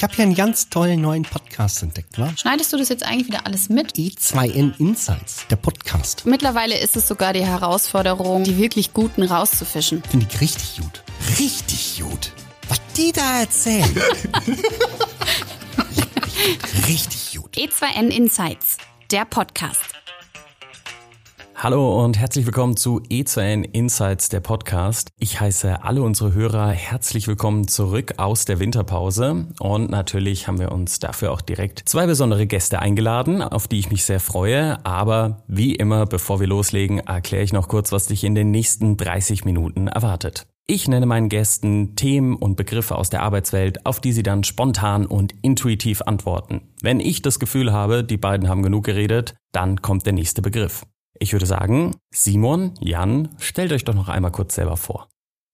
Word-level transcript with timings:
Ich 0.00 0.02
habe 0.02 0.14
hier 0.14 0.22
einen 0.22 0.34
ganz 0.34 0.70
tollen 0.70 1.02
neuen 1.02 1.24
Podcast 1.24 1.82
entdeckt, 1.82 2.18
wa? 2.18 2.32
Schneidest 2.34 2.72
du 2.72 2.78
das 2.78 2.88
jetzt 2.88 3.02
eigentlich 3.02 3.26
wieder 3.26 3.44
alles 3.44 3.68
mit? 3.68 3.96
E2N 3.96 4.72
Insights, 4.80 5.46
der 5.50 5.56
Podcast. 5.56 6.24
Mittlerweile 6.24 6.78
ist 6.78 6.96
es 6.96 7.06
sogar 7.06 7.34
die 7.34 7.44
Herausforderung, 7.44 8.42
die 8.42 8.56
wirklich 8.56 8.94
Guten 8.94 9.22
rauszufischen. 9.22 10.02
Finde 10.04 10.26
ich 10.26 10.40
richtig 10.40 10.78
gut. 10.78 11.02
Richtig 11.38 12.00
gut. 12.00 12.32
Was 12.70 12.80
die 12.96 13.12
da 13.12 13.40
erzählen. 13.40 13.94
richtig 16.88 17.36
gut. 17.36 17.54
E2N 17.54 18.08
Insights, 18.08 18.78
der 19.10 19.26
Podcast. 19.26 19.99
Hallo 21.62 22.02
und 22.02 22.18
herzlich 22.18 22.46
willkommen 22.46 22.78
zu 22.78 23.02
E2N 23.02 23.64
Insights, 23.70 24.30
der 24.30 24.40
Podcast. 24.40 25.10
Ich 25.18 25.42
heiße 25.42 25.84
alle 25.84 26.00
unsere 26.00 26.32
Hörer 26.32 26.70
herzlich 26.70 27.28
willkommen 27.28 27.68
zurück 27.68 28.14
aus 28.16 28.46
der 28.46 28.60
Winterpause. 28.60 29.46
Und 29.58 29.90
natürlich 29.90 30.48
haben 30.48 30.58
wir 30.58 30.72
uns 30.72 31.00
dafür 31.00 31.32
auch 31.32 31.42
direkt 31.42 31.82
zwei 31.84 32.06
besondere 32.06 32.46
Gäste 32.46 32.78
eingeladen, 32.78 33.42
auf 33.42 33.68
die 33.68 33.78
ich 33.78 33.90
mich 33.90 34.04
sehr 34.06 34.20
freue. 34.20 34.82
Aber 34.86 35.42
wie 35.48 35.74
immer, 35.74 36.06
bevor 36.06 36.40
wir 36.40 36.46
loslegen, 36.46 37.00
erkläre 37.00 37.44
ich 37.44 37.52
noch 37.52 37.68
kurz, 37.68 37.92
was 37.92 38.06
dich 38.06 38.24
in 38.24 38.34
den 38.34 38.50
nächsten 38.50 38.96
30 38.96 39.44
Minuten 39.44 39.86
erwartet. 39.86 40.46
Ich 40.66 40.88
nenne 40.88 41.04
meinen 41.04 41.28
Gästen 41.28 41.94
Themen 41.94 42.36
und 42.36 42.56
Begriffe 42.56 42.96
aus 42.96 43.10
der 43.10 43.20
Arbeitswelt, 43.20 43.84
auf 43.84 44.00
die 44.00 44.12
sie 44.12 44.22
dann 44.22 44.44
spontan 44.44 45.04
und 45.04 45.34
intuitiv 45.42 46.00
antworten. 46.00 46.62
Wenn 46.80 47.00
ich 47.00 47.20
das 47.20 47.38
Gefühl 47.38 47.70
habe, 47.70 48.02
die 48.02 48.16
beiden 48.16 48.48
haben 48.48 48.62
genug 48.62 48.84
geredet, 48.84 49.34
dann 49.52 49.82
kommt 49.82 50.06
der 50.06 50.14
nächste 50.14 50.40
Begriff. 50.40 50.86
Ich 51.18 51.32
würde 51.32 51.46
sagen, 51.46 51.96
Simon, 52.10 52.74
Jan, 52.80 53.28
stellt 53.38 53.72
euch 53.72 53.84
doch 53.84 53.94
noch 53.94 54.08
einmal 54.08 54.32
kurz 54.32 54.54
selber 54.54 54.76
vor. 54.76 55.08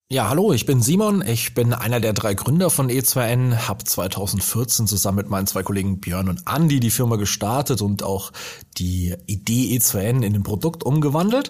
Ja, 0.09 0.29
hallo, 0.29 0.53
ich 0.53 0.65
bin 0.65 0.81
Simon. 0.81 1.21
Ich 1.27 1.53
bin 1.53 1.73
einer 1.73 1.99
der 1.99 2.13
drei 2.13 2.33
Gründer 2.33 2.69
von 2.69 2.89
E2N, 2.89 3.67
habe 3.67 3.83
2014 3.83 4.87
zusammen 4.87 5.17
mit 5.17 5.29
meinen 5.29 5.47
zwei 5.47 5.63
Kollegen 5.63 5.99
Björn 5.99 6.29
und 6.29 6.43
Andy 6.47 6.79
die 6.79 6.91
Firma 6.91 7.17
gestartet 7.17 7.81
und 7.81 8.03
auch 8.03 8.31
die 8.77 9.13
Idee 9.25 9.77
E2N 9.77 10.23
in 10.23 10.33
ein 10.33 10.43
Produkt 10.43 10.85
umgewandelt. 10.85 11.49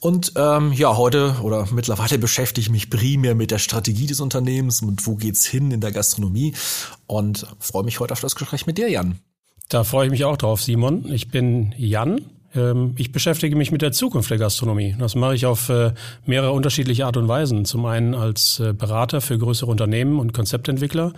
Und 0.00 0.32
ähm, 0.34 0.72
ja, 0.72 0.96
heute 0.96 1.36
oder 1.42 1.68
mittlerweile 1.70 2.18
beschäftige 2.18 2.62
ich 2.62 2.70
mich 2.70 2.90
primär 2.90 3.36
mit 3.36 3.52
der 3.52 3.60
Strategie 3.60 4.08
des 4.08 4.18
Unternehmens 4.18 4.82
und 4.82 5.06
wo 5.06 5.14
geht's 5.14 5.46
hin 5.46 5.70
in 5.70 5.80
der 5.80 5.92
Gastronomie 5.92 6.54
und 7.06 7.46
freue 7.60 7.84
mich 7.84 8.00
heute 8.00 8.14
auf 8.14 8.20
das 8.20 8.34
Gespräch 8.34 8.66
mit 8.66 8.78
dir, 8.78 8.90
Jan. 8.90 9.20
Da 9.68 9.84
freue 9.84 10.06
ich 10.06 10.10
mich 10.10 10.24
auch 10.24 10.36
drauf, 10.36 10.60
Simon. 10.60 11.06
Ich 11.12 11.30
bin 11.30 11.72
Jan, 11.78 12.20
ich 12.96 13.12
beschäftige 13.12 13.56
mich 13.56 13.72
mit 13.72 13.82
der 13.82 13.92
Zukunft 13.92 14.30
der 14.30 14.38
Gastronomie. 14.38 14.94
Das 14.98 15.14
mache 15.14 15.34
ich 15.34 15.46
auf 15.46 15.68
äh, 15.68 15.92
mehrere 16.26 16.52
unterschiedliche 16.52 17.06
Art 17.06 17.16
und 17.16 17.28
Weisen. 17.28 17.64
Zum 17.64 17.86
einen 17.86 18.14
als 18.14 18.60
äh, 18.60 18.72
Berater 18.72 19.20
für 19.20 19.38
größere 19.38 19.70
Unternehmen 19.70 20.18
und 20.18 20.32
Konzeptentwickler. 20.32 21.12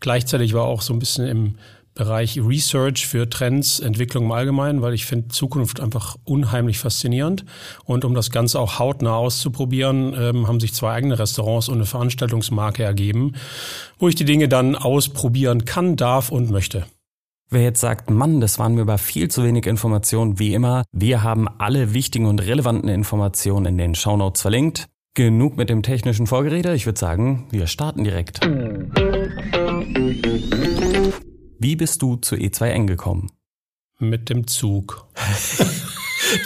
Gleichzeitig 0.00 0.54
war 0.54 0.64
auch 0.64 0.82
so 0.82 0.92
ein 0.92 0.98
bisschen 0.98 1.26
im 1.26 1.54
Bereich 1.94 2.40
Research 2.40 3.06
für 3.06 3.28
Trends, 3.28 3.78
Entwicklung 3.78 4.24
im 4.24 4.32
Allgemeinen, 4.32 4.80
weil 4.80 4.94
ich 4.94 5.04
finde 5.04 5.28
Zukunft 5.28 5.78
einfach 5.78 6.16
unheimlich 6.24 6.78
faszinierend. 6.78 7.44
Und 7.84 8.06
um 8.06 8.14
das 8.14 8.30
Ganze 8.30 8.58
auch 8.60 8.78
hautnah 8.78 9.14
auszuprobieren, 9.14 10.14
ähm, 10.18 10.48
haben 10.48 10.58
sich 10.58 10.72
zwei 10.72 10.92
eigene 10.92 11.18
Restaurants 11.18 11.68
und 11.68 11.76
eine 11.76 11.86
Veranstaltungsmarke 11.86 12.82
ergeben, 12.82 13.34
wo 13.98 14.08
ich 14.08 14.14
die 14.14 14.24
Dinge 14.24 14.48
dann 14.48 14.74
ausprobieren 14.74 15.66
kann, 15.66 15.96
darf 15.96 16.30
und 16.30 16.50
möchte. 16.50 16.86
Wer 17.52 17.64
jetzt 17.64 17.82
sagt, 17.82 18.08
Mann, 18.08 18.40
das 18.40 18.58
waren 18.58 18.76
mir 18.76 18.80
aber 18.80 18.96
viel 18.96 19.30
zu 19.30 19.44
wenig 19.44 19.66
Informationen, 19.66 20.38
wie 20.38 20.54
immer, 20.54 20.84
wir 20.90 21.22
haben 21.22 21.48
alle 21.58 21.92
wichtigen 21.92 22.24
und 22.24 22.40
relevanten 22.40 22.88
Informationen 22.88 23.66
in 23.66 23.76
den 23.76 23.94
Shownotes 23.94 24.40
verlinkt. 24.40 24.86
Genug 25.12 25.58
mit 25.58 25.68
dem 25.68 25.82
technischen 25.82 26.26
Vorgerede, 26.26 26.74
ich 26.74 26.86
würde 26.86 26.98
sagen, 26.98 27.46
wir 27.50 27.66
starten 27.66 28.04
direkt. 28.04 28.40
Wie 31.58 31.76
bist 31.76 32.00
du 32.00 32.16
zu 32.16 32.36
E2N 32.36 32.86
gekommen? 32.86 33.30
Mit 33.98 34.30
dem 34.30 34.46
Zug. 34.46 35.06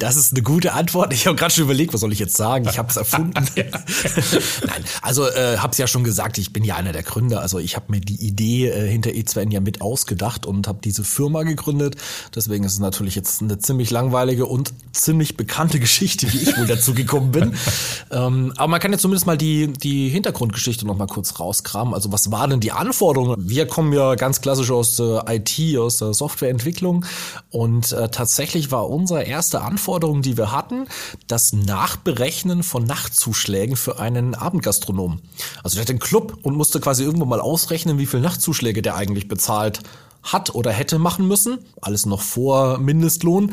Das 0.00 0.16
ist 0.16 0.32
eine 0.32 0.42
gute 0.42 0.72
Antwort. 0.72 1.12
Ich 1.12 1.26
habe 1.26 1.36
gerade 1.36 1.52
schon 1.52 1.64
überlegt, 1.64 1.94
was 1.94 2.00
soll 2.00 2.12
ich 2.12 2.18
jetzt 2.18 2.36
sagen? 2.36 2.66
Ich 2.68 2.78
habe 2.78 2.88
es 2.88 2.96
erfunden. 2.96 3.34
Nein, 3.54 4.84
also 5.02 5.28
äh, 5.28 5.58
habe 5.58 5.72
es 5.72 5.78
ja 5.78 5.86
schon 5.86 6.04
gesagt, 6.04 6.38
ich 6.38 6.52
bin 6.52 6.64
ja 6.64 6.76
einer 6.76 6.92
der 6.92 7.02
Gründer. 7.02 7.40
Also 7.40 7.58
ich 7.58 7.76
habe 7.76 7.86
mir 7.88 8.00
die 8.00 8.16
Idee 8.26 8.68
äh, 8.68 8.88
hinter 8.88 9.10
E2N 9.10 9.52
ja 9.52 9.60
mit 9.60 9.80
ausgedacht 9.80 10.46
und 10.46 10.68
habe 10.68 10.78
diese 10.82 11.04
Firma 11.04 11.42
gegründet. 11.42 11.96
Deswegen 12.34 12.64
ist 12.64 12.72
es 12.72 12.78
natürlich 12.78 13.14
jetzt 13.14 13.42
eine 13.42 13.58
ziemlich 13.58 13.90
langweilige 13.90 14.46
und 14.46 14.72
ziemlich 14.92 15.36
bekannte 15.36 15.80
Geschichte, 15.80 16.32
wie 16.32 16.38
ich 16.38 16.58
wohl 16.58 16.66
dazu 16.66 16.94
gekommen 16.94 17.32
bin. 17.32 17.54
ähm, 18.10 18.52
aber 18.56 18.68
man 18.68 18.80
kann 18.80 18.92
ja 18.92 18.98
zumindest 18.98 19.26
mal 19.26 19.38
die, 19.38 19.72
die 19.72 20.08
Hintergrundgeschichte 20.08 20.86
noch 20.86 20.96
mal 20.96 21.06
kurz 21.06 21.38
rauskramen. 21.38 21.94
Also 21.94 22.12
was 22.12 22.30
waren 22.30 22.50
denn 22.50 22.60
die 22.60 22.72
Anforderungen? 22.72 23.48
Wir 23.48 23.66
kommen 23.66 23.92
ja 23.92 24.14
ganz 24.14 24.40
klassisch 24.40 24.70
aus 24.70 24.96
der 24.96 25.24
IT, 25.28 25.78
aus 25.78 25.98
der 25.98 26.14
Softwareentwicklung 26.14 27.04
und 27.50 27.92
äh, 27.92 28.08
tatsächlich 28.08 28.70
war 28.70 28.88
unser 28.88 29.24
erster 29.24 29.62
Anforderung, 29.62 29.75
die 30.22 30.36
wir 30.36 30.52
hatten, 30.52 30.86
das 31.26 31.52
Nachberechnen 31.52 32.62
von 32.62 32.84
Nachtzuschlägen 32.84 33.76
für 33.76 33.98
einen 33.98 34.34
Abendgastronom. 34.34 35.20
Also 35.62 35.76
der 35.76 35.82
hat 35.82 35.90
einen 35.90 35.98
Club 35.98 36.38
und 36.42 36.56
musste 36.56 36.80
quasi 36.80 37.04
irgendwo 37.04 37.24
mal 37.24 37.40
ausrechnen, 37.40 37.98
wie 37.98 38.06
viel 38.06 38.20
Nachtzuschläge 38.20 38.82
der 38.82 38.96
eigentlich 38.96 39.28
bezahlt 39.28 39.80
hat 40.22 40.54
oder 40.54 40.72
hätte 40.72 40.98
machen 40.98 41.26
müssen. 41.28 41.58
Alles 41.80 42.06
noch 42.06 42.20
vor 42.20 42.78
Mindestlohn. 42.78 43.52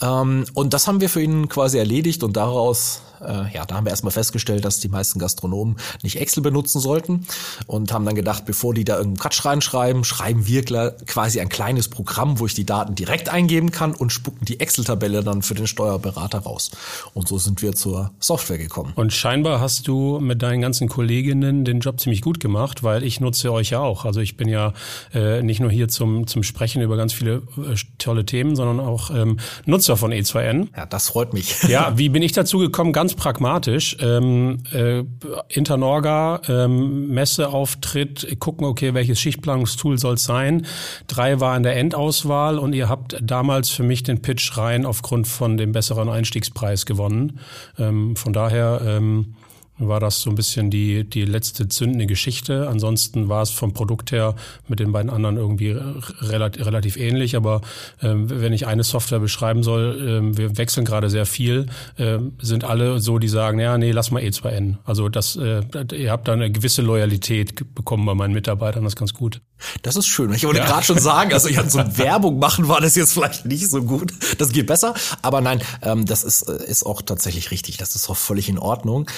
Ähm, 0.00 0.46
und 0.54 0.74
das 0.74 0.88
haben 0.88 1.00
wir 1.00 1.08
für 1.08 1.22
ihn 1.22 1.48
quasi 1.48 1.78
erledigt 1.78 2.22
und 2.22 2.36
daraus 2.36 3.02
äh, 3.20 3.54
ja, 3.54 3.64
da 3.64 3.76
haben 3.76 3.86
wir 3.86 3.90
erstmal 3.90 4.12
festgestellt, 4.12 4.64
dass 4.64 4.80
die 4.80 4.88
meisten 4.88 5.18
Gastronomen 5.18 5.76
nicht 6.02 6.20
Excel 6.20 6.42
benutzen 6.42 6.80
sollten 6.80 7.26
und 7.66 7.92
haben 7.92 8.04
dann 8.04 8.14
gedacht, 8.14 8.44
bevor 8.44 8.74
die 8.74 8.84
da 8.84 8.96
irgendeinen 8.96 9.18
Quatsch 9.18 9.44
reinschreiben, 9.44 10.04
schreiben 10.04 10.46
wir 10.46 10.64
quasi 11.06 11.40
ein 11.40 11.48
kleines 11.48 11.88
Programm, 11.88 12.40
wo 12.40 12.46
ich 12.46 12.54
die 12.54 12.64
Daten 12.64 12.94
direkt 12.94 13.28
eingeben 13.28 13.70
kann 13.70 13.94
und 13.94 14.12
spucken 14.12 14.44
die 14.44 14.60
Excel-Tabelle 14.60 15.22
dann 15.22 15.42
für 15.42 15.54
den 15.54 15.66
Steuerberater 15.66 16.38
raus. 16.40 16.70
Und 17.12 17.28
so 17.28 17.38
sind 17.38 17.62
wir 17.62 17.74
zur 17.74 18.12
Software 18.20 18.58
gekommen. 18.58 18.92
Und 18.94 19.12
scheinbar 19.12 19.60
hast 19.60 19.88
du 19.88 20.20
mit 20.20 20.42
deinen 20.42 20.60
ganzen 20.60 20.88
Kolleginnen 20.88 21.64
den 21.64 21.80
Job 21.80 22.00
ziemlich 22.00 22.22
gut 22.22 22.40
gemacht, 22.40 22.82
weil 22.82 23.04
ich 23.04 23.20
nutze 23.20 23.52
euch 23.52 23.70
ja 23.70 23.80
auch. 23.80 24.04
Also 24.04 24.20
ich 24.20 24.36
bin 24.36 24.48
ja 24.48 24.72
äh, 25.12 25.42
nicht 25.42 25.60
nur 25.60 25.70
hier 25.70 25.88
zum, 25.88 26.26
zum 26.26 26.42
Sprechen 26.42 26.82
über 26.82 26.96
ganz 26.96 27.12
viele 27.12 27.42
äh, 27.56 27.76
tolle 27.98 28.24
Themen, 28.24 28.56
sondern 28.56 28.80
auch 28.80 29.10
ähm, 29.10 29.38
Nutzer 29.66 29.96
von 29.96 30.12
E2N. 30.12 30.68
Ja, 30.76 30.86
das 30.86 31.08
freut 31.08 31.32
mich. 31.32 31.62
Ja, 31.64 31.96
wie 31.96 32.08
bin 32.08 32.22
ich 32.22 32.32
dazu 32.32 32.58
gekommen? 32.58 32.92
Ganz 32.92 33.13
pragmatisch. 33.16 33.96
Ähm, 34.00 34.62
äh, 34.72 35.04
Internorga, 35.48 36.40
ähm, 36.48 37.08
Messeauftritt, 37.08 38.38
gucken, 38.38 38.66
okay, 38.66 38.94
welches 38.94 39.20
Schichtplanungstool 39.20 39.98
soll 39.98 40.14
es 40.14 40.24
sein. 40.24 40.66
Drei 41.06 41.40
war 41.40 41.56
in 41.56 41.62
der 41.62 41.76
Endauswahl 41.76 42.58
und 42.58 42.72
ihr 42.74 42.88
habt 42.88 43.16
damals 43.22 43.70
für 43.70 43.82
mich 43.82 44.02
den 44.02 44.22
Pitch 44.22 44.56
rein 44.56 44.86
aufgrund 44.86 45.26
von 45.26 45.56
dem 45.56 45.72
besseren 45.72 46.08
Einstiegspreis 46.08 46.86
gewonnen. 46.86 47.40
Ähm, 47.78 48.16
von 48.16 48.32
daher 48.32 48.80
ähm, 48.84 49.34
war 49.78 50.00
das 50.00 50.20
so 50.20 50.30
ein 50.30 50.36
bisschen 50.36 50.70
die, 50.70 51.04
die 51.04 51.24
letzte 51.24 51.68
zündende 51.68 52.06
Geschichte. 52.06 52.68
Ansonsten 52.68 53.28
war 53.28 53.42
es 53.42 53.50
vom 53.50 53.72
Produkt 53.72 54.12
her 54.12 54.34
mit 54.68 54.78
den 54.78 54.92
beiden 54.92 55.10
anderen 55.10 55.36
irgendwie 55.36 55.76
relativ, 56.20 56.64
relativ 56.64 56.96
ähnlich. 56.96 57.36
Aber 57.36 57.60
ähm, 58.02 58.30
wenn 58.30 58.52
ich 58.52 58.66
eine 58.66 58.84
Software 58.84 59.18
beschreiben 59.18 59.62
soll, 59.62 60.04
ähm, 60.06 60.38
wir 60.38 60.56
wechseln 60.56 60.84
gerade 60.84 61.10
sehr 61.10 61.26
viel, 61.26 61.66
ähm, 61.98 62.34
sind 62.40 62.64
alle 62.64 63.00
so, 63.00 63.18
die 63.18 63.28
sagen, 63.28 63.58
ja, 63.58 63.76
nee, 63.76 63.90
lass 63.90 64.10
mal 64.10 64.22
E2N. 64.22 64.76
Also 64.84 65.08
das, 65.08 65.36
äh, 65.36 65.62
ihr 65.92 66.10
habt 66.10 66.28
da 66.28 66.32
eine 66.32 66.50
gewisse 66.50 66.82
Loyalität 66.82 67.74
bekommen 67.74 68.06
bei 68.06 68.14
meinen 68.14 68.34
Mitarbeitern, 68.34 68.84
das 68.84 68.92
ist 68.92 68.98
ganz 68.98 69.14
gut. 69.14 69.40
Das 69.82 69.96
ist 69.96 70.06
schön. 70.06 70.32
Ich 70.32 70.44
wollte 70.44 70.60
ja. 70.60 70.66
gerade 70.66 70.84
schon 70.84 70.98
sagen, 70.98 71.32
also 71.32 71.48
ich 71.48 71.56
hatte 71.56 71.70
so 71.70 71.78
Werbung 71.96 72.38
machen 72.38 72.68
war 72.68 72.80
das 72.80 72.94
jetzt 72.94 73.14
vielleicht 73.14 73.46
nicht 73.46 73.68
so 73.68 73.82
gut. 73.82 74.12
Das 74.38 74.52
geht 74.52 74.66
besser. 74.66 74.94
Aber 75.22 75.40
nein, 75.40 75.62
ähm, 75.82 76.04
das 76.04 76.24
ist, 76.24 76.42
äh, 76.42 76.64
ist 76.64 76.84
auch 76.84 77.02
tatsächlich 77.02 77.50
richtig. 77.50 77.76
Das 77.76 77.94
ist 77.94 78.08
auch 78.08 78.16
völlig 78.16 78.48
in 78.48 78.58
Ordnung. 78.58 79.08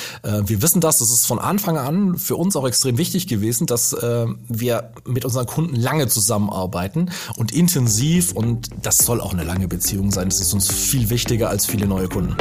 Äh, 0.46 0.48
wir 0.48 0.62
wissen 0.62 0.80
das, 0.80 0.98
das 0.98 1.10
ist 1.10 1.26
von 1.26 1.38
Anfang 1.38 1.76
an 1.78 2.16
für 2.16 2.36
uns 2.36 2.56
auch 2.56 2.66
extrem 2.66 2.98
wichtig 2.98 3.26
gewesen, 3.26 3.66
dass 3.66 3.92
äh, 3.92 4.26
wir 4.48 4.92
mit 5.06 5.24
unseren 5.24 5.46
Kunden 5.46 5.76
lange 5.76 6.08
zusammenarbeiten 6.08 7.10
und 7.36 7.52
intensiv 7.52 8.32
und 8.32 8.68
das 8.82 8.98
soll 8.98 9.20
auch 9.20 9.32
eine 9.32 9.44
lange 9.44 9.68
Beziehung 9.68 10.10
sein. 10.10 10.28
Das 10.28 10.40
ist 10.40 10.52
uns 10.52 10.70
viel 10.70 11.10
wichtiger 11.10 11.48
als 11.48 11.66
viele 11.66 11.86
neue 11.86 12.08
Kunden. 12.08 12.36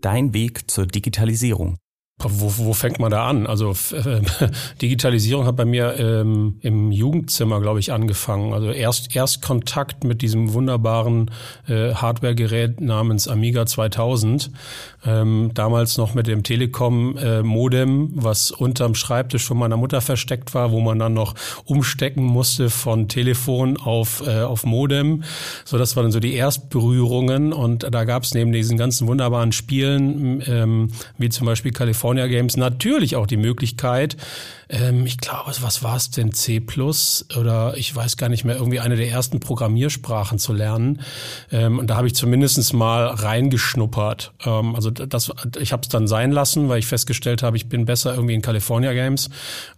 Dein 0.00 0.32
Weg 0.34 0.70
zur 0.70 0.86
Digitalisierung. 0.86 1.78
Wo, 2.18 2.50
wo 2.56 2.72
fängt 2.72 2.98
man 2.98 3.10
da 3.10 3.28
an? 3.28 3.46
Also 3.46 3.72
äh, 3.92 4.22
Digitalisierung 4.80 5.44
hat 5.44 5.56
bei 5.56 5.66
mir 5.66 5.96
ähm, 5.98 6.56
im 6.62 6.90
Jugendzimmer, 6.90 7.60
glaube 7.60 7.78
ich, 7.78 7.92
angefangen. 7.92 8.54
Also 8.54 8.70
erst 8.70 9.14
erst 9.14 9.42
Kontakt 9.42 10.02
mit 10.02 10.22
diesem 10.22 10.54
wunderbaren 10.54 11.30
äh, 11.68 11.92
Hardware-Gerät 11.92 12.80
namens 12.80 13.28
Amiga 13.28 13.66
2000. 13.66 14.50
Ähm, 15.04 15.50
damals 15.52 15.98
noch 15.98 16.14
mit 16.14 16.26
dem 16.26 16.42
Telekom-Modem, 16.42 18.04
äh, 18.04 18.08
was 18.14 18.50
unterm 18.50 18.94
Schreibtisch 18.94 19.44
von 19.44 19.58
meiner 19.58 19.76
Mutter 19.76 20.00
versteckt 20.00 20.54
war, 20.54 20.72
wo 20.72 20.80
man 20.80 20.98
dann 20.98 21.12
noch 21.12 21.34
umstecken 21.66 22.24
musste 22.24 22.70
von 22.70 23.08
Telefon 23.08 23.76
auf 23.76 24.26
äh, 24.26 24.40
auf 24.40 24.64
Modem. 24.64 25.22
So, 25.66 25.76
das 25.76 25.96
waren 25.96 26.10
so 26.10 26.18
die 26.20 26.32
Erstberührungen. 26.32 27.52
Und 27.52 27.86
da 27.92 28.04
gab 28.04 28.22
es 28.22 28.32
neben 28.32 28.52
diesen 28.52 28.78
ganzen 28.78 29.06
wunderbaren 29.06 29.52
Spielen, 29.52 30.42
ähm, 30.46 30.88
wie 31.18 31.28
zum 31.28 31.46
Beispiel 31.46 31.72
California 31.72 32.05
California 32.06 32.28
Games 32.28 32.56
natürlich 32.56 33.16
auch 33.16 33.26
die 33.26 33.36
Möglichkeit, 33.36 34.16
ähm, 34.68 35.06
ich 35.06 35.18
glaube, 35.18 35.52
was 35.60 35.82
war 35.82 35.96
es 35.96 36.10
denn, 36.10 36.32
C 36.32 36.60
Plus 36.60 37.26
oder 37.36 37.76
ich 37.76 37.94
weiß 37.94 38.16
gar 38.16 38.28
nicht 38.28 38.44
mehr, 38.44 38.54
irgendwie 38.54 38.78
eine 38.78 38.94
der 38.94 39.08
ersten 39.08 39.40
Programmiersprachen 39.40 40.38
zu 40.38 40.52
lernen. 40.52 41.02
Ähm, 41.50 41.80
und 41.80 41.88
da 41.88 41.96
habe 41.96 42.06
ich 42.06 42.14
zumindest 42.14 42.72
mal 42.74 43.06
reingeschnuppert. 43.06 44.34
Ähm, 44.44 44.76
also 44.76 44.90
das, 44.90 45.32
ich 45.58 45.72
habe 45.72 45.82
es 45.82 45.88
dann 45.88 46.06
sein 46.06 46.30
lassen, 46.30 46.68
weil 46.68 46.78
ich 46.78 46.86
festgestellt 46.86 47.42
habe, 47.42 47.56
ich 47.56 47.68
bin 47.68 47.86
besser 47.86 48.14
irgendwie 48.14 48.34
in 48.34 48.42
California 48.42 48.92
Games. 48.92 49.28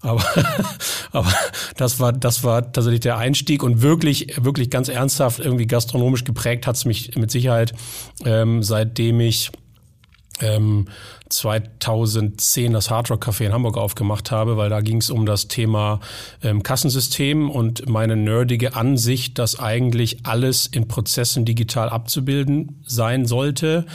Aber, 0.03 0.23
aber 1.13 1.33
das 1.79 1.99
war, 1.99 2.13
das 2.13 2.45
war 2.45 2.73
tatsächlich 2.73 3.01
der 3.01 3.17
Einstieg 3.17 3.63
und 3.63 3.81
wirklich, 3.81 4.37
wirklich 4.37 4.69
ganz 4.69 4.91
ernsthaft 4.91 5.41
irgendwie 5.41 5.67
gastronomisch 5.67 6.25
geprägt 6.25 6.67
hat 6.67 6.77
es 6.77 6.85
mich 6.85 7.17
mit 7.17 7.31
Sicherheit, 7.31 7.73
ähm, 8.27 8.63
seitdem 8.63 9.21
ich 9.21 9.51
ähm, 10.41 10.89
2010 11.29 12.73
das 12.73 12.91
Hard 12.91 13.11
Rock 13.11 13.27
Café 13.27 13.47
in 13.47 13.53
Hamburg 13.53 13.77
aufgemacht 13.77 14.31
habe, 14.31 14.57
weil 14.57 14.71
da 14.71 14.81
ging 14.81 14.99
es 14.99 15.11
um 15.11 15.27
das 15.27 15.49
Thema 15.49 16.01
ähm, 16.43 16.63
Kassensystem 16.63 17.51
und 17.51 17.89
meine 17.89 18.17
nerdige 18.17 18.75
Ansicht, 18.75 19.39
dass 19.39 19.59
eigentlich 19.59 20.27
alles 20.27 20.67
in 20.67 20.89
Prozessen 20.89 21.45
digital 21.45 21.89
abzubilden 21.89 22.83
sein 22.87 23.27
sollte 23.27 23.87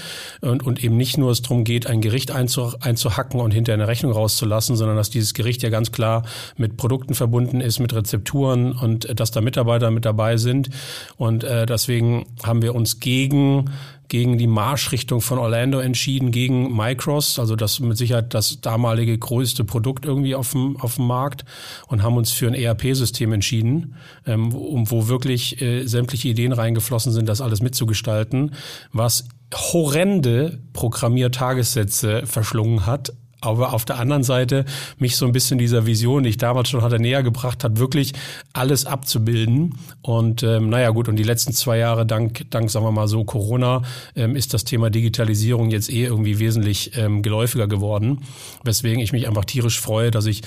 und, 0.42 0.64
und 0.64 0.84
eben 0.84 0.98
nicht 0.98 1.18
nur 1.18 1.32
es 1.32 1.42
darum 1.42 1.64
geht, 1.64 1.88
ein 1.88 2.02
Gericht 2.02 2.32
einzu, 2.32 2.74
einzuhacken 2.80 3.40
und 3.40 3.52
hinter 3.52 3.74
eine 3.74 3.88
Rechnung 3.88 4.12
rauszulassen, 4.12 4.76
sondern 4.76 4.98
dass 4.98 5.10
dieses 5.10 5.34
Gericht 5.34 5.64
ja 5.64 5.70
ganz 5.70 5.92
klar 5.92 6.24
mit 6.58 6.78
Produkten 6.78 7.14
verbunden 7.14 7.62
ist, 7.62 7.80
mit 7.80 7.94
Rezepturen 7.94 8.74
und 8.74 9.06
äh, 9.06 9.16
dass 9.16 9.32
da 9.32 9.42
Mitarbeiter 9.42 9.92
mit 9.92 10.06
dabei 10.06 10.38
sind. 10.38 10.70
Und 11.18 11.44
äh, 11.44 11.66
deswegen 11.66 12.26
haben 12.44 12.62
wir 12.62 12.76
uns 12.76 13.00
gegen 13.00 13.70
gegen 14.14 14.38
die 14.38 14.46
Marschrichtung 14.46 15.22
von 15.22 15.40
Orlando 15.40 15.80
entschieden, 15.80 16.30
gegen 16.30 16.78
Micros, 16.78 17.40
also 17.40 17.56
das 17.56 17.80
mit 17.80 17.98
Sicherheit 17.98 18.36
das 18.36 18.62
damalige 18.62 19.18
größte 19.18 19.64
Produkt 19.64 20.06
irgendwie 20.06 20.36
auf 20.36 20.52
dem, 20.52 20.78
auf 20.80 20.98
dem 20.98 21.08
Markt. 21.08 21.46
Und 21.88 22.04
haben 22.04 22.16
uns 22.16 22.30
für 22.30 22.46
ein 22.46 22.54
ERP-System 22.54 23.34
entschieden, 23.34 23.96
ähm, 24.28 24.54
wo, 24.54 24.84
wo 24.86 25.08
wirklich 25.08 25.60
äh, 25.64 25.88
sämtliche 25.88 26.28
Ideen 26.28 26.52
reingeflossen 26.52 27.12
sind, 27.12 27.28
das 27.28 27.42
alles 27.42 27.64
mitzugestalten, 27.64 28.54
was 28.92 29.28
horrende 29.52 30.60
Programmiertagessätze 30.74 32.28
verschlungen 32.28 32.86
hat, 32.86 33.14
aber 33.46 33.74
auf 33.74 33.86
der 33.86 34.00
anderen 34.00 34.24
Seite 34.24 34.66
mich 34.98 35.16
so 35.16 35.26
ein 35.26 35.32
bisschen 35.32 35.58
dieser 35.58 35.86
Vision, 35.86 36.24
die 36.24 36.30
ich 36.30 36.38
damals 36.38 36.70
schon 36.70 36.82
hatte, 36.82 37.00
näher 37.00 37.24
gebracht 37.24 37.64
hat, 37.64 37.80
wirklich 37.80 38.14
alles 38.54 38.86
abzubilden. 38.86 39.76
Und 40.02 40.44
ähm, 40.44 40.70
naja 40.70 40.90
gut, 40.90 41.08
und 41.08 41.16
die 41.16 41.24
letzten 41.24 41.54
zwei 41.54 41.78
Jahre, 41.78 42.06
dank, 42.06 42.46
dank 42.50 42.70
sagen 42.70 42.86
wir 42.86 42.92
mal 42.92 43.08
so, 43.08 43.24
Corona, 43.24 43.82
ähm, 44.16 44.36
ist 44.36 44.54
das 44.54 44.64
Thema 44.64 44.90
Digitalisierung 44.90 45.70
jetzt 45.70 45.90
eh 45.90 46.06
irgendwie 46.06 46.40
wesentlich 46.40 46.98
ähm, 46.98 47.22
geläufiger 47.22 47.68
geworden. 47.68 48.22
Weswegen 48.64 49.02
ich 49.02 49.14
mich 49.14 49.28
einfach 49.28 49.46
tierisch 49.46 49.80
freue, 49.80 50.12
dass 50.12 50.26
ich 50.26 50.42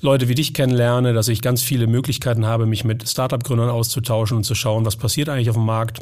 Leute 0.00 0.28
wie 0.28 0.34
dich 0.34 0.52
kennenlerne, 0.52 1.12
dass 1.12 1.28
ich 1.28 1.42
ganz 1.42 1.62
viele 1.62 1.86
Möglichkeiten 1.86 2.44
habe, 2.44 2.66
mich 2.66 2.84
mit 2.84 3.08
Startup-Gründern 3.08 3.70
auszutauschen 3.70 4.36
und 4.36 4.44
zu 4.44 4.56
schauen, 4.56 4.84
was 4.84 4.96
passiert 4.96 5.28
eigentlich 5.28 5.48
auf 5.48 5.56
dem 5.56 5.64
Markt 5.64 6.00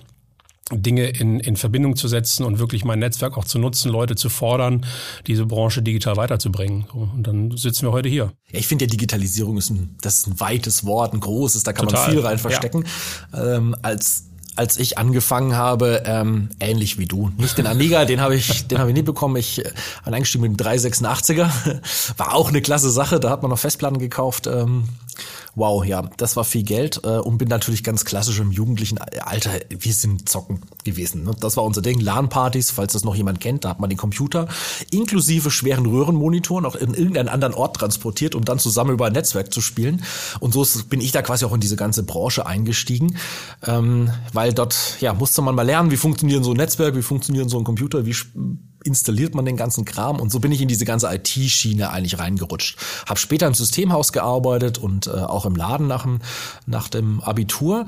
Dinge 0.73 1.09
in, 1.09 1.41
in 1.41 1.57
Verbindung 1.57 1.97
zu 1.97 2.09
setzen 2.09 2.45
und 2.45 2.59
wirklich 2.59 2.85
mein 2.85 2.99
Netzwerk 2.99 3.37
auch 3.37 3.45
zu 3.45 3.59
nutzen, 3.59 3.91
Leute 3.91 4.17
zu 4.17 4.29
fordern, 4.29 4.87
diese 5.27 5.47
Branche 5.47 5.83
digital 5.83 6.17
weiterzubringen. 6.17 6.87
So, 6.93 7.09
und 7.15 7.27
dann 7.27 7.57
sitzen 7.57 7.87
wir 7.87 7.93
heute 7.93 8.09
hier. 8.09 8.33
Ja, 8.51 8.59
ich 8.59 8.67
finde 8.67 8.85
ja 8.85 8.91
Digitalisierung 8.91 9.59
ist 9.59 9.71
ein, 9.71 9.97
das 10.01 10.19
ist 10.19 10.27
ein 10.29 10.41
weites 10.41 10.85
Wort, 10.85 11.13
ein 11.13 11.21
großes, 11.21 11.63
da 11.63 11.73
kann 11.73 11.89
Total. 11.89 12.03
man 12.07 12.11
viel 12.11 12.21
rein 12.21 12.39
verstecken. 12.39 12.85
Ja. 13.33 13.57
Ähm, 13.57 13.77
als 13.83 14.25
als 14.57 14.79
ich 14.79 14.99
angefangen 14.99 15.57
habe, 15.57 16.03
ähm, 16.05 16.51
ähnlich 16.61 16.99
wie 16.99 17.07
du. 17.07 17.31
Nicht 17.39 17.57
den 17.57 17.67
Amiga, 17.67 18.05
den 18.05 18.21
habe 18.21 18.35
ich, 18.35 18.67
den 18.67 18.79
habe 18.79 18.91
ich 18.91 18.97
nie 18.97 19.03
bekommen. 19.03 19.37
Ich 19.37 19.65
äh, 19.65 19.73
bin 20.05 20.13
eingestiegen 20.13 20.43
mit 20.43 20.61
dem 20.61 20.67
386er. 20.67 21.49
War 22.19 22.35
auch 22.35 22.49
eine 22.49 22.61
klasse 22.61 22.91
Sache. 22.91 23.21
Da 23.21 23.31
hat 23.31 23.43
man 23.43 23.51
noch 23.51 23.59
Festplatten 23.59 23.99
gekauft. 23.99 24.47
Ähm, 24.47 24.85
wow, 25.55 25.85
ja, 25.85 26.03
das 26.17 26.37
war 26.37 26.45
viel 26.45 26.63
Geld 26.63 27.01
äh, 27.05 27.19
und 27.19 27.39
bin 27.39 27.49
natürlich 27.49 27.83
ganz 27.85 28.05
klassisch 28.05 28.39
im 28.39 28.51
jugendlichen 28.51 28.99
Alter, 28.99 29.51
wir 29.69 29.93
sind 29.93 30.29
zocken 30.29 30.61
gewesen. 30.85 31.25
Ne? 31.25 31.33
Das 31.41 31.57
war 31.57 31.65
unser 31.65 31.83
Ding. 31.83 32.01
LAN-Partys, 32.01 32.71
falls 32.71 32.93
das 32.93 33.05
noch 33.05 33.15
jemand 33.15 33.41
kennt, 33.41 33.65
da 33.65 33.71
hat 33.71 33.81
man 33.81 33.91
den 33.91 33.99
Computer 33.99 34.49
inklusive 34.91 35.51
schweren 35.51 35.87
Röhrenmonitoren 35.87 36.65
auch 36.65 36.75
in 36.77 36.95
irgendeinen 36.95 37.29
anderen 37.29 37.55
Ort 37.55 37.77
transportiert, 37.77 38.35
um 38.35 38.45
dann 38.45 38.59
zusammen 38.59 38.93
über 38.93 39.07
ein 39.07 39.13
Netzwerk 39.13 39.53
zu 39.53 39.61
spielen. 39.61 40.03
Und 40.41 40.53
so 40.53 40.67
bin 40.89 41.01
ich 41.01 41.13
da 41.13 41.23
quasi 41.23 41.45
auch 41.45 41.53
in 41.53 41.61
diese 41.61 41.77
ganze 41.77 42.03
Branche 42.03 42.47
eingestiegen, 42.47 43.17
ähm, 43.67 44.11
weil 44.33 44.53
dort 44.53 44.99
ja 45.01 45.15
musste 45.15 45.43
man 45.43 45.55
mal 45.55 45.63
lernen, 45.63 45.91
wie 45.91 45.97
funktionieren 45.97 46.45
so 46.45 46.53
ein 46.53 46.57
Netzwerk, 46.57 46.95
wie 46.97 47.03
funktionieren 47.03 47.49
so 47.49 47.59
ein 47.59 47.65
Computer, 47.65 48.07
wie 48.07 48.15
installiert 48.85 49.35
man 49.35 49.45
den 49.45 49.57
ganzen 49.57 49.85
Kram 49.85 50.21
und 50.21 50.31
so 50.31 50.41
bin 50.41 50.53
ich 50.53 50.61
in 50.61 50.69
diese 50.69 50.85
ganze 50.85 51.13
IT-Schiene 51.13 51.91
eigentlich 51.91 52.19
reingerutscht. 52.19 52.79
Hab 53.07 53.19
später 53.19 53.47
im 53.47 53.55
Systemhaus 53.55 54.13
gearbeitet 54.13 54.79
und 54.79 55.07
äh, 55.07 55.11
auch 55.11 55.47
im 55.47 55.57
Laden 55.57 55.87
nach 55.87 56.03
dem, 56.03 56.21
nach 56.67 56.89
dem 56.89 57.21
Abitur. 57.21 57.87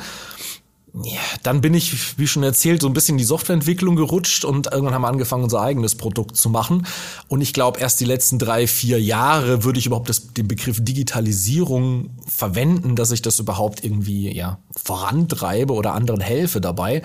Ja, 1.04 1.20
dann 1.42 1.62
bin 1.62 1.72
ich, 1.72 2.18
wie 2.18 2.26
schon 2.26 2.42
erzählt, 2.42 2.82
so 2.82 2.86
ein 2.86 2.92
bisschen 2.92 3.14
in 3.14 3.18
die 3.18 3.24
Softwareentwicklung 3.24 3.96
gerutscht 3.96 4.44
und 4.44 4.66
irgendwann 4.66 4.92
haben 4.92 5.02
wir 5.02 5.08
angefangen, 5.08 5.44
unser 5.44 5.62
eigenes 5.62 5.94
Produkt 5.94 6.36
zu 6.36 6.50
machen. 6.50 6.86
Und 7.28 7.40
ich 7.40 7.54
glaube, 7.54 7.80
erst 7.80 7.98
die 8.00 8.04
letzten 8.04 8.38
drei, 8.38 8.66
vier 8.66 9.00
Jahre 9.00 9.64
würde 9.64 9.78
ich 9.78 9.86
überhaupt 9.86 10.10
das, 10.10 10.34
den 10.34 10.48
Begriff 10.48 10.84
Digitalisierung 10.84 12.10
verwenden, 12.26 12.94
dass 12.94 13.10
ich 13.10 13.22
das 13.22 13.38
überhaupt 13.38 13.82
irgendwie 13.82 14.36
ja 14.36 14.58
vorantreibe 14.84 15.72
oder 15.72 15.94
anderen 15.94 16.20
helfe 16.20 16.60
dabei 16.60 17.00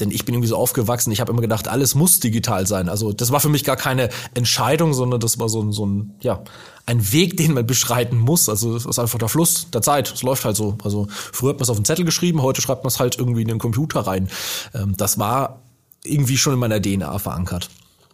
denn 0.00 0.10
ich 0.10 0.24
bin 0.24 0.34
irgendwie 0.34 0.48
so 0.48 0.56
aufgewachsen, 0.56 1.12
ich 1.12 1.20
habe 1.20 1.32
immer 1.32 1.40
gedacht, 1.40 1.68
alles 1.68 1.94
muss 1.94 2.20
digital 2.20 2.66
sein. 2.66 2.88
Also 2.88 3.12
das 3.12 3.30
war 3.30 3.40
für 3.40 3.48
mich 3.48 3.64
gar 3.64 3.76
keine 3.76 4.08
Entscheidung, 4.34 4.94
sondern 4.94 5.20
das 5.20 5.38
war 5.38 5.48
so 5.48 5.62
ein, 5.62 5.72
so 5.72 5.86
ein, 5.86 6.14
ja, 6.20 6.42
ein 6.86 7.12
Weg, 7.12 7.36
den 7.36 7.54
man 7.54 7.66
beschreiten 7.66 8.18
muss. 8.18 8.48
Also 8.48 8.74
das 8.74 8.86
ist 8.86 8.98
einfach 8.98 9.18
der 9.18 9.28
Fluss 9.28 9.70
der 9.70 9.82
Zeit. 9.82 10.12
Es 10.12 10.22
läuft 10.22 10.44
halt 10.44 10.56
so. 10.56 10.76
Also 10.82 11.06
früher 11.10 11.50
hat 11.50 11.56
man 11.56 11.64
es 11.64 11.70
auf 11.70 11.76
einen 11.76 11.84
Zettel 11.84 12.04
geschrieben, 12.04 12.42
heute 12.42 12.62
schreibt 12.62 12.84
man 12.84 12.88
es 12.88 12.98
halt 12.98 13.18
irgendwie 13.18 13.42
in 13.42 13.48
den 13.48 13.58
Computer 13.58 14.00
rein. 14.00 14.28
Ähm, 14.74 14.96
das 14.96 15.18
war 15.18 15.60
irgendwie 16.04 16.36
schon 16.36 16.54
in 16.54 16.58
meiner 16.58 16.80
DNA 16.80 17.18
verankert. 17.18 17.68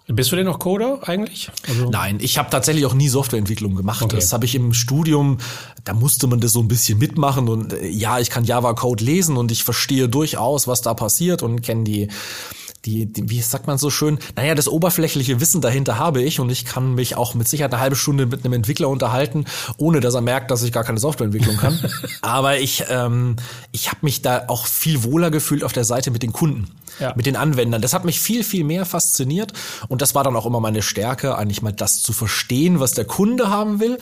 Bist 0.08 0.30
du 0.30 0.36
denn 0.36 0.46
noch 0.46 0.60
Coder 0.60 1.00
eigentlich? 1.02 1.50
Also 1.68 1.90
Nein, 1.90 2.18
ich 2.20 2.38
habe 2.38 2.48
tatsächlich 2.48 2.86
auch 2.86 2.94
nie 2.94 3.08
Softwareentwicklung 3.08 3.74
gemacht. 3.74 4.02
Okay. 4.02 4.14
Das 4.14 4.32
habe 4.32 4.44
ich 4.44 4.54
im 4.54 4.72
Studium, 4.72 5.38
da 5.82 5.94
musste 5.94 6.28
man 6.28 6.40
das 6.40 6.52
so 6.52 6.60
ein 6.60 6.68
bisschen 6.68 6.98
mitmachen 6.98 7.48
und 7.48 7.72
äh, 7.72 7.88
ja, 7.88 8.20
ich 8.20 8.30
kann 8.30 8.44
Java 8.44 8.74
Code 8.74 9.02
lesen 9.02 9.36
und 9.36 9.50
ich 9.50 9.64
verstehe 9.64 10.08
durchaus, 10.08 10.68
was 10.68 10.80
da 10.80 10.94
passiert 10.94 11.42
und 11.42 11.62
kenne 11.62 11.82
die 11.82 12.08
die, 12.86 13.12
die, 13.12 13.28
wie 13.28 13.40
sagt 13.40 13.66
man 13.66 13.78
so 13.78 13.90
schön, 13.90 14.18
naja, 14.36 14.54
das 14.54 14.68
oberflächliche 14.68 15.40
Wissen 15.40 15.60
dahinter 15.60 15.98
habe 15.98 16.22
ich 16.22 16.40
und 16.40 16.50
ich 16.50 16.64
kann 16.64 16.94
mich 16.94 17.16
auch 17.16 17.34
mit 17.34 17.48
Sicherheit 17.48 17.72
eine 17.72 17.82
halbe 17.82 17.96
Stunde 17.96 18.26
mit 18.26 18.44
einem 18.44 18.54
Entwickler 18.54 18.88
unterhalten, 18.88 19.44
ohne 19.76 20.00
dass 20.00 20.14
er 20.14 20.20
merkt, 20.20 20.50
dass 20.50 20.62
ich 20.62 20.72
gar 20.72 20.84
keine 20.84 20.98
Softwareentwicklung 20.98 21.56
kann. 21.56 21.78
Aber 22.22 22.58
ich, 22.58 22.84
ähm, 22.88 23.36
ich 23.72 23.88
habe 23.88 23.98
mich 24.02 24.22
da 24.22 24.44
auch 24.46 24.66
viel 24.66 25.02
wohler 25.02 25.30
gefühlt 25.30 25.64
auf 25.64 25.72
der 25.72 25.84
Seite 25.84 26.10
mit 26.10 26.22
den 26.22 26.32
Kunden, 26.32 26.68
ja. 26.98 27.12
mit 27.16 27.26
den 27.26 27.36
Anwendern. 27.36 27.82
Das 27.82 27.92
hat 27.92 28.04
mich 28.04 28.20
viel, 28.20 28.44
viel 28.44 28.64
mehr 28.64 28.84
fasziniert 28.84 29.52
und 29.88 30.02
das 30.02 30.14
war 30.14 30.24
dann 30.24 30.36
auch 30.36 30.46
immer 30.46 30.60
meine 30.60 30.82
Stärke, 30.82 31.36
eigentlich 31.36 31.62
mal 31.62 31.72
das 31.72 32.02
zu 32.02 32.12
verstehen, 32.12 32.80
was 32.80 32.92
der 32.92 33.04
Kunde 33.04 33.50
haben 33.50 33.80
will, 33.80 33.98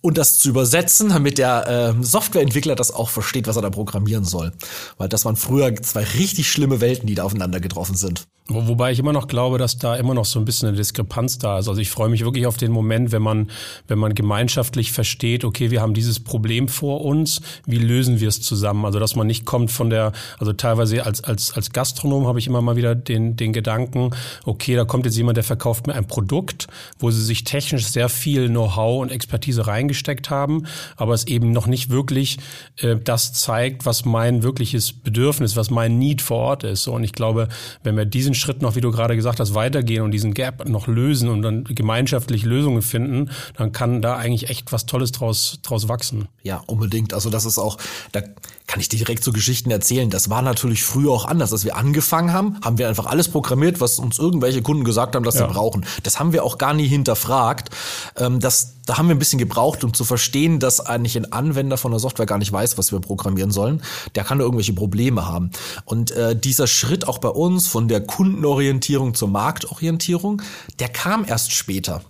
und 0.00 0.18
das 0.18 0.38
zu 0.38 0.48
übersetzen, 0.48 1.10
damit 1.10 1.38
der 1.38 1.94
äh, 1.98 2.02
Softwareentwickler 2.04 2.74
das 2.74 2.92
auch 2.92 3.08
versteht, 3.08 3.46
was 3.46 3.56
er 3.56 3.62
da 3.62 3.70
programmieren 3.70 4.24
soll. 4.24 4.52
Weil 4.98 5.08
das 5.08 5.24
waren 5.24 5.36
früher 5.36 5.74
zwei 5.76 6.04
richtig 6.04 6.50
schlimme 6.50 6.80
Welten, 6.80 7.06
die 7.06 7.14
da 7.14 7.24
aufeinander 7.24 7.60
getroffen 7.60 7.96
sind. 7.96 8.26
Wo, 8.50 8.66
wobei 8.66 8.90
ich 8.90 8.98
immer 8.98 9.12
noch 9.12 9.28
glaube, 9.28 9.58
dass 9.58 9.78
da 9.78 9.94
immer 9.94 10.12
noch 10.12 10.24
so 10.24 10.38
ein 10.38 10.44
bisschen 10.44 10.68
eine 10.68 10.76
Diskrepanz 10.76 11.38
da 11.38 11.58
ist. 11.60 11.68
Also 11.68 11.80
ich 11.80 11.90
freue 11.90 12.08
mich 12.08 12.24
wirklich 12.24 12.46
auf 12.46 12.56
den 12.56 12.72
Moment, 12.72 13.12
wenn 13.12 13.22
man, 13.22 13.50
wenn 13.86 13.98
man 13.98 14.14
gemeinschaftlich 14.14 14.90
versteht, 14.90 15.44
okay, 15.44 15.70
wir 15.70 15.80
haben 15.80 15.94
dieses 15.94 16.18
Problem 16.18 16.66
vor 16.66 17.04
uns, 17.04 17.40
wie 17.66 17.78
lösen 17.78 18.20
wir 18.20 18.28
es 18.28 18.42
zusammen? 18.42 18.84
Also 18.84 18.98
dass 18.98 19.14
man 19.14 19.26
nicht 19.26 19.44
kommt 19.44 19.70
von 19.70 19.88
der, 19.88 20.12
also 20.38 20.52
teilweise 20.52 21.06
als, 21.06 21.22
als, 21.22 21.52
als 21.54 21.70
Gastronom 21.70 22.26
habe 22.26 22.40
ich 22.40 22.48
immer 22.48 22.60
mal 22.60 22.76
wieder 22.76 22.94
den, 22.94 23.36
den 23.36 23.52
Gedanken, 23.52 24.10
okay, 24.44 24.74
da 24.74 24.84
kommt 24.84 25.04
jetzt 25.04 25.16
jemand, 25.16 25.36
der 25.36 25.44
verkauft 25.44 25.86
mir 25.86 25.94
ein 25.94 26.06
Produkt, 26.06 26.66
wo 26.98 27.10
sie 27.10 27.22
sich 27.22 27.44
technisch 27.44 27.86
sehr 27.86 28.08
viel 28.08 28.48
Know-how 28.48 29.00
und 29.00 29.12
Expertise 29.12 29.66
reingesteckt 29.90 30.30
haben, 30.30 30.66
aber 30.96 31.14
es 31.14 31.26
eben 31.26 31.52
noch 31.52 31.66
nicht 31.66 31.90
wirklich 31.90 32.38
äh, 32.76 32.96
das 32.96 33.32
zeigt, 33.32 33.86
was 33.86 34.04
mein 34.04 34.42
wirkliches 34.42 34.92
Bedürfnis, 34.92 35.56
was 35.56 35.70
mein 35.70 35.98
Need 35.98 36.22
vor 36.22 36.38
Ort 36.38 36.64
ist. 36.64 36.86
Und 36.86 37.04
ich 37.04 37.12
glaube, 37.12 37.48
wenn 37.82 37.96
wir 37.96 38.04
diesen 38.04 38.34
Schritt 38.34 38.62
noch, 38.62 38.76
wie 38.76 38.80
du 38.80 38.90
gerade 38.90 39.16
gesagt 39.16 39.40
hast, 39.40 39.54
weitergehen 39.54 40.02
und 40.02 40.12
diesen 40.12 40.34
Gap 40.34 40.68
noch 40.68 40.86
lösen 40.86 41.28
und 41.28 41.42
dann 41.42 41.64
gemeinschaftlich 41.64 42.44
Lösungen 42.44 42.82
finden, 42.82 43.30
dann 43.56 43.72
kann 43.72 44.00
da 44.00 44.16
eigentlich 44.16 44.50
echt 44.50 44.72
was 44.72 44.86
Tolles 44.86 45.12
draus, 45.12 45.58
draus 45.62 45.88
wachsen. 45.88 46.28
Ja, 46.42 46.62
unbedingt. 46.66 47.12
Also 47.12 47.30
das 47.30 47.44
ist 47.44 47.58
auch, 47.58 47.76
da 48.12 48.22
kann 48.70 48.78
ich 48.78 48.88
dir 48.88 48.98
direkt 48.98 49.24
so 49.24 49.32
Geschichten 49.32 49.72
erzählen. 49.72 50.10
Das 50.10 50.30
war 50.30 50.42
natürlich 50.42 50.84
früher 50.84 51.10
auch 51.10 51.24
anders. 51.24 51.52
Als 51.52 51.64
wir 51.64 51.74
angefangen 51.74 52.32
haben, 52.32 52.56
haben 52.64 52.78
wir 52.78 52.88
einfach 52.88 53.06
alles 53.06 53.26
programmiert, 53.26 53.80
was 53.80 53.98
uns 53.98 54.20
irgendwelche 54.20 54.62
Kunden 54.62 54.84
gesagt 54.84 55.16
haben, 55.16 55.24
dass 55.24 55.34
ja. 55.34 55.48
sie 55.48 55.52
brauchen. 55.52 55.84
Das 56.04 56.20
haben 56.20 56.32
wir 56.32 56.44
auch 56.44 56.56
gar 56.56 56.72
nie 56.72 56.86
hinterfragt. 56.86 57.70
Ähm, 58.16 58.38
das, 58.38 58.74
da 58.86 58.96
haben 58.96 59.08
wir 59.08 59.16
ein 59.16 59.18
bisschen 59.18 59.40
gebraucht, 59.40 59.82
um 59.82 59.92
zu 59.92 60.04
verstehen, 60.04 60.60
dass 60.60 60.78
eigentlich 60.78 61.16
ein 61.16 61.32
Anwender 61.32 61.78
von 61.78 61.90
der 61.90 61.98
Software 61.98 62.26
gar 62.26 62.38
nicht 62.38 62.52
weiß, 62.52 62.78
was 62.78 62.92
wir 62.92 63.00
programmieren 63.00 63.50
sollen. 63.50 63.82
Der 64.14 64.22
kann 64.22 64.38
da 64.38 64.44
irgendwelche 64.44 64.72
Probleme 64.72 65.26
haben. 65.26 65.50
Und 65.84 66.12
äh, 66.12 66.36
dieser 66.38 66.68
Schritt 66.68 67.08
auch 67.08 67.18
bei 67.18 67.28
uns 67.28 67.66
von 67.66 67.88
der 67.88 68.02
Kundenorientierung 68.02 69.14
zur 69.14 69.30
Marktorientierung, 69.30 70.42
der 70.78 70.90
kam 70.90 71.24
erst 71.24 71.50
später. 71.50 72.02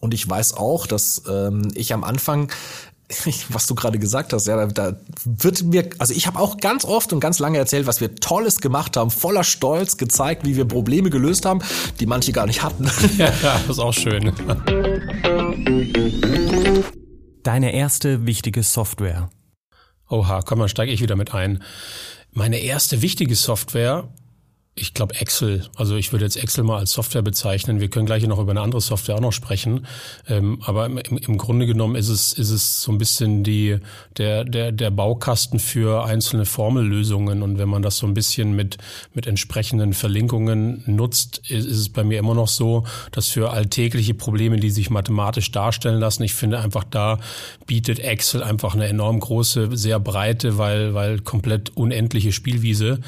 Und 0.00 0.14
ich 0.14 0.28
weiß 0.28 0.54
auch, 0.54 0.86
dass 0.86 1.22
ähm, 1.28 1.68
ich 1.74 1.92
am 1.92 2.04
Anfang 2.04 2.52
was 3.48 3.66
du 3.66 3.74
gerade 3.74 3.98
gesagt 3.98 4.32
hast, 4.32 4.46
ja, 4.46 4.56
da, 4.56 4.66
da 4.66 5.00
wird 5.24 5.62
mir, 5.62 5.88
also 5.98 6.12
ich 6.12 6.26
habe 6.26 6.38
auch 6.38 6.58
ganz 6.58 6.84
oft 6.84 7.12
und 7.12 7.20
ganz 7.20 7.38
lange 7.38 7.58
erzählt, 7.58 7.86
was 7.86 8.00
wir 8.00 8.14
Tolles 8.16 8.60
gemacht 8.60 8.96
haben, 8.96 9.10
voller 9.10 9.44
Stolz 9.44 9.96
gezeigt, 9.96 10.44
wie 10.44 10.56
wir 10.56 10.66
Probleme 10.66 11.10
gelöst 11.10 11.46
haben, 11.46 11.60
die 12.00 12.06
manche 12.06 12.32
gar 12.32 12.46
nicht 12.46 12.62
hatten. 12.62 12.88
Ja, 13.18 13.32
das 13.66 13.68
ist 13.68 13.78
auch 13.78 13.92
schön. 13.92 14.32
Deine 17.42 17.72
erste 17.72 18.26
wichtige 18.26 18.62
Software. 18.62 19.30
Oha, 20.08 20.42
komm, 20.42 20.60
dann 20.60 20.68
steige 20.68 20.92
ich 20.92 21.00
wieder 21.00 21.16
mit 21.16 21.34
ein. 21.34 21.62
Meine 22.32 22.58
erste 22.58 23.02
wichtige 23.02 23.34
Software 23.34 24.08
ich 24.80 24.94
glaube 24.94 25.14
Excel. 25.16 25.66
Also 25.76 25.96
ich 25.96 26.12
würde 26.12 26.24
jetzt 26.24 26.36
Excel 26.36 26.64
mal 26.64 26.78
als 26.78 26.92
Software 26.92 27.22
bezeichnen. 27.22 27.80
Wir 27.80 27.88
können 27.88 28.06
gleich 28.06 28.26
noch 28.26 28.38
über 28.38 28.52
eine 28.52 28.60
andere 28.60 28.80
Software 28.80 29.16
auch 29.16 29.20
noch 29.20 29.32
sprechen. 29.32 29.86
Ähm, 30.28 30.60
aber 30.64 30.86
im, 30.86 30.98
im, 30.98 31.38
Grunde 31.38 31.66
genommen 31.66 31.96
ist 31.96 32.08
es, 32.08 32.32
ist 32.32 32.50
es 32.50 32.82
so 32.82 32.92
ein 32.92 32.98
bisschen 32.98 33.44
die, 33.44 33.78
der, 34.16 34.44
der, 34.44 34.72
der 34.72 34.90
Baukasten 34.90 35.58
für 35.58 36.04
einzelne 36.04 36.44
Formellösungen. 36.44 37.42
Und 37.42 37.58
wenn 37.58 37.68
man 37.68 37.82
das 37.82 37.96
so 37.98 38.06
ein 38.06 38.14
bisschen 38.14 38.54
mit, 38.54 38.78
mit 39.14 39.26
entsprechenden 39.26 39.92
Verlinkungen 39.92 40.82
nutzt, 40.86 41.42
ist, 41.48 41.66
ist 41.66 41.78
es 41.78 41.88
bei 41.88 42.04
mir 42.04 42.18
immer 42.18 42.34
noch 42.34 42.48
so, 42.48 42.84
dass 43.12 43.28
für 43.28 43.50
alltägliche 43.50 44.14
Probleme, 44.14 44.56
die 44.58 44.70
sich 44.70 44.90
mathematisch 44.90 45.50
darstellen 45.50 46.00
lassen, 46.00 46.22
ich 46.22 46.34
finde 46.34 46.60
einfach 46.60 46.84
da 46.84 47.18
bietet 47.66 47.98
Excel 47.98 48.42
einfach 48.42 48.74
eine 48.74 48.86
enorm 48.86 49.20
große, 49.20 49.76
sehr 49.76 50.00
breite, 50.00 50.58
weil, 50.58 50.94
weil 50.94 51.18
komplett 51.20 51.76
unendliche 51.76 52.32
Spielwiese, 52.32 53.00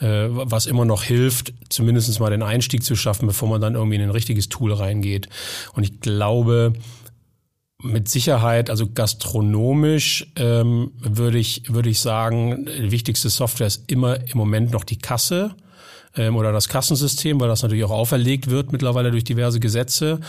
äh, 0.00 0.26
was 0.28 0.66
immer 0.66 0.84
noch 0.84 1.02
hilft 1.02 1.13
hilft, 1.14 1.52
zumindest 1.68 2.18
mal 2.20 2.30
den 2.30 2.42
Einstieg 2.42 2.82
zu 2.82 2.96
schaffen, 2.96 3.26
bevor 3.26 3.48
man 3.48 3.60
dann 3.60 3.74
irgendwie 3.74 3.96
in 3.96 4.02
ein 4.02 4.10
richtiges 4.10 4.48
Tool 4.48 4.72
reingeht. 4.72 5.28
Und 5.74 5.84
ich 5.84 6.00
glaube, 6.00 6.72
mit 7.82 8.08
Sicherheit, 8.08 8.70
also 8.70 8.88
gastronomisch 8.88 10.26
ähm, 10.36 10.92
würde 10.98 11.38
ich 11.38 11.62
würde 11.68 11.90
ich 11.90 12.00
sagen, 12.00 12.66
die 12.66 12.90
wichtigste 12.90 13.28
Software 13.28 13.66
ist 13.66 13.90
immer 13.90 14.20
im 14.20 14.38
Moment 14.38 14.70
noch 14.72 14.84
die 14.84 14.98
Kasse 14.98 15.54
ähm, 16.16 16.36
oder 16.36 16.52
das 16.52 16.68
Kassensystem, 16.68 17.40
weil 17.40 17.48
das 17.48 17.62
natürlich 17.62 17.84
auch 17.84 17.90
auferlegt 17.90 18.50
wird 18.50 18.72
mittlerweile 18.72 19.10
durch 19.10 19.24
diverse 19.24 19.60
Gesetze. 19.60 20.20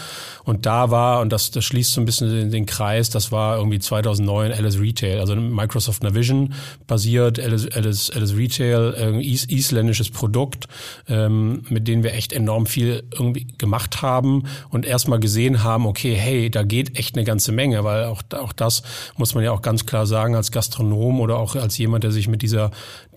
Und 0.44 0.66
da 0.66 0.92
war, 0.92 1.22
und 1.22 1.32
das, 1.32 1.52
das 1.52 1.64
schließt 1.66 1.94
so 1.94 2.02
ein 2.02 2.06
bisschen 2.06 2.30
den, 2.30 2.52
den 2.52 2.66
Kreis, 2.66 3.10
das 3.10 3.32
war 3.32 3.58
irgendwie 3.58 3.80
2009 3.80 4.52
Alice 4.52 4.80
Retail, 4.80 5.20
also 5.20 5.36
Microsoft 5.36 6.04
Navision 6.04 6.54
basiert, 6.88 7.40
Alice, 7.40 7.68
Alice, 7.74 8.10
Alice 8.10 8.36
Retail, 8.36 8.94
äh, 8.98 9.22
is, 9.22 9.46
isländisches 9.46 10.10
Produkt, 10.10 10.68
ähm, 11.08 11.64
mit 11.70 11.88
denen 11.88 12.04
wir 12.04 12.14
echt 12.14 12.34
enorm 12.34 12.66
viel 12.66 13.04
irgendwie 13.14 13.48
gemacht 13.58 14.02
haben 14.02 14.44
und 14.70 14.86
erstmal 14.86 15.20
gesehen 15.20 15.64
haben, 15.64 15.86
okay, 15.86 16.16
hey, 16.16 16.50
da 16.50 16.64
geht 16.64 16.98
echt 16.98 17.16
eine 17.16 17.26
ganze 17.26 17.52
Menge, 17.52 17.84
weil 17.84 18.06
auch, 18.06 18.22
auch 18.38 18.54
das 18.54 18.84
muss 19.18 19.36
man 19.36 19.44
ja 19.44 19.52
auch 19.52 19.62
ganz 19.62 19.86
klar 19.86 20.06
sagen, 20.06 20.36
als 20.36 20.52
Gastronom 20.52 21.20
oder 21.20 21.38
auch 21.38 21.56
als 21.56 21.78
jemand, 21.78 22.04
der 22.04 22.12
sich 22.12 22.28
mit 22.28 22.42
dieser 22.42 22.72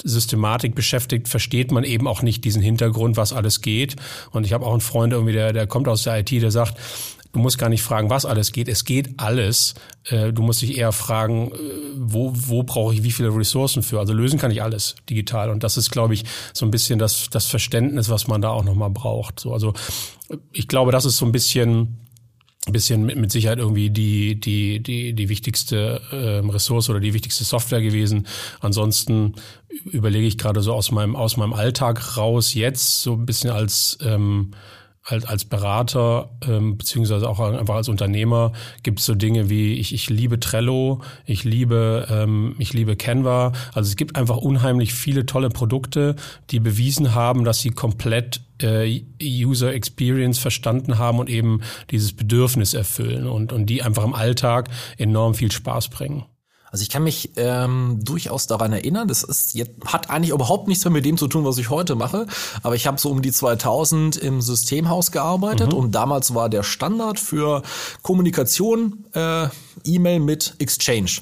Systematik 0.04 0.74
beschäftigt, 0.74 1.28
versteht 1.28 1.72
man 1.72 1.84
eben 1.84 2.06
auch 2.06 2.22
nicht 2.22 2.44
diesen 2.44 2.57
diesen 2.58 2.64
Hintergrund, 2.64 3.16
was 3.16 3.32
alles 3.32 3.60
geht. 3.60 3.96
Und 4.30 4.44
ich 4.44 4.52
habe 4.52 4.66
auch 4.66 4.72
einen 4.72 4.80
Freund 4.80 5.12
irgendwie, 5.12 5.32
der, 5.32 5.52
der 5.52 5.66
kommt 5.66 5.88
aus 5.88 6.02
der 6.02 6.18
IT, 6.18 6.30
der 6.30 6.50
sagt, 6.50 6.76
Du 7.32 7.40
musst 7.40 7.58
gar 7.58 7.68
nicht 7.68 7.82
fragen, 7.82 8.08
was 8.08 8.24
alles 8.24 8.52
geht. 8.52 8.68
Es 8.68 8.86
geht 8.86 9.10
alles. 9.18 9.74
Äh, 10.04 10.32
du 10.32 10.42
musst 10.42 10.62
dich 10.62 10.78
eher 10.78 10.92
fragen, 10.92 11.52
äh, 11.52 11.56
wo, 11.94 12.32
wo 12.34 12.62
brauche 12.62 12.94
ich 12.94 13.02
wie 13.02 13.12
viele 13.12 13.34
Ressourcen 13.34 13.82
für? 13.82 13.98
Also 13.98 14.14
lösen 14.14 14.38
kann 14.38 14.50
ich 14.50 14.62
alles 14.62 14.96
digital. 15.10 15.50
Und 15.50 15.62
das 15.62 15.76
ist, 15.76 15.90
glaube 15.90 16.14
ich, 16.14 16.24
so 16.54 16.64
ein 16.64 16.70
bisschen 16.70 16.98
das, 16.98 17.28
das 17.28 17.44
Verständnis, 17.44 18.08
was 18.08 18.28
man 18.28 18.40
da 18.40 18.48
auch 18.50 18.64
nochmal 18.64 18.88
braucht. 18.88 19.40
So, 19.40 19.52
also 19.52 19.74
ich 20.52 20.68
glaube, 20.68 20.90
das 20.90 21.04
ist 21.04 21.18
so 21.18 21.26
ein 21.26 21.32
bisschen 21.32 22.07
bisschen 22.66 23.04
mit, 23.04 23.16
mit 23.16 23.32
Sicherheit 23.32 23.58
irgendwie 23.58 23.90
die 23.90 24.38
die 24.38 24.80
die 24.80 25.14
die 25.14 25.28
wichtigste 25.28 26.00
äh, 26.10 26.46
Ressource 26.50 26.90
oder 26.90 27.00
die 27.00 27.14
wichtigste 27.14 27.44
Software 27.44 27.80
gewesen. 27.80 28.26
Ansonsten 28.60 29.34
überlege 29.84 30.26
ich 30.26 30.38
gerade 30.38 30.60
so 30.60 30.74
aus 30.74 30.90
meinem 30.90 31.16
aus 31.16 31.36
meinem 31.36 31.52
Alltag 31.52 32.16
raus 32.16 32.54
jetzt 32.54 33.02
so 33.02 33.14
ein 33.14 33.26
bisschen 33.26 33.50
als 33.50 33.98
ähm, 34.02 34.52
als, 35.08 35.24
als 35.24 35.44
Berater 35.44 36.28
ähm, 36.46 36.76
beziehungsweise 36.76 37.28
auch 37.28 37.40
einfach 37.40 37.76
als 37.76 37.88
Unternehmer 37.88 38.52
gibt 38.82 39.00
es 39.00 39.06
so 39.06 39.14
Dinge 39.14 39.48
wie 39.48 39.74
ich, 39.74 39.94
ich 39.94 40.10
liebe 40.10 40.38
Trello, 40.38 41.00
ich 41.24 41.44
liebe 41.44 42.06
ähm, 42.10 42.54
ich 42.58 42.74
liebe 42.74 42.94
Canva. 42.94 43.52
Also 43.72 43.88
es 43.88 43.96
gibt 43.96 44.16
einfach 44.16 44.36
unheimlich 44.36 44.92
viele 44.92 45.24
tolle 45.24 45.48
Produkte, 45.48 46.16
die 46.50 46.60
bewiesen 46.60 47.14
haben, 47.14 47.44
dass 47.44 47.60
sie 47.60 47.70
komplett 47.70 48.42
äh, 48.60 49.02
User 49.22 49.72
Experience 49.72 50.38
verstanden 50.38 50.98
haben 50.98 51.18
und 51.18 51.30
eben 51.30 51.62
dieses 51.90 52.12
Bedürfnis 52.12 52.74
erfüllen 52.74 53.26
und 53.26 53.52
und 53.52 53.66
die 53.66 53.82
einfach 53.82 54.04
im 54.04 54.14
Alltag 54.14 54.68
enorm 54.98 55.34
viel 55.34 55.50
Spaß 55.50 55.88
bringen. 55.88 56.24
Also 56.70 56.82
ich 56.82 56.90
kann 56.90 57.02
mich 57.02 57.30
ähm, 57.36 58.00
durchaus 58.02 58.46
daran 58.46 58.72
erinnern, 58.72 59.08
das 59.08 59.22
ist 59.22 59.54
jetzt, 59.54 59.72
hat 59.86 60.10
eigentlich 60.10 60.30
überhaupt 60.30 60.68
nichts 60.68 60.84
mehr 60.84 60.92
mit 60.92 61.04
dem 61.04 61.16
zu 61.16 61.28
tun, 61.28 61.44
was 61.44 61.58
ich 61.58 61.70
heute 61.70 61.94
mache, 61.94 62.26
aber 62.62 62.74
ich 62.74 62.86
habe 62.86 62.98
so 62.98 63.10
um 63.10 63.22
die 63.22 63.32
2000 63.32 64.16
im 64.16 64.40
Systemhaus 64.40 65.10
gearbeitet 65.12 65.72
mhm. 65.72 65.78
und 65.78 65.92
damals 65.92 66.34
war 66.34 66.48
der 66.48 66.62
Standard 66.62 67.18
für 67.18 67.62
Kommunikation 68.02 69.06
äh, 69.14 69.48
E-Mail 69.84 70.20
mit 70.20 70.54
Exchange. 70.58 71.20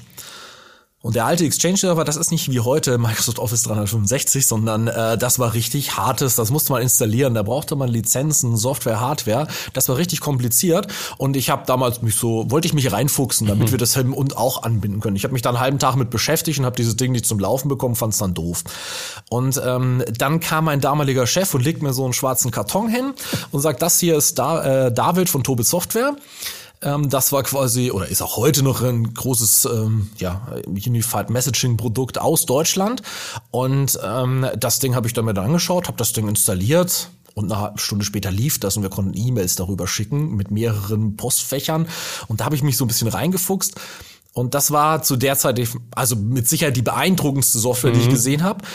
Und 1.03 1.15
der 1.15 1.25
alte 1.25 1.45
Exchange-Server, 1.45 2.03
das 2.03 2.15
ist 2.15 2.31
nicht 2.31 2.49
wie 2.51 2.59
heute 2.59 2.97
Microsoft 2.97 3.37
Office 3.37 3.61
365, 3.63 4.47
sondern 4.47 4.87
äh, 4.87 5.15
das 5.15 5.37
war 5.37 5.53
richtig 5.53 5.95
hartes, 5.95 6.35
das 6.35 6.49
musste 6.49 6.73
man 6.73 6.81
installieren, 6.81 7.35
da 7.35 7.43
brauchte 7.43 7.75
man 7.75 7.87
Lizenzen, 7.87 8.57
Software, 8.57 8.99
Hardware, 8.99 9.47
das 9.73 9.89
war 9.89 9.97
richtig 9.97 10.21
kompliziert 10.21 10.87
und 11.19 11.37
ich 11.37 11.51
habe 11.51 11.63
damals 11.67 12.01
mich 12.01 12.15
so, 12.15 12.49
wollte 12.49 12.67
ich 12.67 12.73
mich 12.73 12.91
reinfuchsen, 12.91 13.45
damit 13.45 13.67
mhm. 13.67 13.71
wir 13.71 13.77
das 13.77 13.93
hin 13.93 14.11
und 14.11 14.37
auch 14.37 14.63
anbinden 14.63 14.99
können. 14.99 15.15
Ich 15.15 15.23
habe 15.23 15.33
mich 15.33 15.43
dann 15.43 15.55
einen 15.55 15.61
halben 15.61 15.79
Tag 15.79 15.95
mit 15.97 16.09
beschäftigt 16.09 16.57
und 16.57 16.65
habe 16.65 16.75
dieses 16.75 16.95
Ding 16.95 17.11
nicht 17.11 17.27
zum 17.27 17.37
Laufen 17.39 17.67
bekommen, 17.67 17.95
fand 17.95 18.13
es 18.13 18.19
dann 18.19 18.33
doof. 18.33 18.63
Und 19.29 19.61
ähm, 19.63 20.03
dann 20.17 20.39
kam 20.39 20.65
mein 20.65 20.81
damaliger 20.81 21.27
Chef 21.27 21.53
und 21.53 21.63
legt 21.63 21.83
mir 21.83 21.93
so 21.93 22.05
einen 22.05 22.13
schwarzen 22.13 22.49
Karton 22.49 22.89
hin 22.89 23.13
und 23.51 23.61
sagt, 23.61 23.83
das 23.83 23.99
hier 23.99 24.17
ist 24.17 24.39
da, 24.39 24.87
äh, 24.87 24.91
David 24.91 25.29
von 25.29 25.43
Tobe 25.43 25.63
Software. 25.63 26.15
Ähm, 26.81 27.09
das 27.09 27.31
war 27.31 27.43
quasi 27.43 27.91
oder 27.91 28.07
ist 28.07 28.21
auch 28.21 28.37
heute 28.37 28.63
noch 28.63 28.81
ein 28.81 29.13
großes 29.13 29.65
ähm, 29.65 30.09
ja, 30.17 30.47
Unified 30.65 31.29
Messaging 31.29 31.77
Produkt 31.77 32.19
aus 32.19 32.45
Deutschland. 32.45 33.01
Und 33.51 33.99
ähm, 34.03 34.45
das 34.57 34.79
Ding 34.79 34.95
habe 34.95 35.07
ich 35.07 35.13
dann 35.13 35.25
mir 35.25 35.33
dann 35.33 35.45
angeschaut, 35.45 35.87
habe 35.87 35.97
das 35.97 36.13
Ding 36.13 36.27
installiert, 36.27 37.09
und 37.37 37.51
eine 37.51 37.77
Stunde 37.77 38.03
später 38.03 38.31
lief 38.31 38.59
das 38.59 38.77
und 38.77 38.83
wir 38.83 38.89
konnten 38.89 39.15
E-Mails 39.15 39.55
darüber 39.55 39.85
schicken 39.85 40.35
mit 40.35 40.49
mehreren 40.49 41.17
Postfächern. 41.17 41.87
Und 42.27 42.39
da 42.39 42.45
habe 42.45 42.55
ich 42.55 42.63
mich 42.63 42.77
so 42.77 42.85
ein 42.85 42.87
bisschen 42.87 43.09
reingefuchst. 43.09 43.75
Und 44.33 44.55
das 44.55 44.71
war 44.71 45.03
zu 45.03 45.17
der 45.17 45.37
Zeit, 45.37 45.61
also 45.91 46.15
mit 46.15 46.47
Sicherheit 46.47 46.75
die 46.75 46.81
beeindruckendste 46.81 47.59
Software, 47.59 47.91
mhm. 47.91 47.93
die 47.93 47.99
ich 48.01 48.07
mhm. 48.07 48.13
gesehen 48.13 48.43
habe. 48.43 48.65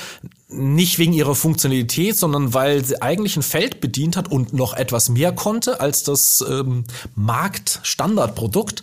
Nicht 0.52 0.99
wegen 0.99 1.12
ihrer 1.12 1.35
Funktionalität, 1.35 2.16
sondern 2.16 2.54
weil 2.54 2.85
sie 2.85 3.00
eigentlich 3.00 3.37
ein 3.37 3.42
Feld 3.42 3.80
bedient 3.80 4.16
hat 4.16 4.30
und 4.30 4.52
noch 4.52 4.75
etwas 4.75 5.09
mehr 5.09 5.32
konnte 5.32 5.80
als 5.80 6.02
das 6.02 6.44
ähm, 6.49 6.85
Marktstandardprodukt. 7.14 8.82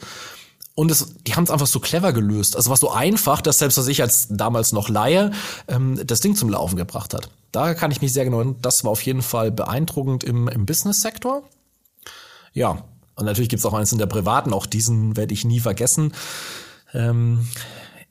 Und 0.75 0.89
es, 0.91 1.15
die 1.27 1.35
haben 1.35 1.43
es 1.43 1.51
einfach 1.51 1.67
so 1.67 1.79
clever 1.79 2.13
gelöst. 2.13 2.55
Also 2.55 2.69
war 2.69 2.77
so 2.77 2.89
einfach, 2.89 3.41
dass 3.41 3.59
selbst 3.59 3.77
was 3.77 3.87
ich 3.87 4.01
als 4.01 4.27
damals 4.29 4.71
noch 4.71 4.87
Laie 4.87 5.31
ähm, 5.67 5.99
das 6.05 6.21
Ding 6.21 6.35
zum 6.35 6.49
Laufen 6.49 6.77
gebracht 6.77 7.13
hat. 7.13 7.29
Da 7.51 7.73
kann 7.73 7.91
ich 7.91 8.01
mich 8.01 8.13
sehr 8.13 8.23
genau, 8.25 8.43
das 8.61 8.83
war 8.83 8.91
auf 8.91 9.01
jeden 9.01 9.21
Fall 9.21 9.51
beeindruckend 9.51 10.23
im, 10.23 10.47
im 10.47 10.65
Business-Sektor. 10.65 11.43
Ja, 12.53 12.83
und 13.15 13.25
natürlich 13.25 13.49
gibt's 13.49 13.65
auch 13.65 13.73
eins 13.73 13.91
in 13.91 13.97
der 13.97 14.05
privaten, 14.05 14.53
auch 14.53 14.65
diesen 14.65 15.17
werde 15.17 15.33
ich 15.33 15.43
nie 15.43 15.59
vergessen. 15.59 16.13
Ähm, 16.93 17.47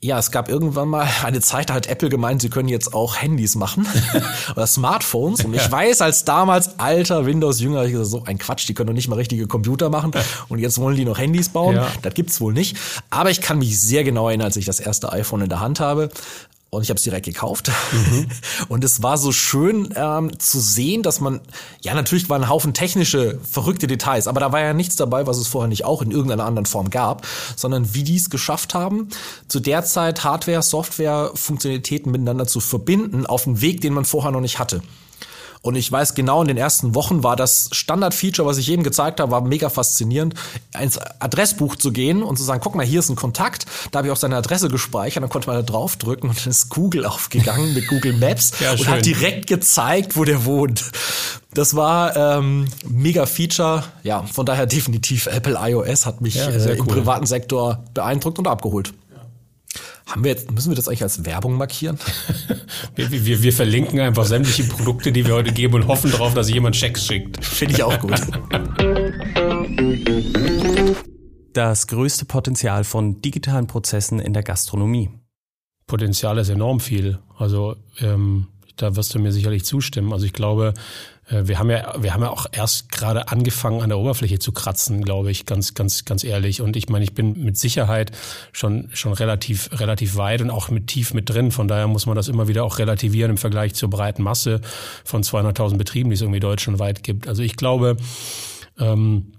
ja, 0.00 0.18
es 0.18 0.30
gab 0.30 0.48
irgendwann 0.48 0.88
mal 0.88 1.08
eine 1.24 1.40
Zeit, 1.40 1.70
da 1.70 1.74
hat 1.74 1.88
Apple 1.88 2.08
gemeint, 2.08 2.40
sie 2.40 2.50
können 2.50 2.68
jetzt 2.68 2.94
auch 2.94 3.16
Handys 3.16 3.56
machen 3.56 3.84
oder 4.52 4.66
Smartphones. 4.66 5.44
Und 5.44 5.54
ich 5.54 5.70
weiß, 5.70 6.02
als 6.02 6.24
damals 6.24 6.78
alter 6.78 7.26
Windows-Jünger, 7.26 7.84
ich 7.84 7.92
gesagt, 7.92 8.08
so 8.08 8.22
ein 8.24 8.38
Quatsch, 8.38 8.68
die 8.68 8.74
können 8.74 8.88
doch 8.88 8.94
nicht 8.94 9.08
mal 9.08 9.16
richtige 9.16 9.48
Computer 9.48 9.90
machen. 9.90 10.12
Und 10.48 10.60
jetzt 10.60 10.78
wollen 10.78 10.96
die 10.96 11.04
noch 11.04 11.18
Handys 11.18 11.48
bauen. 11.48 11.74
Ja. 11.74 11.88
Das 12.02 12.14
gibt's 12.14 12.40
wohl 12.40 12.52
nicht. 12.52 12.76
Aber 13.10 13.30
ich 13.30 13.40
kann 13.40 13.58
mich 13.58 13.80
sehr 13.80 14.04
genau 14.04 14.28
erinnern, 14.28 14.46
als 14.46 14.56
ich 14.56 14.66
das 14.66 14.78
erste 14.78 15.12
iPhone 15.12 15.42
in 15.42 15.48
der 15.48 15.60
Hand 15.60 15.80
habe 15.80 16.10
und 16.70 16.82
ich 16.82 16.90
habe 16.90 16.98
es 16.98 17.04
direkt 17.04 17.24
gekauft. 17.24 17.70
Mhm. 17.92 18.26
Und 18.68 18.84
es 18.84 19.02
war 19.02 19.16
so 19.16 19.32
schön 19.32 19.94
ähm, 19.96 20.38
zu 20.38 20.60
sehen, 20.60 21.02
dass 21.02 21.20
man, 21.20 21.40
ja 21.80 21.94
natürlich 21.94 22.28
waren 22.28 22.42
ein 22.42 22.48
Haufen 22.48 22.74
technische, 22.74 23.38
verrückte 23.42 23.86
Details, 23.86 24.26
aber 24.26 24.40
da 24.40 24.52
war 24.52 24.60
ja 24.60 24.74
nichts 24.74 24.96
dabei, 24.96 25.26
was 25.26 25.38
es 25.38 25.48
vorher 25.48 25.68
nicht 25.68 25.84
auch 25.84 26.02
in 26.02 26.10
irgendeiner 26.10 26.44
anderen 26.44 26.66
Form 26.66 26.90
gab, 26.90 27.26
sondern 27.56 27.94
wie 27.94 28.02
die 28.02 28.16
es 28.16 28.28
geschafft 28.28 28.74
haben, 28.74 29.08
zu 29.48 29.60
der 29.60 29.84
Zeit 29.84 30.24
Hardware, 30.24 30.62
Software, 30.62 31.30
Funktionalitäten 31.34 32.12
miteinander 32.12 32.46
zu 32.46 32.60
verbinden 32.60 33.24
auf 33.24 33.46
einen 33.46 33.60
Weg, 33.60 33.80
den 33.80 33.94
man 33.94 34.04
vorher 34.04 34.30
noch 34.30 34.40
nicht 34.40 34.58
hatte. 34.58 34.82
Und 35.62 35.74
ich 35.74 35.90
weiß 35.90 36.14
genau, 36.14 36.42
in 36.42 36.48
den 36.48 36.56
ersten 36.56 36.94
Wochen 36.94 37.22
war 37.22 37.36
das 37.36 37.68
Standard-Feature, 37.72 38.46
was 38.46 38.58
ich 38.58 38.66
jedem 38.66 38.84
gezeigt 38.84 39.20
habe, 39.20 39.32
war 39.32 39.40
mega 39.40 39.68
faszinierend, 39.68 40.34
ins 40.80 40.98
Adressbuch 40.98 41.76
zu 41.76 41.92
gehen 41.92 42.22
und 42.22 42.36
zu 42.36 42.44
sagen, 42.44 42.60
guck 42.62 42.74
mal, 42.74 42.86
hier 42.86 43.00
ist 43.00 43.08
ein 43.08 43.16
Kontakt. 43.16 43.66
Da 43.90 43.98
habe 43.98 44.08
ich 44.08 44.12
auch 44.12 44.18
seine 44.18 44.36
Adresse 44.36 44.68
gespeichert, 44.68 45.22
dann 45.22 45.30
konnte 45.30 45.48
man 45.48 45.56
da 45.56 45.62
draufdrücken 45.62 46.30
und 46.30 46.40
dann 46.40 46.50
ist 46.50 46.68
Google 46.68 47.06
aufgegangen 47.06 47.74
mit 47.74 47.88
Google 47.88 48.12
Maps 48.12 48.52
ja, 48.60 48.72
und 48.72 48.88
hat 48.88 49.04
direkt 49.04 49.46
gezeigt, 49.46 50.16
wo 50.16 50.24
der 50.24 50.44
wohnt. 50.44 50.90
Das 51.54 51.74
war 51.74 52.16
ähm, 52.16 52.68
mega 52.86 53.26
Feature. 53.26 53.82
Ja, 54.02 54.22
von 54.22 54.46
daher 54.46 54.66
definitiv 54.66 55.26
Apple 55.26 55.58
iOS 55.60 56.06
hat 56.06 56.20
mich 56.20 56.36
ja, 56.36 56.48
äh, 56.48 56.74
im 56.74 56.80
cool. 56.80 56.86
privaten 56.86 57.26
Sektor 57.26 57.82
beeindruckt 57.94 58.38
und 58.38 58.46
abgeholt. 58.46 58.92
Haben 60.06 60.24
wir 60.24 60.30
jetzt, 60.30 60.50
müssen 60.50 60.70
wir 60.70 60.76
das 60.76 60.88
eigentlich 60.88 61.02
als 61.02 61.24
Werbung 61.24 61.54
markieren? 61.54 61.98
wir, 62.94 63.10
wir, 63.10 63.42
wir 63.42 63.52
verlinken 63.52 64.00
einfach 64.00 64.24
sämtliche 64.24 64.64
Produkte, 64.64 65.12
die 65.12 65.26
wir 65.26 65.34
heute 65.34 65.52
geben 65.52 65.74
und 65.74 65.86
hoffen 65.86 66.10
darauf, 66.10 66.34
dass 66.34 66.50
jemand 66.50 66.74
Checks 66.74 67.06
schickt. 67.06 67.44
Finde 67.44 67.74
ich 67.74 67.82
auch 67.82 67.98
gut. 68.00 68.20
Das 71.52 71.86
größte 71.86 72.24
Potenzial 72.24 72.84
von 72.84 73.20
digitalen 73.20 73.66
Prozessen 73.66 74.18
in 74.20 74.32
der 74.32 74.42
Gastronomie. 74.42 75.10
Potenzial 75.86 76.38
ist 76.38 76.48
enorm 76.48 76.80
viel. 76.80 77.18
Also 77.36 77.76
ähm, 78.00 78.46
da 78.76 78.96
wirst 78.96 79.14
du 79.14 79.18
mir 79.18 79.32
sicherlich 79.32 79.64
zustimmen. 79.64 80.12
Also 80.12 80.24
ich 80.24 80.32
glaube, 80.32 80.74
wir 81.30 81.58
haben 81.58 81.70
ja, 81.70 81.94
wir 81.98 82.14
haben 82.14 82.22
ja 82.22 82.30
auch 82.30 82.46
erst 82.52 82.90
gerade 82.90 83.28
angefangen, 83.28 83.82
an 83.82 83.90
der 83.90 83.98
Oberfläche 83.98 84.38
zu 84.38 84.52
kratzen, 84.52 85.04
glaube 85.04 85.30
ich, 85.30 85.44
ganz, 85.44 85.74
ganz, 85.74 86.04
ganz 86.04 86.24
ehrlich. 86.24 86.62
Und 86.62 86.76
ich 86.76 86.88
meine, 86.88 87.04
ich 87.04 87.14
bin 87.14 87.44
mit 87.44 87.58
Sicherheit 87.58 88.12
schon, 88.52 88.88
schon 88.94 89.12
relativ, 89.12 89.68
relativ 89.78 90.16
weit 90.16 90.40
und 90.40 90.50
auch 90.50 90.70
mit 90.70 90.86
tief 90.86 91.12
mit 91.12 91.28
drin. 91.28 91.50
Von 91.50 91.68
daher 91.68 91.86
muss 91.86 92.06
man 92.06 92.16
das 92.16 92.28
immer 92.28 92.48
wieder 92.48 92.64
auch 92.64 92.78
relativieren 92.78 93.32
im 93.32 93.36
Vergleich 93.36 93.74
zur 93.74 93.90
breiten 93.90 94.22
Masse 94.22 94.62
von 95.04 95.22
200.000 95.22 95.76
Betrieben, 95.76 96.08
die 96.08 96.14
es 96.14 96.22
irgendwie 96.22 96.40
deutschlandweit 96.40 97.02
gibt. 97.02 97.28
Also 97.28 97.42
ich 97.42 97.56
glaube, 97.56 97.98
ähm, 98.78 99.32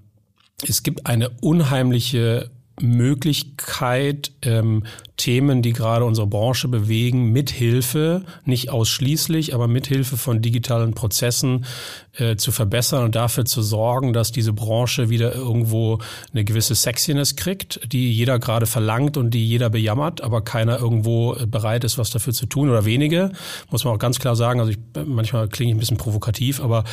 es 0.67 0.83
gibt 0.83 1.07
eine 1.07 1.29
unheimliche 1.41 2.51
Möglichkeit, 2.81 4.31
ähm, 4.41 4.83
Themen, 5.17 5.61
die 5.61 5.73
gerade 5.73 6.05
unsere 6.05 6.27
Branche 6.27 6.67
bewegen, 6.67 7.31
mithilfe, 7.31 8.23
nicht 8.45 8.69
ausschließlich, 8.69 9.53
aber 9.53 9.67
mithilfe 9.67 10.17
von 10.17 10.41
digitalen 10.41 10.93
Prozessen 10.93 11.65
äh, 12.13 12.37
zu 12.37 12.51
verbessern 12.51 13.03
und 13.03 13.15
dafür 13.15 13.45
zu 13.45 13.61
sorgen, 13.61 14.13
dass 14.13 14.31
diese 14.31 14.53
Branche 14.53 15.09
wieder 15.09 15.35
irgendwo 15.35 15.99
eine 16.31 16.45
gewisse 16.45 16.75
Sexiness 16.75 17.35
kriegt, 17.35 17.91
die 17.91 18.11
jeder 18.13 18.39
gerade 18.39 18.65
verlangt 18.65 19.17
und 19.17 19.31
die 19.31 19.47
jeder 19.47 19.69
bejammert, 19.69 20.21
aber 20.21 20.41
keiner 20.41 20.79
irgendwo 20.79 21.35
bereit 21.47 21.83
ist, 21.83 21.97
was 21.97 22.09
dafür 22.11 22.33
zu 22.33 22.45
tun 22.45 22.69
oder 22.69 22.85
wenige, 22.85 23.31
muss 23.69 23.83
man 23.83 23.93
auch 23.93 23.99
ganz 23.99 24.19
klar 24.19 24.35
sagen. 24.35 24.59
Also 24.59 24.71
ich, 24.71 24.79
manchmal 25.05 25.49
klinge 25.49 25.71
ich 25.71 25.75
ein 25.75 25.79
bisschen 25.79 25.97
provokativ, 25.97 26.61
aber 26.61 26.85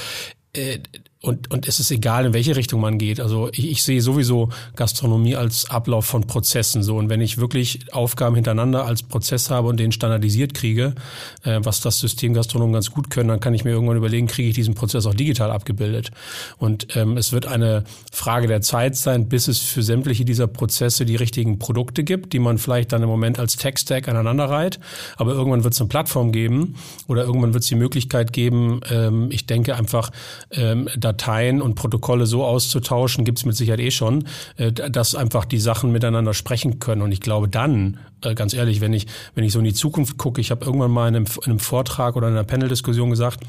äh, 0.52 0.78
und, 1.26 1.50
und 1.50 1.66
es 1.66 1.80
ist 1.80 1.90
egal, 1.90 2.26
in 2.26 2.34
welche 2.34 2.54
Richtung 2.54 2.80
man 2.80 2.98
geht. 2.98 3.18
Also 3.18 3.48
ich, 3.52 3.68
ich 3.68 3.82
sehe 3.82 4.00
sowieso 4.00 4.50
Gastronomie 4.76 5.34
als 5.34 5.68
Ablauf 5.68 6.06
von 6.06 6.24
Prozessen 6.24 6.84
so. 6.84 6.96
Und 6.96 7.08
wenn 7.08 7.20
ich 7.20 7.38
wirklich 7.38 7.92
Aufgaben 7.92 8.36
hintereinander 8.36 8.86
als 8.86 9.02
Prozess 9.02 9.50
habe 9.50 9.66
und 9.66 9.80
den 9.80 9.90
standardisiert 9.90 10.54
kriege, 10.54 10.94
äh, 11.42 11.58
was 11.62 11.80
das 11.80 11.98
System 11.98 12.32
Gastronomen 12.32 12.74
ganz 12.74 12.92
gut 12.92 13.10
können, 13.10 13.28
dann 13.28 13.40
kann 13.40 13.54
ich 13.54 13.64
mir 13.64 13.70
irgendwann 13.70 13.96
überlegen, 13.96 14.28
kriege 14.28 14.50
ich 14.50 14.54
diesen 14.54 14.74
Prozess 14.74 15.04
auch 15.04 15.14
digital 15.14 15.50
abgebildet. 15.50 16.12
Und 16.58 16.94
ähm, 16.96 17.16
es 17.16 17.32
wird 17.32 17.46
eine 17.46 17.82
Frage 18.12 18.46
der 18.46 18.60
Zeit 18.60 18.94
sein, 18.94 19.28
bis 19.28 19.48
es 19.48 19.58
für 19.58 19.82
sämtliche 19.82 20.24
dieser 20.24 20.46
Prozesse 20.46 21.06
die 21.06 21.16
richtigen 21.16 21.58
Produkte 21.58 22.04
gibt, 22.04 22.34
die 22.34 22.38
man 22.38 22.58
vielleicht 22.58 22.92
dann 22.92 23.02
im 23.02 23.08
Moment 23.08 23.40
als 23.40 23.56
Tech-Stack 23.56 24.06
aneinander 24.06 24.44
reiht. 24.44 24.78
Aber 25.16 25.32
irgendwann 25.32 25.64
wird 25.64 25.74
es 25.74 25.80
eine 25.80 25.88
Plattform 25.88 26.30
geben 26.30 26.76
oder 27.08 27.24
irgendwann 27.24 27.52
wird 27.52 27.64
es 27.64 27.68
die 27.68 27.74
Möglichkeit 27.74 28.32
geben, 28.32 28.80
ähm, 28.90 29.28
ich 29.32 29.46
denke 29.46 29.74
einfach, 29.74 30.12
ähm, 30.52 30.88
Dateien 31.16 31.62
und 31.62 31.74
Protokolle 31.74 32.26
so 32.26 32.44
auszutauschen, 32.44 33.24
gibt 33.24 33.38
es 33.38 33.44
mit 33.44 33.56
Sicherheit 33.56 33.80
eh 33.80 33.90
schon, 33.90 34.24
äh, 34.56 34.72
dass 34.72 35.14
einfach 35.14 35.44
die 35.44 35.58
Sachen 35.58 35.92
miteinander 35.92 36.34
sprechen 36.34 36.78
können. 36.78 37.02
Und 37.02 37.12
ich 37.12 37.20
glaube 37.20 37.48
dann, 37.48 37.98
äh, 38.22 38.34
ganz 38.34 38.54
ehrlich, 38.54 38.80
wenn 38.80 38.92
ich, 38.92 39.06
wenn 39.34 39.44
ich 39.44 39.52
so 39.52 39.58
in 39.58 39.64
die 39.64 39.74
Zukunft 39.74 40.18
gucke, 40.18 40.40
ich 40.40 40.50
habe 40.50 40.64
irgendwann 40.64 40.90
mal 40.90 41.08
in 41.08 41.16
einem, 41.16 41.26
in 41.44 41.50
einem 41.50 41.58
Vortrag 41.58 42.16
oder 42.16 42.28
in 42.28 42.34
einer 42.34 42.44
Panel-Diskussion 42.44 43.10
gesagt, 43.10 43.40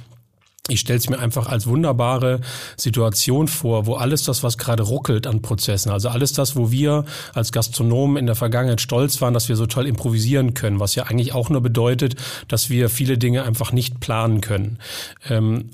ich 0.70 0.82
stelle 0.82 1.00
es 1.00 1.10
mir 1.10 1.20
einfach 1.20 1.48
als 1.48 1.68
wunderbare 1.68 2.42
Situation 2.76 3.48
vor, 3.48 3.86
wo 3.86 3.96
alles 3.96 4.24
das, 4.24 4.44
was 4.44 4.58
gerade 4.58 4.84
ruckelt 4.84 5.26
an 5.26 5.42
Prozessen, 5.42 5.92
also 5.92 6.10
alles 6.10 6.34
das, 6.34 6.58
wo 6.58 6.72
wir 6.72 7.06
als 7.34 7.54
Gastronomen 7.54 8.18
in 8.18 8.26
der 8.26 8.36
Vergangenheit 8.36 8.82
stolz 8.82 9.22
waren, 9.22 9.34
dass 9.34 9.48
wir 9.48 9.56
so 9.56 9.66
toll 9.66 9.88
improvisieren 9.88 10.56
können, 10.56 10.82
was 10.82 10.96
ja 10.96 11.04
eigentlich 11.04 11.34
auch 11.34 11.50
nur 11.50 11.62
bedeutet, 11.62 12.16
dass 12.50 12.70
wir 12.70 12.90
viele 12.90 13.18
Dinge 13.18 13.44
einfach 13.44 13.72
nicht 13.72 14.02
planen 14.02 14.42
können. 14.42 14.80
Ähm, 15.30 15.70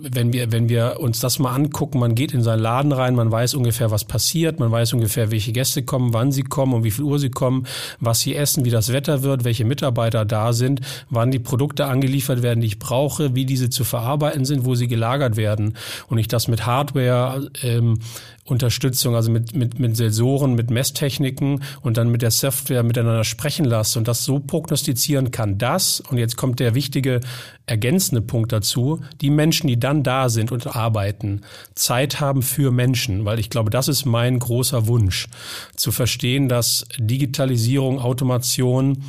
wenn 0.00 0.32
wir, 0.32 0.52
wenn 0.52 0.68
wir 0.68 0.96
uns 1.00 1.20
das 1.20 1.38
mal 1.38 1.54
angucken, 1.54 1.98
man 1.98 2.14
geht 2.14 2.32
in 2.32 2.42
seinen 2.42 2.60
Laden 2.60 2.92
rein, 2.92 3.14
man 3.14 3.30
weiß 3.30 3.54
ungefähr, 3.54 3.90
was 3.90 4.04
passiert, 4.04 4.60
man 4.60 4.70
weiß 4.70 4.92
ungefähr, 4.92 5.30
welche 5.30 5.52
Gäste 5.52 5.82
kommen, 5.82 6.12
wann 6.12 6.32
sie 6.32 6.42
kommen, 6.42 6.74
um 6.74 6.84
wie 6.84 6.90
viel 6.90 7.04
Uhr 7.04 7.18
sie 7.18 7.30
kommen, 7.30 7.66
was 8.00 8.20
sie 8.20 8.34
essen, 8.34 8.64
wie 8.64 8.70
das 8.70 8.92
Wetter 8.92 9.22
wird, 9.22 9.44
welche 9.44 9.64
Mitarbeiter 9.64 10.24
da 10.24 10.52
sind, 10.52 10.80
wann 11.10 11.30
die 11.30 11.38
Produkte 11.38 11.86
angeliefert 11.86 12.42
werden, 12.42 12.60
die 12.60 12.68
ich 12.68 12.78
brauche, 12.78 13.34
wie 13.34 13.44
diese 13.44 13.70
zu 13.70 13.84
verarbeiten 13.84 14.44
sind, 14.44 14.64
wo 14.64 14.74
sie 14.74 14.88
gelagert 14.88 15.36
werden. 15.36 15.74
Und 16.08 16.18
ich 16.18 16.28
das 16.28 16.48
mit 16.48 16.66
Hardware 16.66 17.50
ähm, 17.62 17.98
Unterstützung, 18.46 19.14
also 19.16 19.30
mit, 19.30 19.54
mit, 19.54 19.78
mit 19.78 19.96
Sensoren, 19.96 20.54
mit 20.54 20.70
Messtechniken 20.70 21.62
und 21.82 21.96
dann 21.96 22.10
mit 22.10 22.22
der 22.22 22.30
Software 22.30 22.82
miteinander 22.82 23.24
sprechen 23.24 23.64
lasse 23.64 23.98
und 23.98 24.08
das 24.08 24.24
so 24.24 24.38
prognostizieren 24.38 25.30
kann, 25.30 25.58
dass, 25.58 26.00
und 26.00 26.18
jetzt 26.18 26.36
kommt 26.36 26.60
der 26.60 26.74
wichtige 26.74 27.20
ergänzende 27.66 28.22
Punkt 28.22 28.52
dazu, 28.52 29.00
die 29.20 29.30
Menschen, 29.30 29.66
die 29.66 29.78
dann 29.78 30.02
da 30.02 30.28
sind 30.28 30.52
und 30.52 30.74
arbeiten, 30.76 31.42
Zeit 31.74 32.20
haben 32.20 32.42
für 32.42 32.70
Menschen, 32.70 33.24
weil 33.24 33.38
ich 33.38 33.50
glaube, 33.50 33.70
das 33.70 33.88
ist 33.88 34.04
mein 34.04 34.38
großer 34.38 34.86
Wunsch, 34.86 35.28
zu 35.74 35.92
verstehen, 35.92 36.48
dass 36.48 36.86
Digitalisierung, 36.98 38.00
Automation 38.00 39.04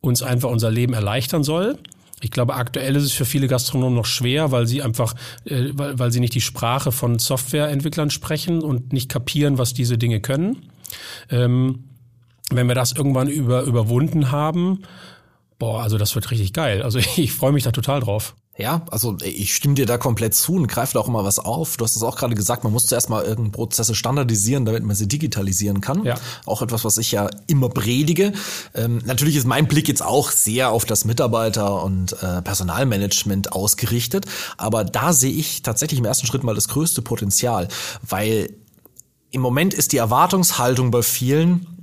uns 0.00 0.22
einfach 0.22 0.50
unser 0.50 0.70
Leben 0.70 0.94
erleichtern 0.94 1.42
soll 1.42 1.78
ich 2.20 2.30
glaube, 2.30 2.54
aktuell 2.54 2.96
ist 2.96 3.04
es 3.04 3.12
für 3.12 3.24
viele 3.24 3.46
Gastronomen 3.46 3.94
noch 3.94 4.06
schwer, 4.06 4.50
weil 4.50 4.66
sie 4.66 4.82
einfach, 4.82 5.14
äh, 5.44 5.70
weil, 5.72 5.98
weil 5.98 6.12
sie 6.12 6.20
nicht 6.20 6.34
die 6.34 6.40
Sprache 6.40 6.92
von 6.92 7.18
Softwareentwicklern 7.18 8.10
sprechen 8.10 8.62
und 8.62 8.92
nicht 8.92 9.08
kapieren, 9.08 9.58
was 9.58 9.74
diese 9.74 9.98
Dinge 9.98 10.20
können. 10.20 10.70
Ähm, 11.30 11.84
wenn 12.50 12.66
wir 12.66 12.74
das 12.74 12.92
irgendwann 12.92 13.28
über, 13.28 13.62
überwunden 13.62 14.32
haben, 14.32 14.80
boah, 15.58 15.82
also 15.82 15.98
das 15.98 16.14
wird 16.14 16.30
richtig 16.30 16.52
geil. 16.52 16.82
Also 16.82 16.98
ich, 17.16 17.32
freue 17.32 17.52
mich 17.52 17.64
da 17.64 17.72
total 17.72 18.00
drauf. 18.00 18.34
Ja, 18.56 18.82
also 18.90 19.16
ich 19.22 19.54
stimme 19.54 19.76
dir 19.76 19.86
da 19.86 19.98
komplett 19.98 20.34
zu 20.34 20.54
und 20.54 20.66
greife 20.66 20.94
da 20.94 20.98
auch 20.98 21.06
immer 21.06 21.22
was 21.22 21.38
auf. 21.38 21.76
Du 21.76 21.84
hast 21.84 21.94
es 21.94 22.02
auch 22.02 22.16
gerade 22.16 22.34
gesagt, 22.34 22.64
man 22.64 22.72
muss 22.72 22.88
zuerst 22.88 23.08
mal 23.08 23.22
irgendeine 23.22 23.50
Prozesse 23.50 23.94
standardisieren, 23.94 24.64
damit 24.64 24.82
man 24.82 24.96
sie 24.96 25.06
digitalisieren 25.06 25.80
kann. 25.80 26.04
Ja. 26.04 26.16
Auch 26.44 26.60
etwas, 26.60 26.84
was 26.84 26.98
ich 26.98 27.12
ja 27.12 27.30
immer 27.46 27.68
predige. 27.68 28.32
Ähm, 28.74 29.00
natürlich 29.04 29.36
ist 29.36 29.46
mein 29.46 29.68
Blick 29.68 29.86
jetzt 29.86 30.02
auch 30.02 30.32
sehr 30.32 30.72
auf 30.72 30.84
das 30.84 31.04
Mitarbeiter- 31.04 31.84
und 31.84 32.20
äh, 32.20 32.42
Personalmanagement 32.42 33.52
ausgerichtet, 33.52 34.26
aber 34.56 34.82
da 34.82 35.12
sehe 35.12 35.32
ich 35.32 35.62
tatsächlich 35.62 36.00
im 36.00 36.06
ersten 36.06 36.26
Schritt 36.26 36.42
mal 36.42 36.56
das 36.56 36.66
größte 36.66 37.00
Potenzial, 37.00 37.68
weil 38.02 38.52
im 39.30 39.40
Moment 39.40 39.72
ist 39.72 39.92
die 39.92 39.98
Erwartungshaltung 39.98 40.90
bei 40.90 41.02
vielen, 41.02 41.77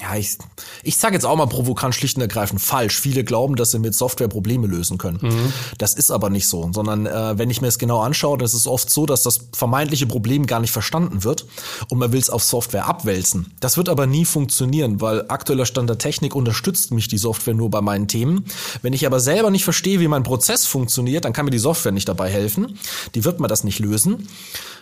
ja, 0.00 0.16
ich, 0.16 0.38
ich 0.82 0.96
sage 0.96 1.14
jetzt 1.14 1.24
auch 1.24 1.36
mal 1.36 1.46
provokant 1.46 1.94
schlicht 1.94 2.16
und 2.16 2.22
ergreifend 2.22 2.60
falsch. 2.60 3.00
Viele 3.00 3.24
glauben, 3.24 3.56
dass 3.56 3.72
sie 3.72 3.78
mit 3.78 3.94
Software 3.94 4.28
Probleme 4.28 4.66
lösen 4.66 4.98
können. 4.98 5.18
Mhm. 5.20 5.52
Das 5.78 5.94
ist 5.94 6.10
aber 6.10 6.30
nicht 6.30 6.46
so, 6.46 6.70
sondern 6.72 7.06
äh, 7.06 7.36
wenn 7.38 7.50
ich 7.50 7.60
mir 7.60 7.68
es 7.68 7.78
genau 7.78 8.00
anschaue, 8.00 8.38
das 8.38 8.54
ist 8.54 8.66
oft 8.66 8.90
so, 8.90 9.06
dass 9.06 9.22
das 9.22 9.48
vermeintliche 9.52 10.06
Problem 10.06 10.46
gar 10.46 10.60
nicht 10.60 10.70
verstanden 10.70 11.24
wird 11.24 11.46
und 11.88 11.98
man 11.98 12.12
will 12.12 12.20
es 12.20 12.30
auf 12.30 12.44
Software 12.44 12.86
abwälzen. 12.86 13.52
Das 13.60 13.76
wird 13.76 13.88
aber 13.88 14.06
nie 14.06 14.24
funktionieren, 14.24 15.00
weil 15.00 15.24
aktueller 15.28 15.66
Stand 15.66 15.90
der 15.90 15.98
Technik 15.98 16.34
unterstützt 16.34 16.92
mich 16.92 17.08
die 17.08 17.18
Software 17.18 17.54
nur 17.54 17.70
bei 17.70 17.80
meinen 17.80 18.06
Themen. 18.06 18.44
Wenn 18.82 18.92
ich 18.92 19.06
aber 19.06 19.20
selber 19.20 19.50
nicht 19.50 19.64
verstehe, 19.64 20.00
wie 20.00 20.08
mein 20.08 20.22
Prozess 20.22 20.66
funktioniert, 20.66 21.24
dann 21.24 21.32
kann 21.32 21.44
mir 21.44 21.50
die 21.50 21.58
Software 21.58 21.92
nicht 21.92 22.08
dabei 22.08 22.30
helfen. 22.30 22.78
Die 23.14 23.24
wird 23.24 23.40
mir 23.40 23.48
das 23.48 23.64
nicht 23.64 23.80
lösen. 23.80 24.28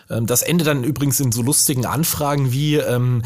Ähm, 0.09 0.25
das 0.25 0.41
endet 0.41 0.67
dann 0.67 0.83
übrigens 0.83 1.19
in 1.19 1.31
so 1.31 1.41
lustigen 1.41 1.85
Anfragen 1.85 2.51
wie, 2.51 2.75
ähm, 2.75 3.23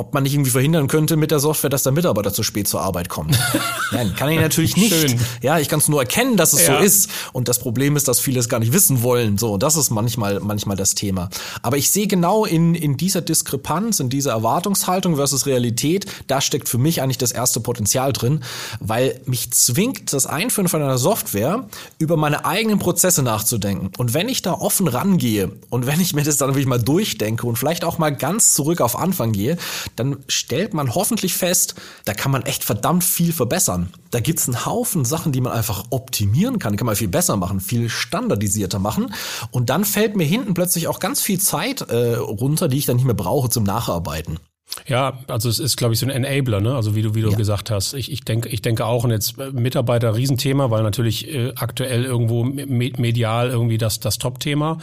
ob 0.00 0.14
man 0.14 0.22
nicht 0.22 0.32
irgendwie 0.32 0.50
verhindern 0.50 0.88
könnte 0.88 1.16
mit 1.16 1.30
der 1.30 1.40
Software, 1.40 1.68
dass 1.68 1.82
der 1.82 1.92
Mitarbeiter 1.92 2.32
zu 2.32 2.42
spät 2.42 2.66
zur 2.66 2.80
Arbeit 2.80 3.10
kommt. 3.10 3.38
Nein, 3.92 4.14
kann 4.16 4.30
ich 4.30 4.40
natürlich 4.40 4.76
nicht. 4.76 4.94
Schön. 4.94 5.20
Ja, 5.42 5.58
ich 5.58 5.68
kann 5.68 5.78
es 5.78 5.88
nur 5.88 6.00
erkennen, 6.00 6.38
dass 6.38 6.54
es 6.54 6.66
ja. 6.66 6.78
so 6.78 6.84
ist. 6.84 7.10
Und 7.34 7.48
das 7.48 7.58
Problem 7.58 7.96
ist, 7.96 8.08
dass 8.08 8.18
viele 8.18 8.40
es 8.40 8.48
gar 8.48 8.60
nicht 8.60 8.72
wissen 8.72 9.02
wollen. 9.02 9.36
So, 9.36 9.58
das 9.58 9.76
ist 9.76 9.90
manchmal, 9.90 10.40
manchmal 10.40 10.76
das 10.76 10.94
Thema. 10.94 11.28
Aber 11.60 11.76
ich 11.76 11.90
sehe 11.90 12.06
genau 12.06 12.46
in, 12.46 12.74
in 12.74 12.96
dieser 12.96 13.20
Diskrepanz, 13.20 14.00
in 14.00 14.08
dieser 14.08 14.30
Erwartungshaltung 14.30 15.16
versus 15.16 15.44
Realität, 15.44 16.06
da 16.26 16.40
steckt 16.40 16.70
für 16.70 16.78
mich 16.78 17.02
eigentlich 17.02 17.18
das 17.18 17.32
erste 17.32 17.60
Potenzial 17.60 18.14
drin, 18.14 18.42
weil 18.80 19.20
mich 19.26 19.50
zwingt 19.50 20.14
das 20.14 20.24
Einführen 20.24 20.68
von 20.68 20.80
einer 20.80 20.96
Software 20.96 21.68
über 21.98 22.16
meine 22.16 22.46
eigenen 22.46 22.78
Prozesse 22.78 23.22
nachzudenken. 23.22 23.90
Und 23.98 24.14
wenn 24.14 24.30
ich 24.30 24.40
da 24.40 24.54
offen 24.54 24.88
rangehe 24.88 25.52
und 25.68 25.86
wenn 25.86 26.00
ich 26.00 26.14
mir 26.14 26.24
das 26.24 26.38
dann 26.38 26.50
wirklich 26.50 26.66
mal 26.66 26.82
durchdenke 26.82 27.46
und 27.46 27.56
vielleicht 27.56 27.84
auch 27.84 27.98
mal 27.98 28.10
ganz 28.10 28.54
zurück 28.54 28.80
auf 28.80 28.98
Anfang 28.98 29.32
gehe, 29.32 29.58
dann 29.96 30.18
stellt 30.28 30.74
man 30.74 30.94
hoffentlich 30.94 31.34
fest, 31.34 31.74
da 32.04 32.14
kann 32.14 32.32
man 32.32 32.42
echt 32.42 32.64
verdammt 32.64 33.04
viel 33.04 33.32
verbessern. 33.32 33.92
Da 34.10 34.20
gibt's 34.20 34.48
einen 34.48 34.66
Haufen 34.66 35.04
Sachen, 35.04 35.32
die 35.32 35.40
man 35.40 35.52
einfach 35.52 35.84
optimieren 35.90 36.58
kann, 36.58 36.72
die 36.72 36.76
kann 36.76 36.86
man 36.86 36.96
viel 36.96 37.08
besser 37.08 37.36
machen, 37.36 37.60
viel 37.60 37.88
standardisierter 37.88 38.78
machen. 38.78 39.14
Und 39.50 39.70
dann 39.70 39.84
fällt 39.84 40.16
mir 40.16 40.24
hinten 40.24 40.54
plötzlich 40.54 40.88
auch 40.88 41.00
ganz 41.00 41.20
viel 41.20 41.40
Zeit 41.40 41.82
äh, 41.82 42.16
runter, 42.16 42.68
die 42.68 42.78
ich 42.78 42.86
dann 42.86 42.96
nicht 42.96 43.04
mehr 43.04 43.14
brauche 43.14 43.48
zum 43.48 43.64
Nacharbeiten. 43.64 44.38
Ja, 44.86 45.18
also 45.26 45.48
es 45.48 45.58
ist, 45.58 45.76
glaube 45.76 45.94
ich, 45.94 46.00
so 46.00 46.06
ein 46.06 46.10
Enabler, 46.10 46.60
ne? 46.60 46.74
Also 46.74 46.94
wie 46.94 47.02
du, 47.02 47.14
wie 47.14 47.22
du 47.22 47.30
ja. 47.30 47.36
gesagt 47.36 47.70
hast. 47.70 47.92
Ich, 47.94 48.10
ich 48.10 48.24
denke, 48.24 48.48
ich 48.48 48.62
denke 48.62 48.86
auch, 48.86 49.04
und 49.04 49.10
jetzt 49.10 49.38
äh, 49.38 49.50
Mitarbeiter 49.50 50.14
Riesenthema, 50.14 50.70
weil 50.70 50.82
natürlich 50.82 51.28
äh, 51.28 51.52
aktuell 51.56 52.04
irgendwo 52.04 52.44
medial 52.44 53.50
irgendwie 53.50 53.78
das, 53.78 54.00
das 54.00 54.18
Top-Thema. 54.18 54.78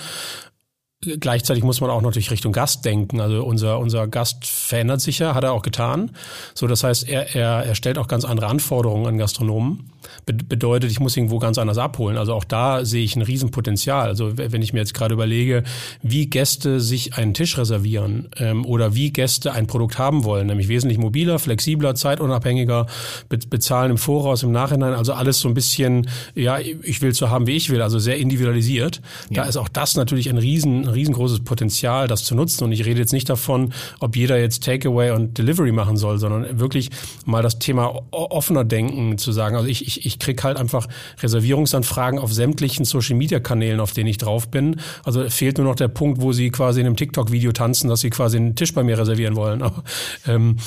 Gleichzeitig 1.01 1.63
muss 1.63 1.79
man 1.79 1.91
auch 1.91 2.01
natürlich 2.01 2.31
Richtung 2.31 2.51
Gast 2.53 2.83
denken. 2.83 3.21
Also 3.21 3.43
unser, 3.43 3.77
unser 3.79 4.07
Gast 4.07 4.45
verändert 4.47 4.99
sich 4.99 5.19
ja, 5.19 5.35
hat 5.35 5.43
er 5.43 5.53
auch 5.53 5.61
getan. 5.61 6.11
So, 6.55 6.65
das 6.65 6.83
heißt, 6.83 7.07
er, 7.07 7.35
er, 7.35 7.65
er 7.65 7.75
stellt 7.75 7.99
auch 7.99 8.07
ganz 8.07 8.25
andere 8.25 8.47
Anforderungen 8.47 9.05
an 9.05 9.17
Gastronomen. 9.19 9.91
Be 10.25 10.33
bedeutet, 10.33 10.91
ich 10.91 10.99
muss 10.99 11.17
irgendwo 11.17 11.39
ganz 11.39 11.57
anders 11.57 11.77
abholen. 11.77 12.17
Also 12.17 12.33
auch 12.33 12.43
da 12.43 12.85
sehe 12.85 13.03
ich 13.03 13.15
ein 13.15 13.21
Riesenpotenzial. 13.21 14.07
Also 14.07 14.37
wenn 14.37 14.61
ich 14.61 14.73
mir 14.73 14.79
jetzt 14.79 14.93
gerade 14.93 15.13
überlege, 15.13 15.63
wie 16.01 16.27
Gäste 16.27 16.79
sich 16.79 17.15
einen 17.15 17.33
Tisch 17.33 17.57
reservieren 17.57 18.29
ähm, 18.37 18.65
oder 18.65 18.95
wie 18.95 19.11
Gäste 19.11 19.51
ein 19.51 19.67
Produkt 19.67 19.97
haben 19.97 20.23
wollen, 20.23 20.47
nämlich 20.47 20.67
wesentlich 20.67 20.97
mobiler, 20.97 21.39
flexibler, 21.39 21.95
zeitunabhängiger, 21.95 22.87
be 23.29 23.37
bezahlen 23.49 23.91
im 23.91 23.97
Voraus, 23.97 24.43
im 24.43 24.51
Nachhinein, 24.51 24.93
also 24.93 25.13
alles 25.13 25.39
so 25.39 25.47
ein 25.47 25.53
bisschen, 25.53 26.07
ja, 26.35 26.59
ich 26.59 27.01
will 27.01 27.13
so 27.13 27.29
haben, 27.29 27.47
wie 27.47 27.55
ich 27.55 27.69
will, 27.69 27.81
also 27.81 27.99
sehr 27.99 28.17
individualisiert. 28.17 29.01
Ja. 29.29 29.43
Da 29.43 29.49
ist 29.49 29.57
auch 29.57 29.69
das 29.69 29.95
natürlich 29.95 30.29
ein 30.29 30.37
riesen 30.37 30.77
ein 30.87 30.87
riesengroßes 30.87 31.41
Potenzial, 31.41 32.07
das 32.07 32.23
zu 32.23 32.35
nutzen. 32.35 32.63
Und 32.63 32.71
ich 32.71 32.85
rede 32.85 32.99
jetzt 32.99 33.13
nicht 33.13 33.29
davon, 33.29 33.73
ob 33.99 34.15
jeder 34.15 34.39
jetzt 34.39 34.63
Takeaway 34.63 35.11
und 35.11 35.37
Delivery 35.37 35.71
machen 35.71 35.97
soll, 35.97 36.19
sondern 36.19 36.59
wirklich 36.59 36.89
mal 37.25 37.43
das 37.43 37.59
Thema 37.59 38.01
offener 38.11 38.63
denken 38.63 39.17
zu 39.17 39.31
sagen. 39.31 39.55
Also 39.55 39.67
ich, 39.67 39.85
ich, 39.85 39.96
ich 40.05 40.19
krieg 40.19 40.43
halt 40.43 40.57
einfach 40.57 40.87
Reservierungsanfragen 41.21 42.19
auf 42.19 42.33
sämtlichen 42.33 42.85
Social-Media-Kanälen, 42.85 43.79
auf 43.79 43.91
denen 43.91 44.07
ich 44.07 44.17
drauf 44.17 44.49
bin. 44.49 44.79
Also 45.03 45.29
fehlt 45.29 45.57
nur 45.57 45.67
noch 45.67 45.75
der 45.75 45.87
Punkt, 45.87 46.21
wo 46.21 46.31
sie 46.31 46.49
quasi 46.51 46.79
in 46.79 46.85
einem 46.85 46.95
TikTok-Video 46.95 47.51
tanzen, 47.51 47.89
dass 47.89 48.01
sie 48.01 48.09
quasi 48.09 48.37
einen 48.37 48.55
Tisch 48.55 48.73
bei 48.73 48.83
mir 48.83 48.97
reservieren 48.97 49.35
wollen. 49.35 49.61
Aber, 49.61 49.83
ähm, 50.27 50.57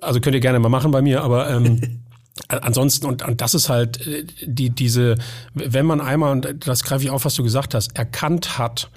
also 0.00 0.20
könnt 0.20 0.34
ihr 0.34 0.40
gerne 0.40 0.58
mal 0.58 0.68
machen 0.68 0.90
bei 0.90 1.02
mir, 1.02 1.22
aber 1.22 1.50
ähm, 1.50 1.80
Ansonsten, 2.48 3.06
und, 3.06 3.22
und 3.22 3.40
das 3.40 3.54
ist 3.54 3.68
halt 3.68 4.06
äh, 4.06 4.24
die, 4.42 4.70
diese, 4.70 5.16
wenn 5.54 5.86
man 5.86 6.00
einmal, 6.00 6.32
und 6.32 6.66
das 6.66 6.84
greife 6.84 7.04
ich 7.04 7.10
auf, 7.10 7.24
was 7.24 7.34
du 7.34 7.42
gesagt 7.42 7.74
hast, 7.74 7.96
erkannt 7.96 8.58
hat, 8.58 8.90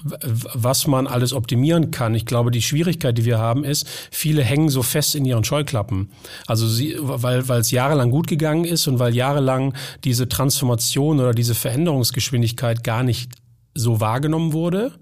was 0.00 0.86
man 0.86 1.06
alles 1.06 1.32
optimieren 1.32 1.90
kann. 1.90 2.14
Ich 2.14 2.24
glaube, 2.24 2.50
die 2.50 2.62
Schwierigkeit, 2.62 3.18
die 3.18 3.24
wir 3.24 3.38
haben, 3.38 3.64
ist, 3.64 3.88
viele 4.10 4.42
hängen 4.42 4.68
so 4.68 4.82
fest 4.82 5.14
in 5.14 5.24
ihren 5.24 5.44
Scheuklappen. 5.44 6.10
Also 6.46 6.68
sie, 6.68 6.96
weil, 7.00 7.48
weil 7.48 7.60
es 7.60 7.70
jahrelang 7.70 8.10
gut 8.10 8.28
gegangen 8.28 8.64
ist 8.64 8.86
und 8.86 8.98
weil 8.98 9.14
jahrelang 9.14 9.74
diese 10.04 10.28
Transformation 10.28 11.18
oder 11.20 11.32
diese 11.32 11.54
Veränderungsgeschwindigkeit 11.54 12.84
gar 12.84 13.02
nicht 13.02 13.30
so 13.74 14.00
wahrgenommen 14.00 14.52
wurde 14.52 14.92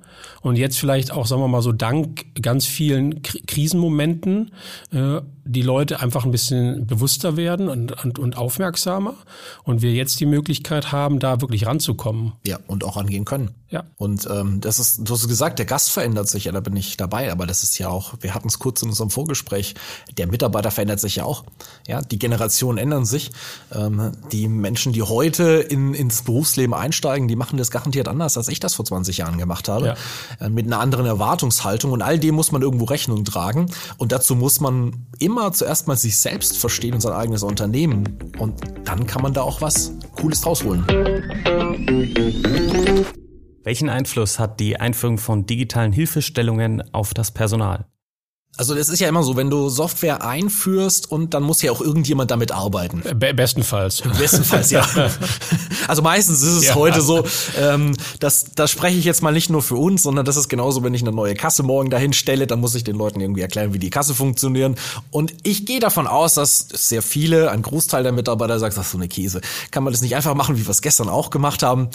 und 0.43 0.57
jetzt 0.57 0.79
vielleicht 0.79 1.11
auch, 1.11 1.27
sagen 1.27 1.43
wir 1.43 1.49
mal 1.49 1.63
so, 1.63 1.73
dank 1.73 2.27
ganz 2.41 2.67
vielen 2.67 3.23
Krisenmomenten 3.23 4.53
äh, 4.93 5.21
die 5.47 5.63
Leute 5.63 6.01
einfach 6.01 6.25
ein 6.25 6.31
bisschen 6.31 6.87
bewusster 6.87 7.37
werden 7.37 7.69
und, 7.69 8.05
und, 8.05 8.19
und 8.19 8.37
aufmerksamer 8.37 9.15
und 9.63 9.81
wir 9.81 9.93
jetzt 9.93 10.19
die 10.21 10.27
Möglichkeit 10.27 10.93
haben, 10.93 11.19
da 11.21 11.41
wirklich 11.41 11.67
ranzukommen. 11.67 12.33
Ja, 12.45 12.59
und 12.67 12.85
auch 12.85 12.97
angehen 12.97 13.25
können. 13.25 13.55
Ja. 13.69 13.85
Und 13.97 14.29
ähm, 14.31 14.61
das 14.61 14.79
ist, 14.79 15.09
du 15.09 15.13
hast 15.13 15.27
gesagt, 15.27 15.59
der 15.59 15.67
Gast 15.67 15.91
verändert 15.91 16.29
sich, 16.29 16.45
ja, 16.45 16.53
da 16.53 16.61
bin 16.61 16.77
ich 16.77 16.97
dabei, 16.97 17.33
aber 17.33 17.47
das 17.47 17.63
ist 17.63 17.79
ja 17.79 17.89
auch, 17.89 18.15
wir 18.21 18.33
hatten 18.35 18.49
es 18.49 18.59
kurz 18.59 18.83
in 18.83 18.89
unserem 18.89 19.11
Vorgespräch, 19.11 19.75
der 20.17 20.29
Mitarbeiter 20.29 20.71
verändert 20.71 21.01
sich 21.01 21.17
ja 21.17 21.25
auch. 21.25 21.45
Ja, 21.87 22.01
die 22.01 22.19
Generationen 22.19 22.79
ändern 22.79 23.05
sich. 23.05 23.33
Ähm, 23.75 24.13
die 24.31 24.47
Menschen, 24.49 24.93
die 24.93 25.03
heute 25.03 25.45
in, 25.45 25.95
ins 25.95 26.23
Berufsleben 26.23 26.75
einsteigen, 26.75 27.27
die 27.27 27.37
machen 27.37 27.57
das 27.57 27.71
garantiert 27.71 28.09
anders, 28.09 28.37
als 28.37 28.49
ich 28.49 28.61
das 28.61 28.75
vor 28.75 28.85
20 28.85 29.19
Jahren 29.19 29.39
gemacht 29.39 29.69
habe. 29.69 29.87
Ja. 30.41 30.47
Äh, 30.47 30.49
mit 30.49 30.67
einer 30.67 30.79
anderen 30.79 31.07
Erwartungshaltung 31.07 31.91
und 31.93 32.03
all 32.03 32.19
dem 32.19 32.35
muss 32.37 32.53
man 32.53 32.63
irgendwo 32.63 32.85
Rechnung 32.85 33.25
tragen. 33.25 33.67
Und 33.97 34.13
dazu 34.13 34.37
muss 34.37 34.61
man 34.61 35.07
immer 35.19 35.36
zuerst 35.53 35.87
mal 35.87 35.97
sich 35.97 36.19
selbst 36.19 36.59
verstehen 36.59 36.95
und 36.95 37.01
sein 37.01 37.13
eigenes 37.13 37.43
Unternehmen. 37.43 38.19
Und 38.39 38.61
dann 38.85 39.07
kann 39.07 39.23
man 39.23 39.33
da 39.33 39.43
auch 39.43 39.61
was 39.61 39.93
Cooles 40.13 40.41
draus 40.41 40.65
holen. 40.65 40.85
Welchen 43.63 43.89
Einfluss 43.89 44.39
hat 44.39 44.61
die 44.61 44.79
Einführung 44.79 45.19
von 45.19 45.47
digitalen 45.47 45.93
Hilfestellungen 45.93 46.83
auf 46.95 47.15
das 47.15 47.33
Personal? 47.33 47.87
Also 48.57 48.75
das 48.75 48.89
ist 48.89 49.01
ja 49.01 49.09
immer 49.09 49.23
so, 49.23 49.37
wenn 49.37 49.51
du 49.51 49.69
Software 49.69 50.25
einführst 50.25 51.11
und 51.11 51.35
dann 51.35 51.43
muss 51.43 51.61
ja 51.61 51.73
auch 51.73 51.83
irgendjemand 51.83 52.31
damit 52.31 52.53
arbeiten. 52.53 53.03
Be 53.17 53.35
bestenfalls. 53.35 54.03
Bestenfalls, 54.19 54.71
ja. 54.71 54.87
Also 55.89 56.03
meistens 56.03 56.43
ist 56.43 56.55
es 56.55 56.67
ja. 56.67 56.75
heute 56.75 57.01
so, 57.01 57.25
ähm, 57.61 57.97
dass 58.19 58.47
das 58.57 58.73
spreche 58.73 58.99
ich 58.99 59.05
jetzt 59.05 59.23
mal 59.23 59.31
nicht 59.31 59.51
nur 59.51 59.63
für 59.63 59.77
uns, 59.77 60.03
sondern 60.03 60.25
das 60.25 60.37
ist 60.37 60.49
genauso, 60.49 60.83
wenn 60.83 60.95
ich 60.95 61.03
eine 61.03 61.13
neue 61.13 61.35
Kasse 61.35 61.63
morgen 61.63 61.91
dahin 61.91 62.13
stelle, 62.13 62.49
dann 62.49 62.61
muss 62.61 62.75
ich 62.75 62.83
den 62.83 62.97
Leuten 62.97 63.21
irgendwie 63.21 63.43
erklären, 63.43 63.73
wie 63.73 63.79
die 63.79 63.91
Kasse 63.91 64.15
funktionieren. 64.15 64.75
Und 65.11 65.35
ich 65.45 65.65
gehe 65.65 65.79
davon 65.79 66.09
aus, 66.09 66.35
dass 66.35 66.67
sehr 66.73 67.03
viele, 67.03 67.51
ein 67.53 67.63
Großteil 67.63 68.03
der 68.03 68.13
Mitarbeiter 68.13 68.59
sagt, 68.59 68.77
das 68.77 68.87
ist 68.87 68.93
so 68.93 68.99
eine 68.99 69.07
Käse. 69.07 69.41
Kann 69.71 69.85
man 69.85 69.93
das 69.93 70.03
nicht 70.03 70.17
einfach 70.17 70.35
machen, 70.35 70.57
wie 70.57 70.67
wir 70.67 70.71
es 70.71 70.83
gestern 70.83 71.09
auch 71.09 71.31
gemacht 71.31 71.63
haben? 71.63 71.91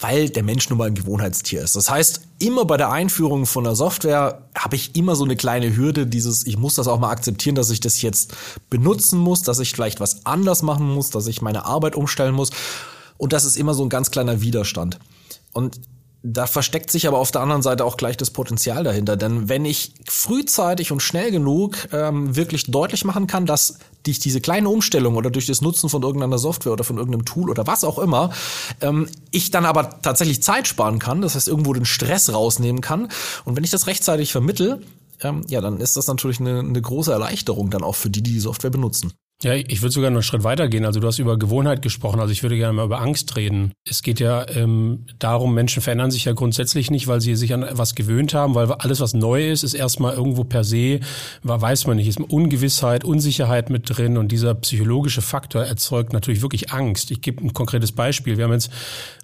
Weil 0.00 0.30
der 0.30 0.42
Mensch 0.42 0.68
nun 0.70 0.78
mal 0.78 0.88
ein 0.88 0.94
Gewohnheitstier 0.94 1.62
ist. 1.62 1.76
Das 1.76 1.90
heißt, 1.90 2.22
immer 2.38 2.64
bei 2.64 2.76
der 2.76 2.90
Einführung 2.90 3.46
von 3.46 3.64
der 3.64 3.74
Software 3.74 4.42
habe 4.54 4.76
ich 4.76 4.96
immer 4.96 5.14
so 5.14 5.24
eine 5.24 5.36
kleine 5.36 5.76
Hürde, 5.76 6.06
dieses, 6.06 6.46
ich 6.46 6.56
muss 6.56 6.74
das 6.74 6.88
auch 6.88 6.98
mal 6.98 7.10
akzeptieren, 7.10 7.54
dass 7.54 7.70
ich 7.70 7.80
das 7.80 8.00
jetzt 8.00 8.34
benutzen 8.70 9.18
muss, 9.18 9.42
dass 9.42 9.58
ich 9.58 9.72
vielleicht 9.72 10.00
was 10.00 10.24
anders 10.24 10.62
machen 10.62 10.88
muss, 10.88 11.10
dass 11.10 11.26
ich 11.26 11.42
meine 11.42 11.66
Arbeit 11.66 11.96
umstellen 11.96 12.34
muss. 12.34 12.50
Und 13.18 13.32
das 13.34 13.44
ist 13.44 13.56
immer 13.56 13.74
so 13.74 13.82
ein 13.82 13.90
ganz 13.90 14.10
kleiner 14.10 14.40
Widerstand. 14.40 14.98
Und 15.52 15.80
da 16.22 16.46
versteckt 16.46 16.90
sich 16.90 17.08
aber 17.08 17.18
auf 17.18 17.30
der 17.30 17.40
anderen 17.40 17.62
Seite 17.62 17.84
auch 17.84 17.96
gleich 17.96 18.16
das 18.16 18.30
Potenzial 18.30 18.84
dahinter. 18.84 19.16
Denn 19.16 19.48
wenn 19.48 19.64
ich 19.64 19.94
frühzeitig 20.06 20.92
und 20.92 21.00
schnell 21.00 21.30
genug 21.30 21.88
ähm, 21.92 22.36
wirklich 22.36 22.70
deutlich 22.70 23.04
machen 23.04 23.26
kann, 23.26 23.46
dass 23.46 23.78
durch 24.02 24.18
diese 24.18 24.40
kleine 24.40 24.68
Umstellung 24.68 25.16
oder 25.16 25.30
durch 25.30 25.46
das 25.46 25.62
Nutzen 25.62 25.88
von 25.88 26.02
irgendeiner 26.02 26.38
Software 26.38 26.72
oder 26.72 26.84
von 26.84 26.98
irgendeinem 26.98 27.24
Tool 27.24 27.48
oder 27.48 27.66
was 27.66 27.84
auch 27.84 27.98
immer, 27.98 28.30
ähm, 28.82 29.08
ich 29.30 29.50
dann 29.50 29.64
aber 29.64 30.00
tatsächlich 30.02 30.42
Zeit 30.42 30.68
sparen 30.68 30.98
kann, 30.98 31.22
das 31.22 31.36
heißt 31.36 31.48
irgendwo 31.48 31.72
den 31.72 31.86
Stress 31.86 32.32
rausnehmen 32.32 32.82
kann. 32.82 33.08
Und 33.44 33.56
wenn 33.56 33.64
ich 33.64 33.70
das 33.70 33.86
rechtzeitig 33.86 34.32
vermittel, 34.32 34.82
ähm, 35.22 35.44
ja, 35.48 35.60
dann 35.60 35.80
ist 35.80 35.96
das 35.96 36.06
natürlich 36.06 36.40
eine, 36.40 36.60
eine 36.60 36.80
große 36.80 37.12
Erleichterung 37.12 37.70
dann 37.70 37.82
auch 37.82 37.96
für 37.96 38.10
die, 38.10 38.22
die 38.22 38.32
die 38.32 38.40
Software 38.40 38.70
benutzen. 38.70 39.12
Ja, 39.42 39.54
ich 39.54 39.80
würde 39.80 39.92
sogar 39.92 40.10
noch 40.10 40.18
einen 40.18 40.22
Schritt 40.22 40.44
weiter 40.44 40.68
gehen. 40.68 40.84
Also 40.84 41.00
du 41.00 41.06
hast 41.06 41.18
über 41.18 41.38
Gewohnheit 41.38 41.80
gesprochen, 41.80 42.20
also 42.20 42.30
ich 42.30 42.42
würde 42.42 42.56
gerne 42.56 42.74
mal 42.74 42.84
über 42.84 43.00
Angst 43.00 43.36
reden. 43.36 43.72
Es 43.88 44.02
geht 44.02 44.20
ja 44.20 44.46
ähm, 44.50 45.06
darum, 45.18 45.54
Menschen 45.54 45.82
verändern 45.82 46.10
sich 46.10 46.26
ja 46.26 46.32
grundsätzlich 46.32 46.90
nicht, 46.90 47.08
weil 47.08 47.22
sie 47.22 47.34
sich 47.36 47.54
an 47.54 47.66
was 47.72 47.94
gewöhnt 47.94 48.34
haben, 48.34 48.54
weil 48.54 48.70
alles, 48.70 49.00
was 49.00 49.14
neu 49.14 49.50
ist, 49.50 49.62
ist 49.62 49.72
erstmal 49.72 50.14
irgendwo 50.14 50.44
per 50.44 50.62
se, 50.62 51.00
weiß 51.42 51.86
man 51.86 51.96
nicht, 51.96 52.08
ist 52.08 52.20
Ungewissheit, 52.20 53.02
Unsicherheit 53.02 53.70
mit 53.70 53.84
drin 53.86 54.18
und 54.18 54.30
dieser 54.30 54.54
psychologische 54.56 55.22
Faktor 55.22 55.64
erzeugt 55.64 56.12
natürlich 56.12 56.42
wirklich 56.42 56.72
Angst. 56.72 57.10
Ich 57.10 57.22
gebe 57.22 57.42
ein 57.42 57.54
konkretes 57.54 57.92
Beispiel. 57.92 58.36
Wir 58.36 58.44
haben 58.44 58.52
jetzt 58.52 58.70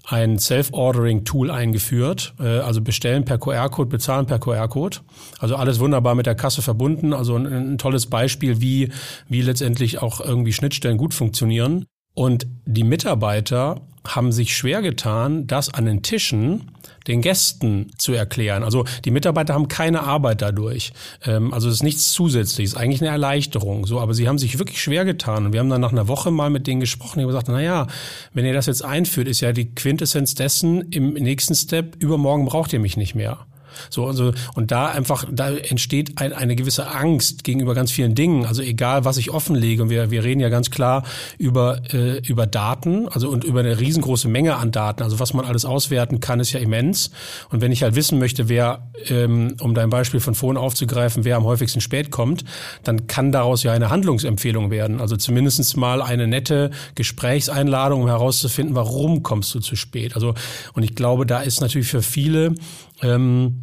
ein 0.06 0.38
Self-Ordering-Tool 0.38 1.50
eingeführt, 1.50 2.34
äh, 2.38 2.58
also 2.58 2.80
bestellen 2.80 3.24
per 3.24 3.38
QR-Code, 3.38 3.88
bezahlen 3.88 4.26
per 4.26 4.38
QR-Code. 4.38 4.98
Also 5.38 5.56
alles 5.56 5.80
wunderbar 5.80 6.14
mit 6.14 6.26
der 6.26 6.36
Kasse 6.36 6.62
verbunden. 6.62 7.12
Also 7.12 7.36
ein, 7.36 7.46
ein 7.46 7.78
tolles 7.78 8.06
Beispiel, 8.06 8.60
wie, 8.60 8.90
wie 9.28 9.42
letztendlich 9.42 10.00
auch 10.00 10.20
irgendwie 10.20 10.52
Schnittstellen 10.52 10.96
gut 10.96 11.12
funktionieren. 11.12 11.86
Und 12.16 12.46
die 12.64 12.83
Mitarbeiter 12.83 13.83
haben 14.07 14.33
sich 14.33 14.57
schwer 14.57 14.81
getan, 14.81 15.46
das 15.46 15.72
an 15.74 15.85
den 15.85 16.02
Tischen 16.02 16.70
den 17.07 17.20
Gästen 17.20 17.90
zu 17.98 18.14
erklären. 18.14 18.64
Also 18.64 18.87
die 19.05 19.11
Mitarbeiter 19.11 19.52
haben 19.52 19.68
keine 19.68 20.02
Arbeit 20.02 20.40
dadurch. 20.40 20.94
Ähm, 21.26 21.52
also 21.52 21.68
es 21.68 21.74
ist 21.74 21.83
nichts 21.83 22.12
Zusätzliches, 22.12 22.74
eigentlich 22.74 23.02
eine 23.02 23.11
Erleichterung. 23.11 23.87
So, 23.87 24.00
aber 24.00 24.14
sie 24.14 24.26
haben 24.29 24.38
sich 24.38 24.59
wirklich 24.59 24.81
schwer 24.81 25.05
getan. 25.05 25.44
Und 25.44 25.52
wir 25.52 25.61
haben 25.61 25.68
dann 25.68 25.83
nach 25.83 25.92
einer 25.92 26.09
Woche 26.09 26.31
mal 26.31 26.48
mit 26.48 26.66
denen 26.66 26.81
gesprochen 26.81 27.20
und 27.20 27.26
gesagt, 27.26 27.48
na 27.48 27.61
ja, 27.61 27.87
wenn 28.33 28.46
ihr 28.46 28.55
das 28.55 28.64
jetzt 28.64 28.83
einführt, 28.83 29.29
ist 29.29 29.42
ja 29.42 29.52
die 29.52 29.74
Quintessenz 29.74 30.35
dessen 30.35 30.90
im 30.90 31.12
nächsten 31.12 31.55
Step, 31.55 32.02
übermorgen 32.02 32.46
braucht 32.46 32.72
ihr 32.72 32.81
mich 32.81 32.96
nicht 32.96 33.14
mehr. 33.14 33.46
So, 33.90 34.06
also, 34.06 34.32
und 34.54 34.70
da 34.70 34.86
einfach, 34.86 35.26
da 35.30 35.50
entsteht 35.50 36.18
ein, 36.18 36.32
eine 36.32 36.56
gewisse 36.56 36.90
Angst 36.90 37.44
gegenüber 37.44 37.74
ganz 37.74 37.90
vielen 37.92 38.14
Dingen. 38.14 38.46
Also 38.46 38.62
egal, 38.62 39.04
was 39.04 39.16
ich 39.16 39.30
offenlege, 39.30 39.82
und 39.82 39.90
wir, 39.90 40.10
wir 40.10 40.24
reden 40.24 40.40
ja 40.40 40.48
ganz 40.48 40.70
klar 40.70 41.04
über, 41.38 41.80
äh, 41.92 42.18
über 42.26 42.46
Daten, 42.46 43.08
also 43.08 43.28
und 43.28 43.44
über 43.44 43.60
eine 43.60 43.78
riesengroße 43.78 44.28
Menge 44.28 44.56
an 44.56 44.72
Daten. 44.72 45.02
Also 45.02 45.18
was 45.18 45.34
man 45.34 45.44
alles 45.44 45.64
auswerten 45.64 46.20
kann, 46.20 46.40
ist 46.40 46.52
ja 46.52 46.60
immens. 46.60 47.10
Und 47.50 47.60
wenn 47.60 47.72
ich 47.72 47.82
halt 47.82 47.94
wissen 47.94 48.18
möchte, 48.18 48.48
wer, 48.48 48.90
ähm, 49.08 49.56
um 49.60 49.74
dein 49.74 49.90
Beispiel 49.90 50.20
von 50.20 50.34
vorhin 50.34 50.56
aufzugreifen, 50.56 51.24
wer 51.24 51.36
am 51.36 51.44
häufigsten 51.44 51.80
spät 51.80 52.10
kommt, 52.10 52.44
dann 52.84 53.06
kann 53.06 53.32
daraus 53.32 53.62
ja 53.62 53.72
eine 53.72 53.90
Handlungsempfehlung 53.90 54.70
werden. 54.70 55.00
Also 55.00 55.16
zumindestens 55.16 55.76
mal 55.76 56.02
eine 56.02 56.26
nette 56.26 56.70
Gesprächseinladung, 56.94 58.02
um 58.02 58.08
herauszufinden, 58.08 58.74
warum 58.74 59.22
kommst 59.22 59.54
du 59.54 59.60
zu 59.60 59.76
spät. 59.76 60.14
Also, 60.14 60.34
und 60.74 60.82
ich 60.82 60.94
glaube, 60.94 61.26
da 61.26 61.40
ist 61.40 61.60
natürlich 61.60 61.88
für 61.88 62.02
viele 62.02 62.54
ähm, 63.02 63.62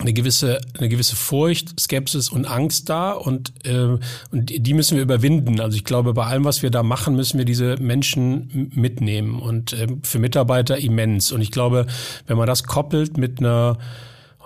eine 0.00 0.12
gewisse 0.12 0.60
eine 0.78 0.88
gewisse 0.88 1.16
Furcht, 1.16 1.78
Skepsis 1.78 2.30
und 2.30 2.46
Angst 2.46 2.88
da 2.88 3.12
und 3.12 3.52
äh, 3.66 3.98
und 4.30 4.66
die 4.66 4.74
müssen 4.74 4.96
wir 4.96 5.02
überwinden. 5.02 5.60
Also 5.60 5.76
ich 5.76 5.84
glaube, 5.84 6.14
bei 6.14 6.24
allem, 6.24 6.44
was 6.44 6.62
wir 6.62 6.70
da 6.70 6.82
machen, 6.82 7.16
müssen 7.16 7.38
wir 7.38 7.44
diese 7.44 7.76
Menschen 7.76 8.70
mitnehmen 8.74 9.40
und 9.40 9.72
äh, 9.72 9.88
für 10.02 10.18
Mitarbeiter 10.18 10.78
immens. 10.78 11.32
Und 11.32 11.42
ich 11.42 11.50
glaube, 11.50 11.86
wenn 12.26 12.36
man 12.36 12.46
das 12.46 12.64
koppelt 12.64 13.18
mit 13.18 13.40
einer 13.40 13.78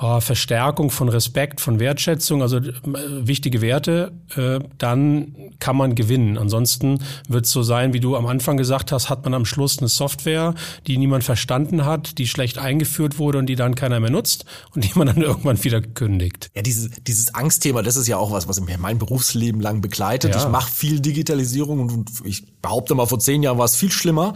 oh, 0.00 0.20
Verstärkung 0.20 0.90
von 0.90 1.09
Respekt, 1.09 1.61
von 1.61 1.78
Wertschätzung, 1.78 2.42
also 2.42 2.59
äh, 2.59 2.72
wichtige 2.83 3.61
Werte, 3.61 4.12
äh, 4.37 4.61
dann 4.78 5.35
kann 5.61 5.76
man 5.76 5.94
gewinnen. 5.94 6.37
Ansonsten 6.37 7.00
wird 7.28 7.46
es 7.46 7.52
so 7.52 7.62
sein, 7.62 7.92
wie 7.92 8.00
du 8.00 8.16
am 8.16 8.26
Anfang 8.26 8.57
gesagt 8.57 8.92
hast, 8.92 9.09
hat 9.09 9.24
man 9.24 9.35
am 9.35 9.44
Schluss 9.44 9.78
eine 9.78 9.88
Software, 9.88 10.54
die 10.87 10.98
niemand 10.98 11.24
verstanden 11.24 11.85
hat, 11.85 12.18
die 12.18 12.26
schlecht 12.26 12.59
eingeführt 12.59 13.18
wurde 13.18 13.38
und 13.38 13.46
die 13.46 13.57
dann 13.57 13.74
keiner 13.74 14.00
mehr 14.00 14.11
nutzt 14.11 14.44
und 14.74 14.85
die 14.85 14.90
man 14.94 15.07
dann 15.07 15.16
irgendwann 15.22 15.62
wieder 15.62 15.80
kündigt. 15.80 16.50
Ja, 16.54 16.62
dieses, 16.62 16.90
dieses 17.07 17.35
Angstthema, 17.35 17.83
das 17.83 17.96
ist 17.96 18.09
ja 18.09 18.16
auch 18.16 18.33
was, 18.33 18.48
was 18.48 18.61
mich 18.61 18.78
mein 18.78 18.98
Berufsleben 18.98 19.61
lang 19.61 19.80
begleitet. 19.80 20.35
Ja. 20.35 20.40
Ich 20.40 20.48
mache 20.48 20.70
viel 20.70 21.00
Digitalisierung 21.00 21.80
und 21.80 22.11
ich 22.24 22.61
behaupte 22.61 22.94
mal, 22.94 23.07
vor 23.07 23.20
zehn 23.20 23.42
Jahren 23.42 23.59
war 23.59 23.66
es 23.66 23.76
viel 23.76 23.92
schlimmer. 23.92 24.35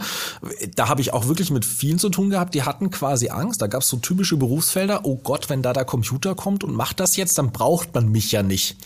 Da 0.75 0.87
habe 0.87 1.01
ich 1.01 1.13
auch 1.13 1.27
wirklich 1.27 1.51
mit 1.51 1.65
vielen 1.65 1.99
zu 1.99 2.09
tun 2.09 2.29
gehabt, 2.29 2.53
die 2.53 2.63
hatten 2.63 2.91
quasi 2.91 3.29
Angst. 3.29 3.61
Da 3.61 3.67
gab 3.67 3.81
es 3.81 3.89
so 3.89 3.97
typische 3.97 4.37
Berufsfelder, 4.37 5.01
oh 5.03 5.17
Gott, 5.17 5.48
wenn 5.49 5.61
da 5.61 5.73
der 5.73 5.85
Computer 5.85 6.35
kommt 6.35 6.63
und 6.63 6.73
macht 6.73 6.99
das 6.99 7.15
jetzt, 7.15 7.37
dann 7.37 7.51
braucht 7.51 7.93
man 7.93 8.11
mich 8.11 8.31
ja 8.31 8.43
nicht. 8.43 8.77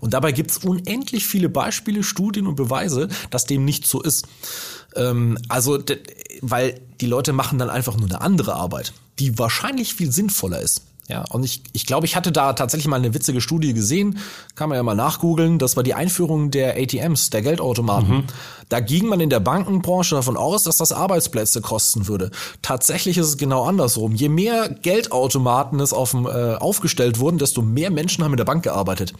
Und 0.00 0.14
dabei 0.14 0.32
gibt 0.32 0.50
es 0.50 0.58
unendlich 0.58 1.26
viele 1.26 1.48
Beispiele, 1.48 2.02
Studien 2.02 2.46
und 2.46 2.56
Beweise, 2.56 3.08
dass 3.30 3.46
dem 3.46 3.64
nicht 3.64 3.86
so 3.86 4.02
ist. 4.02 4.26
Ähm, 4.94 5.38
also, 5.48 5.78
weil 6.40 6.80
die 7.00 7.06
Leute 7.06 7.32
machen 7.32 7.58
dann 7.58 7.70
einfach 7.70 7.96
nur 7.96 8.08
eine 8.08 8.20
andere 8.20 8.54
Arbeit, 8.54 8.92
die 9.18 9.38
wahrscheinlich 9.38 9.94
viel 9.94 10.12
sinnvoller 10.12 10.60
ist. 10.60 10.82
Ja, 11.08 11.24
und 11.30 11.42
ich, 11.42 11.62
ich 11.72 11.86
glaube, 11.86 12.04
ich 12.04 12.16
hatte 12.16 12.32
da 12.32 12.52
tatsächlich 12.52 12.86
mal 12.86 12.96
eine 12.96 13.14
witzige 13.14 13.40
Studie 13.40 13.72
gesehen, 13.72 14.18
kann 14.54 14.68
man 14.68 14.76
ja 14.76 14.82
mal 14.82 14.94
nachgoogeln, 14.94 15.58
das 15.58 15.74
war 15.74 15.82
die 15.82 15.94
Einführung 15.94 16.50
der 16.50 16.76
ATMs, 16.76 17.30
der 17.30 17.40
Geldautomaten. 17.40 18.08
Mhm. 18.08 18.24
Da 18.68 18.80
ging 18.80 19.06
man 19.06 19.18
in 19.18 19.30
der 19.30 19.40
Bankenbranche 19.40 20.14
davon 20.14 20.36
aus, 20.36 20.64
dass 20.64 20.76
das 20.76 20.92
Arbeitsplätze 20.92 21.62
kosten 21.62 22.08
würde. 22.08 22.30
Tatsächlich 22.60 23.16
ist 23.16 23.26
es 23.26 23.36
genau 23.38 23.64
andersrum. 23.64 24.14
Je 24.14 24.28
mehr 24.28 24.68
Geldautomaten 24.68 25.80
es 25.80 25.94
auf, 25.94 26.12
äh, 26.12 26.56
aufgestellt 26.56 27.18
wurden, 27.18 27.38
desto 27.38 27.62
mehr 27.62 27.90
Menschen 27.90 28.22
haben 28.22 28.34
in 28.34 28.36
der 28.36 28.44
Bank 28.44 28.62
gearbeitet 28.64 29.14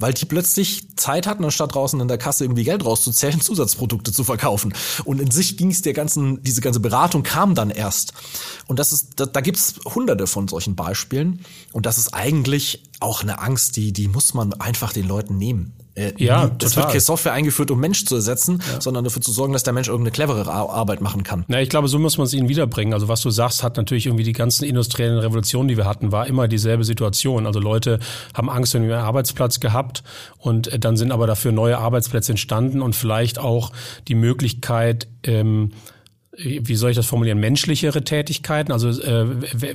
weil 0.00 0.14
die 0.14 0.24
plötzlich 0.24 0.96
Zeit 0.96 1.26
hatten, 1.26 1.44
anstatt 1.44 1.74
draußen 1.74 2.00
in 2.00 2.08
der 2.08 2.18
Kasse 2.18 2.44
irgendwie 2.44 2.64
Geld 2.64 2.84
rauszuzählen, 2.84 3.40
Zusatzprodukte 3.40 4.12
zu 4.12 4.24
verkaufen. 4.24 4.74
Und 5.04 5.20
in 5.20 5.30
sich 5.30 5.56
ging 5.56 5.70
es 5.70 5.82
der 5.82 5.92
ganzen, 5.92 6.42
diese 6.42 6.60
ganze 6.60 6.80
Beratung 6.80 7.22
kam 7.22 7.54
dann 7.54 7.70
erst. 7.70 8.14
Und 8.66 8.78
das 8.78 8.92
ist, 8.92 9.20
da, 9.20 9.26
da 9.26 9.40
gibt's 9.40 9.74
hunderte 9.84 10.26
von 10.26 10.48
solchen 10.48 10.74
Beispielen. 10.74 11.44
Und 11.72 11.86
das 11.86 11.98
ist 11.98 12.14
eigentlich 12.14 12.82
auch 12.98 13.22
eine 13.22 13.40
Angst, 13.40 13.76
die, 13.76 13.92
die 13.92 14.08
muss 14.08 14.34
man 14.34 14.54
einfach 14.54 14.92
den 14.92 15.06
Leuten 15.06 15.36
nehmen. 15.36 15.74
Äh, 15.94 16.12
ja, 16.18 16.48
total. 16.48 16.66
Es 16.66 16.76
wird 16.76 16.88
keine 16.88 17.00
Software 17.00 17.32
eingeführt, 17.32 17.70
um 17.70 17.80
Mensch 17.80 18.04
zu 18.04 18.14
ersetzen, 18.14 18.62
ja. 18.72 18.80
sondern 18.80 19.04
dafür 19.04 19.22
zu 19.22 19.32
sorgen, 19.32 19.52
dass 19.52 19.62
der 19.62 19.72
Mensch 19.72 19.88
irgendeine 19.88 20.12
clevere 20.12 20.50
Arbeit 20.50 21.00
machen 21.00 21.24
kann. 21.24 21.44
Na, 21.48 21.60
ich 21.60 21.68
glaube, 21.68 21.88
so 21.88 21.98
muss 21.98 22.16
man 22.16 22.26
es 22.26 22.32
ihnen 22.32 22.48
wiederbringen. 22.48 22.94
Also 22.94 23.08
was 23.08 23.20
du 23.22 23.30
sagst, 23.30 23.62
hat 23.62 23.76
natürlich 23.76 24.06
irgendwie 24.06 24.24
die 24.24 24.32
ganzen 24.32 24.64
industriellen 24.64 25.18
Revolutionen, 25.18 25.68
die 25.68 25.76
wir 25.76 25.86
hatten, 25.86 26.12
war 26.12 26.26
immer 26.26 26.48
dieselbe 26.48 26.84
Situation. 26.84 27.46
Also 27.46 27.60
Leute 27.60 27.98
haben 28.34 28.48
Angst 28.48 28.74
um 28.74 28.84
ihren 28.84 29.00
Arbeitsplatz 29.00 29.60
gehabt 29.60 30.02
und 30.38 30.68
äh, 30.68 30.78
dann 30.78 30.96
sind 30.96 31.12
aber 31.12 31.26
dafür 31.26 31.52
neue 31.52 31.78
Arbeitsplätze 31.78 32.32
entstanden 32.32 32.82
und 32.82 32.94
vielleicht 32.94 33.38
auch 33.38 33.72
die 34.08 34.14
Möglichkeit, 34.14 35.08
ähm, 35.24 35.72
wie 36.42 36.74
soll 36.74 36.90
ich 36.90 36.96
das 36.96 37.06
formulieren, 37.06 37.38
menschlichere 37.38 38.02
Tätigkeiten, 38.02 38.72
also 38.72 38.88
äh, 38.88 39.26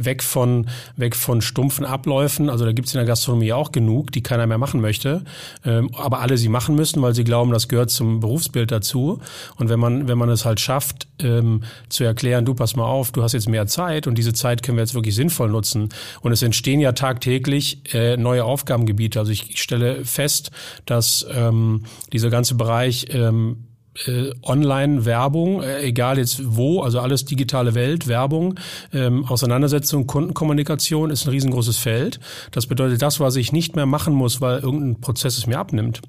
weg 0.06 0.24
von 0.24 0.68
weg 0.96 1.16
von 1.16 1.42
stumpfen 1.42 1.86
Abläufen. 1.86 2.50
Also 2.50 2.66
da 2.66 2.72
gibt 2.72 2.88
es 2.88 2.94
in 2.94 3.00
der 3.00 3.06
Gastronomie 3.06 3.54
auch 3.54 3.72
genug, 3.72 4.12
die 4.12 4.22
keiner 4.22 4.48
mehr 4.48 4.58
machen 4.58 4.82
möchte, 4.82 5.24
ähm, 5.64 5.94
aber 5.96 6.22
alle 6.22 6.38
sie 6.38 6.50
machen 6.50 6.76
müssen, 6.76 7.02
weil 7.02 7.14
sie 7.14 7.24
glauben, 7.24 7.52
das 7.52 7.68
gehört 7.68 7.92
zum 7.92 8.20
Berufsbild 8.20 8.72
dazu. 8.72 9.20
Und 9.58 9.70
wenn 9.70 9.80
man 9.80 10.08
wenn 10.08 10.18
man 10.18 10.30
es 10.30 10.46
halt 10.46 10.60
schafft, 10.60 11.08
ähm, 11.20 11.62
zu 11.90 12.04
erklären, 12.04 12.46
du 12.46 12.54
pass 12.54 12.76
mal 12.76 12.86
auf, 12.86 13.12
du 13.12 13.24
hast 13.24 13.34
jetzt 13.34 13.50
mehr 13.50 13.68
Zeit 13.68 14.08
und 14.08 14.18
diese 14.18 14.34
Zeit 14.34 14.64
können 14.64 14.78
wir 14.78 14.84
jetzt 14.84 14.96
wirklich 14.96 15.16
sinnvoll 15.16 15.50
nutzen. 15.50 15.90
Und 16.22 16.32
es 16.32 16.42
entstehen 16.42 16.80
ja 16.80 16.92
tagtäglich 16.92 17.94
äh, 17.94 18.18
neue 18.18 18.44
Aufgabengebiete. 18.44 19.20
Also 19.20 19.32
ich, 19.32 19.52
ich 19.52 19.62
stelle 19.62 20.06
fest, 20.06 20.52
dass 20.86 21.26
ähm, 21.32 21.84
dieser 22.12 22.30
ganze 22.30 22.56
Bereich 22.56 23.08
ähm, 23.10 23.66
äh, 24.06 24.32
Online-Werbung, 24.44 25.62
äh, 25.62 25.82
egal 25.82 26.18
jetzt 26.18 26.42
wo, 26.44 26.82
also 26.82 27.00
alles 27.00 27.26
digitale 27.26 27.76
Welt, 27.76 28.08
Werbung, 28.08 28.60
ähm, 28.94 29.26
Auseinandersetzung, 29.26 30.08
Kundenkommunikation 30.08 31.10
ist 31.10 31.26
ein 31.26 31.30
riesengroßes 31.30 31.78
Feld. 31.78 32.20
Das 32.52 32.68
bedeutet, 32.68 33.02
das, 33.02 33.20
was 33.20 33.36
ich 33.36 33.52
nicht 33.52 33.76
mehr 33.76 33.86
machen 33.86 34.14
muss, 34.14 34.42
weil 34.42 34.60
irgendein 34.60 35.02
Prozess 35.02 35.38
es 35.38 35.48
mir 35.48 35.60
abnimmt, 35.60 36.02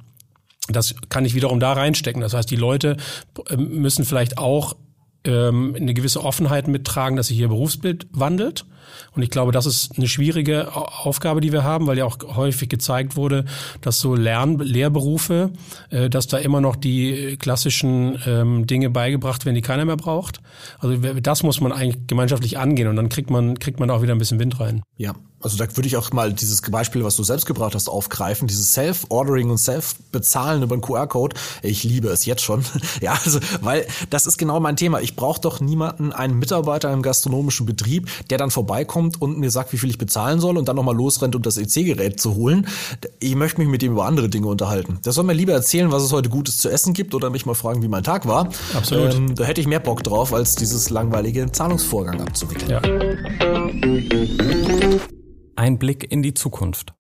das 0.69 0.95
kann 1.09 1.25
ich 1.25 1.35
wiederum 1.35 1.61
da 1.61 1.73
reinstecken. 1.73 2.21
Das 2.21 2.35
heißt, 2.35 2.51
die 2.51 2.57
Leute 2.57 2.97
äh, 3.49 3.57
müssen 3.57 4.05
vielleicht 4.05 4.39
auch 4.39 4.77
ähm, 5.25 5.75
eine 5.77 5.95
gewisse 5.95 6.25
Offenheit 6.25 6.69
mittragen, 6.69 7.17
dass 7.17 7.29
sich 7.29 7.39
ihr 7.39 7.49
Berufsbild 7.49 8.07
wandelt. 8.13 8.65
Und 9.15 9.23
ich 9.23 9.31
glaube, 9.31 9.53
das 9.53 9.67
ist 9.67 9.97
eine 9.97 10.09
schwierige 10.09 10.75
Aufgabe, 10.77 11.41
die 11.41 11.53
wir 11.53 11.65
haben, 11.65 11.87
weil 11.87 11.99
ja 11.99 12.05
auch 12.05 12.19
häufig 12.37 12.69
gezeigt 12.69 13.17
wurde, 13.17 13.45
dass 13.81 14.01
so 14.01 14.15
Lern 14.15 14.59
Lehrberufe, 14.59 15.51
äh, 15.91 16.11
dass 16.11 16.27
da 16.27 16.39
immer 16.39 16.61
noch 16.61 16.77
die 16.77 17.37
klassischen 17.39 18.19
ähm, 18.27 18.67
Dinge 18.67 18.91
beigebracht 18.91 19.45
werden, 19.45 19.55
die 19.55 19.63
keiner 19.63 19.85
mehr 19.85 19.97
braucht. 19.97 20.41
Also 20.79 20.97
das 20.97 21.43
muss 21.43 21.61
man 21.61 21.73
eigentlich 21.73 22.07
gemeinschaftlich 22.07 22.59
angehen 22.59 22.89
und 22.89 22.97
dann 22.97 23.09
kriegt 23.09 23.31
man 23.31 23.59
kriegt 23.59 23.81
man 23.81 23.91
auch 23.91 24.03
wieder 24.03 24.15
ein 24.15 24.19
bisschen 24.19 24.39
Wind 24.39 24.61
rein. 24.61 24.83
Ja, 24.97 25.15
also 25.47 25.59
da 25.59 25.77
würde 25.77 25.87
ich 25.87 25.97
auch 25.97 26.13
mal 26.13 26.33
dieses 26.33 26.63
Beispiel, 26.63 27.05
was 27.05 27.15
du 27.15 27.23
selbst 27.23 27.47
gebracht 27.47 27.75
hast, 27.75 27.89
aufgreifen. 27.89 28.49
Dieses 28.49 28.73
Self-Ordering 28.73 29.51
und 29.51 29.59
Self-Bezahlen 29.59 30.63
über 30.63 30.75
einen 30.75 30.83
QR-Code. 30.83 31.37
Ich 31.63 31.85
liebe 31.85 32.09
es 32.09 32.25
jetzt 32.25 32.43
schon. 32.43 32.65
ja, 33.01 33.17
also, 33.25 33.39
weil 33.61 33.87
das 34.11 34.27
ist 34.27 34.39
genau 34.39 34.59
mein 34.61 34.77
Thema. 34.77 35.01
Ich 35.01 35.15
brauche 35.15 35.41
doch 35.41 35.61
niemanden, 35.61 36.13
einen 36.13 36.39
Mitarbeiter 36.39 36.93
im 36.93 37.03
gastronomischen 37.03 37.67
Betrieb, 37.67 38.09
der 38.31 38.39
dann 38.39 38.51
vorbeikommt 38.77 39.23
und 39.23 39.39
mir 39.39 39.51
sagt, 39.51 39.73
wie 39.73 39.79
viel 39.79 39.89
ich 39.91 39.99
bezahlen 39.99 40.39
soll 40.41 40.59
und 40.59 40.69
dann 40.69 40.77
nochmal 40.77 40.95
losrennt, 40.95 41.35
um 41.35 41.43
das 41.43 41.57
EC-Gerät 41.57 42.21
zu 42.21 42.35
holen. 42.35 42.67
Ich 43.21 43.35
möchte 43.35 43.61
mich 43.61 43.69
mit 43.69 43.83
ihm 43.83 43.93
über 43.93 44.05
andere 44.05 44.29
Dinge 44.29 44.49
unterhalten. 44.49 44.99
Der 45.05 45.13
soll 45.13 45.25
mir 45.25 45.33
lieber 45.33 45.53
erzählen, 45.53 45.91
was 45.93 46.03
es 46.03 46.13
heute 46.13 46.29
Gutes 46.29 46.59
zu 46.59 46.69
essen 46.69 46.93
gibt 46.93 47.15
oder 47.15 47.31
mich 47.31 47.47
mal 47.47 47.55
fragen, 47.55 47.83
wie 47.83 47.89
mein 47.89 48.03
Tag 48.03 48.27
war. 48.27 48.51
Absolut. 48.75 49.15
Ähm, 49.15 49.35
da 49.35 49.45
hätte 49.45 49.61
ich 49.61 49.67
mehr 49.67 49.81
Bock 49.81 50.03
drauf, 50.03 50.35
als 50.35 50.57
dieses 50.57 50.91
langweilige 50.91 51.51
Zahlungsvorgang 51.51 52.21
abzuwickeln. 52.21 52.71
Ja. 52.71 52.83
Ein 55.57 55.79
Blick 55.79 56.11
in 56.11 56.23
die 56.23 56.35
Zukunft. 56.35 56.96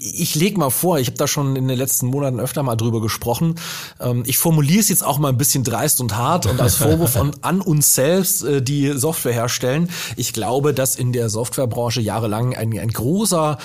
Ich 0.00 0.36
leg 0.36 0.56
mal 0.56 0.70
vor, 0.70 1.00
ich 1.00 1.08
habe 1.08 1.16
da 1.16 1.26
schon 1.26 1.56
in 1.56 1.66
den 1.66 1.76
letzten 1.76 2.06
Monaten 2.06 2.38
öfter 2.38 2.62
mal 2.62 2.76
drüber 2.76 3.00
gesprochen. 3.00 3.56
Ähm, 3.98 4.22
ich 4.26 4.38
formuliere 4.38 4.78
es 4.78 4.88
jetzt 4.88 5.04
auch 5.04 5.18
mal 5.18 5.30
ein 5.30 5.36
bisschen 5.36 5.64
dreist 5.64 6.00
und 6.00 6.16
hart 6.16 6.46
und 6.46 6.60
als 6.60 6.76
Vorwurf 6.76 7.16
an, 7.16 7.32
an 7.40 7.60
uns 7.60 7.96
selbst, 7.96 8.44
äh, 8.44 8.62
die 8.62 8.92
Software 8.92 9.32
herstellen. 9.32 9.90
Ich 10.14 10.32
glaube, 10.32 10.72
dass 10.72 10.94
in 10.94 11.12
der 11.12 11.28
Softwarebranche 11.28 12.00
jahrelang 12.00 12.54
ein, 12.54 12.78
ein 12.78 12.90
großer 12.90 13.58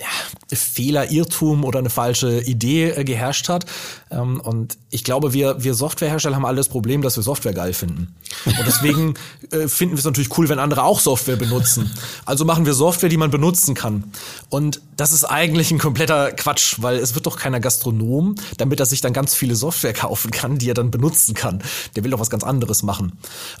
ja, 0.00 0.06
Fehler, 0.56 1.10
Irrtum 1.10 1.64
oder 1.64 1.78
eine 1.78 1.90
falsche 1.90 2.40
Idee 2.40 2.90
äh, 2.90 3.04
geherrscht 3.04 3.48
hat. 3.48 3.66
Ähm, 4.10 4.40
und 4.40 4.78
ich 4.88 5.04
glaube, 5.04 5.34
wir, 5.34 5.62
wir 5.62 5.74
Softwarehersteller 5.74 6.34
haben 6.34 6.46
alle 6.46 6.56
das 6.56 6.68
Problem, 6.68 7.02
dass 7.02 7.16
wir 7.16 7.22
Software 7.22 7.52
geil 7.52 7.74
finden. 7.74 8.14
Und 8.46 8.56
deswegen 8.66 9.14
äh, 9.52 9.68
finden 9.68 9.96
wir 9.96 9.98
es 9.98 10.04
natürlich 10.06 10.36
cool, 10.38 10.48
wenn 10.48 10.58
andere 10.58 10.84
auch 10.84 11.00
Software 11.00 11.36
benutzen. 11.36 11.90
Also 12.24 12.46
machen 12.46 12.64
wir 12.64 12.72
Software, 12.72 13.10
die 13.10 13.18
man 13.18 13.30
benutzen 13.30 13.74
kann. 13.74 14.04
Und 14.48 14.80
das 14.96 15.12
ist 15.12 15.24
eigentlich 15.24 15.70
ein 15.70 15.78
kompletter 15.78 16.32
Quatsch, 16.32 16.76
weil 16.78 16.96
es 16.96 17.14
wird 17.14 17.26
doch 17.26 17.38
keiner 17.38 17.60
Gastronom, 17.60 18.36
damit 18.56 18.80
er 18.80 18.86
sich 18.86 19.02
dann 19.02 19.12
ganz 19.12 19.34
viele 19.34 19.54
Software 19.54 19.92
kaufen 19.94 20.30
kann, 20.30 20.56
die 20.56 20.70
er 20.70 20.74
dann 20.74 20.90
benutzen 20.90 21.34
kann. 21.34 21.62
Der 21.94 22.04
will 22.04 22.10
doch 22.10 22.20
was 22.20 22.30
ganz 22.30 22.42
anderes 22.42 22.82
machen. 22.82 23.12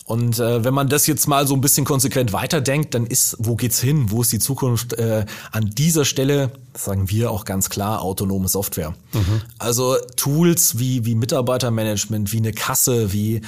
Und 0.04 0.38
äh, 0.38 0.64
wenn 0.64 0.72
man 0.74 0.88
das 0.88 1.06
jetzt 1.06 1.28
mal 1.28 1.46
so 1.46 1.54
ein 1.54 1.60
bisschen 1.60 1.84
konsequent 1.84 2.32
weiterdenkt, 2.32 2.94
dann 2.94 3.06
ist, 3.06 3.36
wo 3.38 3.56
geht's 3.56 3.80
hin? 3.80 4.06
Wo 4.10 4.22
ist 4.22 4.32
die 4.32 4.38
Zukunft? 4.38 4.94
Äh, 4.94 5.26
an 5.52 5.68
dieser 5.70 6.06
Stelle 6.06 6.29
sagen 6.76 7.10
wir 7.10 7.30
auch 7.30 7.44
ganz 7.44 7.68
klar 7.68 8.02
autonome 8.02 8.48
Software. 8.48 8.94
Mhm. 9.12 9.42
Also 9.58 9.96
Tools 10.16 10.78
wie, 10.78 11.04
wie 11.04 11.14
Mitarbeitermanagement, 11.14 12.32
wie 12.32 12.38
eine 12.38 12.52
Kasse, 12.52 13.12
wie 13.12 13.40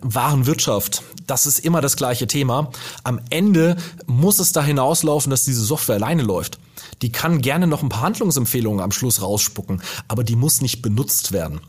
Warenwirtschaft. 0.00 1.02
Das 1.26 1.46
ist 1.46 1.60
immer 1.60 1.80
das 1.80 1.96
gleiche 1.96 2.26
Thema. 2.26 2.70
Am 3.04 3.20
Ende 3.30 3.76
muss 4.06 4.38
es 4.38 4.52
da 4.52 4.62
hinauslaufen, 4.62 5.30
dass 5.30 5.44
diese 5.44 5.62
Software 5.62 5.96
alleine 5.96 6.22
läuft. 6.22 6.58
Die 7.02 7.12
kann 7.12 7.40
gerne 7.40 7.66
noch 7.66 7.82
ein 7.82 7.88
paar 7.88 8.02
Handlungsempfehlungen 8.02 8.80
am 8.80 8.92
Schluss 8.92 9.22
rausspucken, 9.22 9.82
aber 10.08 10.24
die 10.24 10.36
muss 10.36 10.60
nicht 10.60 10.82
benutzt 10.82 11.32
werden 11.32 11.60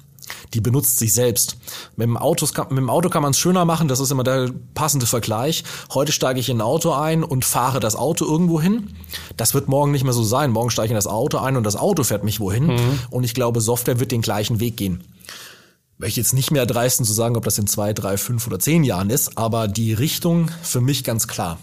die 0.54 0.62
benutzt 0.62 1.00
sich 1.00 1.14
selbst. 1.14 1.58
Mit 1.96 2.08
dem, 2.08 2.18
Autos, 2.18 2.54
mit 2.70 2.78
dem 2.78 2.90
Auto 2.90 3.10
kann 3.10 3.22
man 3.22 3.32
es 3.32 3.40
schöner 3.40 3.66
machen, 3.66 3.88
das 3.88 4.00
ist 4.00 4.12
immer 4.12 4.24
der 4.24 4.52
passende 4.74 5.06
Vergleich. 5.06 5.64
Heute 5.94 6.12
steige 6.12 6.40
ich 6.40 6.50
in 6.50 6.58
ein 6.58 6.62
Auto 6.62 6.92
ein 6.92 7.24
und 7.24 7.46
fahre 7.46 7.80
das 7.80 7.96
Auto 7.96 8.26
irgendwo 8.26 8.60
hin. 8.62 8.90
Das 9.38 9.54
wird 9.54 9.68
morgen 9.68 9.92
nicht 9.92 10.04
mehr 10.04 10.14
so 10.14 10.24
sein. 10.24 10.52
Morgen 10.52 10.70
steige 10.70 10.88
ich 10.88 10.92
in 10.92 10.96
das 10.96 11.08
Auto 11.08 11.38
ein 11.38 11.56
und 11.58 11.64
das 11.64 11.76
Auto 11.76 12.04
fährt 12.04 12.24
mich 12.24 12.40
wohin. 12.40 12.68
Mhm. 12.68 13.00
Und 13.10 13.24
ich 13.24 13.34
glaube, 13.34 13.62
Software 13.62 14.00
wird 14.00 14.12
den 14.12 14.22
gleichen 14.22 14.60
Weg 14.60 14.78
gehen. 14.78 15.04
Möchte 15.98 16.20
jetzt 16.20 16.34
nicht 16.34 16.50
mehr 16.50 16.66
dreisten 16.66 17.06
zu 17.06 17.14
sagen, 17.14 17.38
ob 17.38 17.46
das 17.46 17.60
in 17.60 17.68
zwei, 17.68 17.94
drei, 17.94 18.18
fünf 18.18 18.48
oder 18.48 18.60
zehn 18.60 18.84
Jahren 18.84 19.12
ist, 19.12 19.38
aber 19.38 19.68
die 19.68 19.94
Richtung 19.94 20.50
für 20.64 20.82
mich 20.82 21.04
ganz 21.04 21.28
klar. 21.28 21.60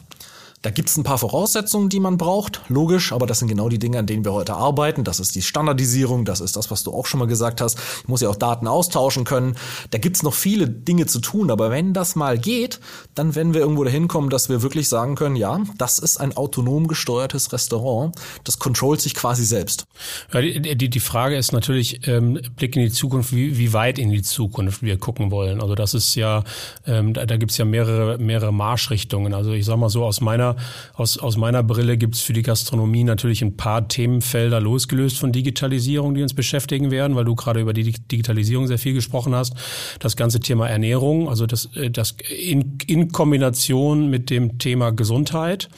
Da 0.69 0.73
gibt's 0.73 0.99
ein 0.99 1.03
paar 1.03 1.17
Voraussetzungen, 1.17 1.89
die 1.89 1.99
man 1.99 2.19
braucht, 2.19 2.61
logisch, 2.69 3.15
aber 3.15 3.27
das 3.27 3.39
sind 3.39 3.49
genau 3.49 3.71
die 3.71 3.79
Dinge, 3.79 4.01
an 4.01 4.07
denen 4.07 4.23
wir 4.27 4.35
heute 4.35 4.53
arbeiten. 4.53 5.03
Das 5.03 5.19
ist 5.19 5.35
die 5.35 5.41
Standardisierung, 5.41 6.27
das 6.27 6.43
ist 6.43 6.57
das, 6.57 6.71
was 6.71 6.85
du 6.85 6.93
auch 6.93 7.07
schon 7.07 7.21
mal 7.21 7.27
gesagt 7.27 7.63
hast. 7.63 7.79
Ich 8.03 8.09
muss 8.09 8.21
ja 8.21 8.29
auch 8.29 8.37
Daten 8.37 8.67
austauschen 8.67 9.25
können. 9.25 9.57
Da 9.93 9.97
gibt's 9.97 10.23
noch 10.23 10.35
viele 10.35 10.69
Dinge 10.69 11.07
zu 11.07 11.21
tun, 11.21 11.51
aber 11.51 11.71
wenn 11.71 11.95
das 11.95 12.17
mal 12.17 12.37
geht, 12.37 12.81
dann 13.15 13.35
werden 13.35 13.55
wir 13.55 13.63
irgendwo 13.63 13.83
dahin 13.83 14.09
kommen, 14.09 14.29
dass 14.29 14.51
wir 14.51 14.61
wirklich 14.61 14.91
sagen 14.91 15.15
können, 15.15 15.37
ja, 15.37 15.59
das 15.79 15.99
ist 15.99 16.19
ein 16.19 16.37
autonom 16.37 16.87
gesteuertes 16.87 17.51
Restaurant. 17.51 18.15
Das 18.45 18.59
controlt 18.59 19.01
sich 19.01 19.15
quasi 19.15 19.47
selbst. 19.47 19.87
Ja, 20.35 20.43
die, 20.43 20.77
die, 20.77 20.91
die 20.91 21.01
Frage 21.01 21.39
ist 21.39 21.53
natürlich, 21.53 22.07
ähm, 22.07 22.43
Blick 22.57 22.77
in 22.77 22.83
die 22.83 22.91
Zukunft, 22.91 23.35
wie, 23.35 23.57
wie 23.57 23.73
weit 23.73 23.99
in 23.99 24.11
die 24.11 24.21
Zukunft 24.21 24.83
wir 24.83 24.99
gucken 24.99 25.31
wollen. 25.31 25.63
Also 25.63 25.75
das 25.75 25.95
ist 25.95 26.15
ja, 26.15 26.45
ähm, 26.87 27.15
da, 27.15 27.25
da 27.25 27.39
gibt 27.39 27.57
ja 27.57 27.65
mehrere, 27.65 28.19
mehrere 28.19 28.53
Marschrichtungen. 28.53 29.33
Also 29.33 29.53
ich 29.53 29.65
sag 29.65 29.79
mal 29.79 29.89
so, 29.89 30.05
aus 30.05 30.21
meiner, 30.21 30.58
aus, 30.95 31.19
aus 31.19 31.37
meiner 31.37 31.63
Brille 31.63 31.97
gibt's 31.97 32.21
für 32.21 32.33
die 32.33 32.43
Gastronomie 32.43 33.05
natürlich 33.05 33.43
ein 33.43 33.57
paar 33.57 33.89
Themenfelder 33.89 34.61
losgelöst 34.61 35.19
von 35.19 35.33
Digitalisierung, 35.33 36.15
die 36.15 36.23
uns 36.23 36.35
beschäftigen 36.35 36.91
werden, 36.91 37.17
weil 37.17 37.25
du 37.25 37.35
gerade 37.35 37.61
über 37.61 37.73
die 37.73 37.93
Digitalisierung 37.93 38.67
sehr 38.67 38.79
viel 38.79 38.95
gesprochen 38.95 39.35
hast. 39.35 39.55
Das 39.99 40.17
ganze 40.17 40.41
Thema 40.41 40.69
Ernährung, 40.69 41.29
also 41.29 41.47
das, 41.47 41.67
äh, 41.77 41.91
das 41.91 42.17
in, 42.29 42.79
in 42.87 43.13
Kombination 43.13 44.11
mit 44.11 44.31
dem 44.31 44.59
Thema 44.59 44.91
Gesundheit. 44.91 45.69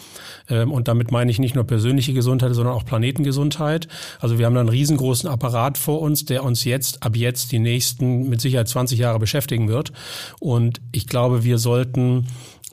Ähm, 0.50 0.72
und 0.72 0.88
damit 0.88 1.10
meine 1.10 1.30
ich 1.30 1.38
nicht 1.38 1.54
nur 1.54 1.64
persönliche 1.64 2.12
Gesundheit, 2.12 2.54
sondern 2.54 2.74
auch 2.74 2.84
Planetengesundheit. 2.84 3.88
Also 4.18 4.38
wir 4.38 4.46
haben 4.46 4.54
da 4.54 4.60
einen 4.60 4.68
riesengroßen 4.68 5.28
Apparat 5.28 5.78
vor 5.78 6.00
uns, 6.00 6.24
der 6.24 6.44
uns 6.44 6.64
jetzt, 6.64 7.02
ab 7.02 7.16
jetzt 7.16 7.52
die 7.52 7.58
nächsten 7.58 8.28
mit 8.28 8.40
Sicherheit 8.40 8.68
20 8.68 8.98
Jahre 8.98 9.18
beschäftigen 9.18 9.68
wird. 9.68 9.92
Und 10.40 10.80
ich 10.92 11.06
glaube, 11.06 11.44
wir 11.44 11.58
sollten 11.58 12.26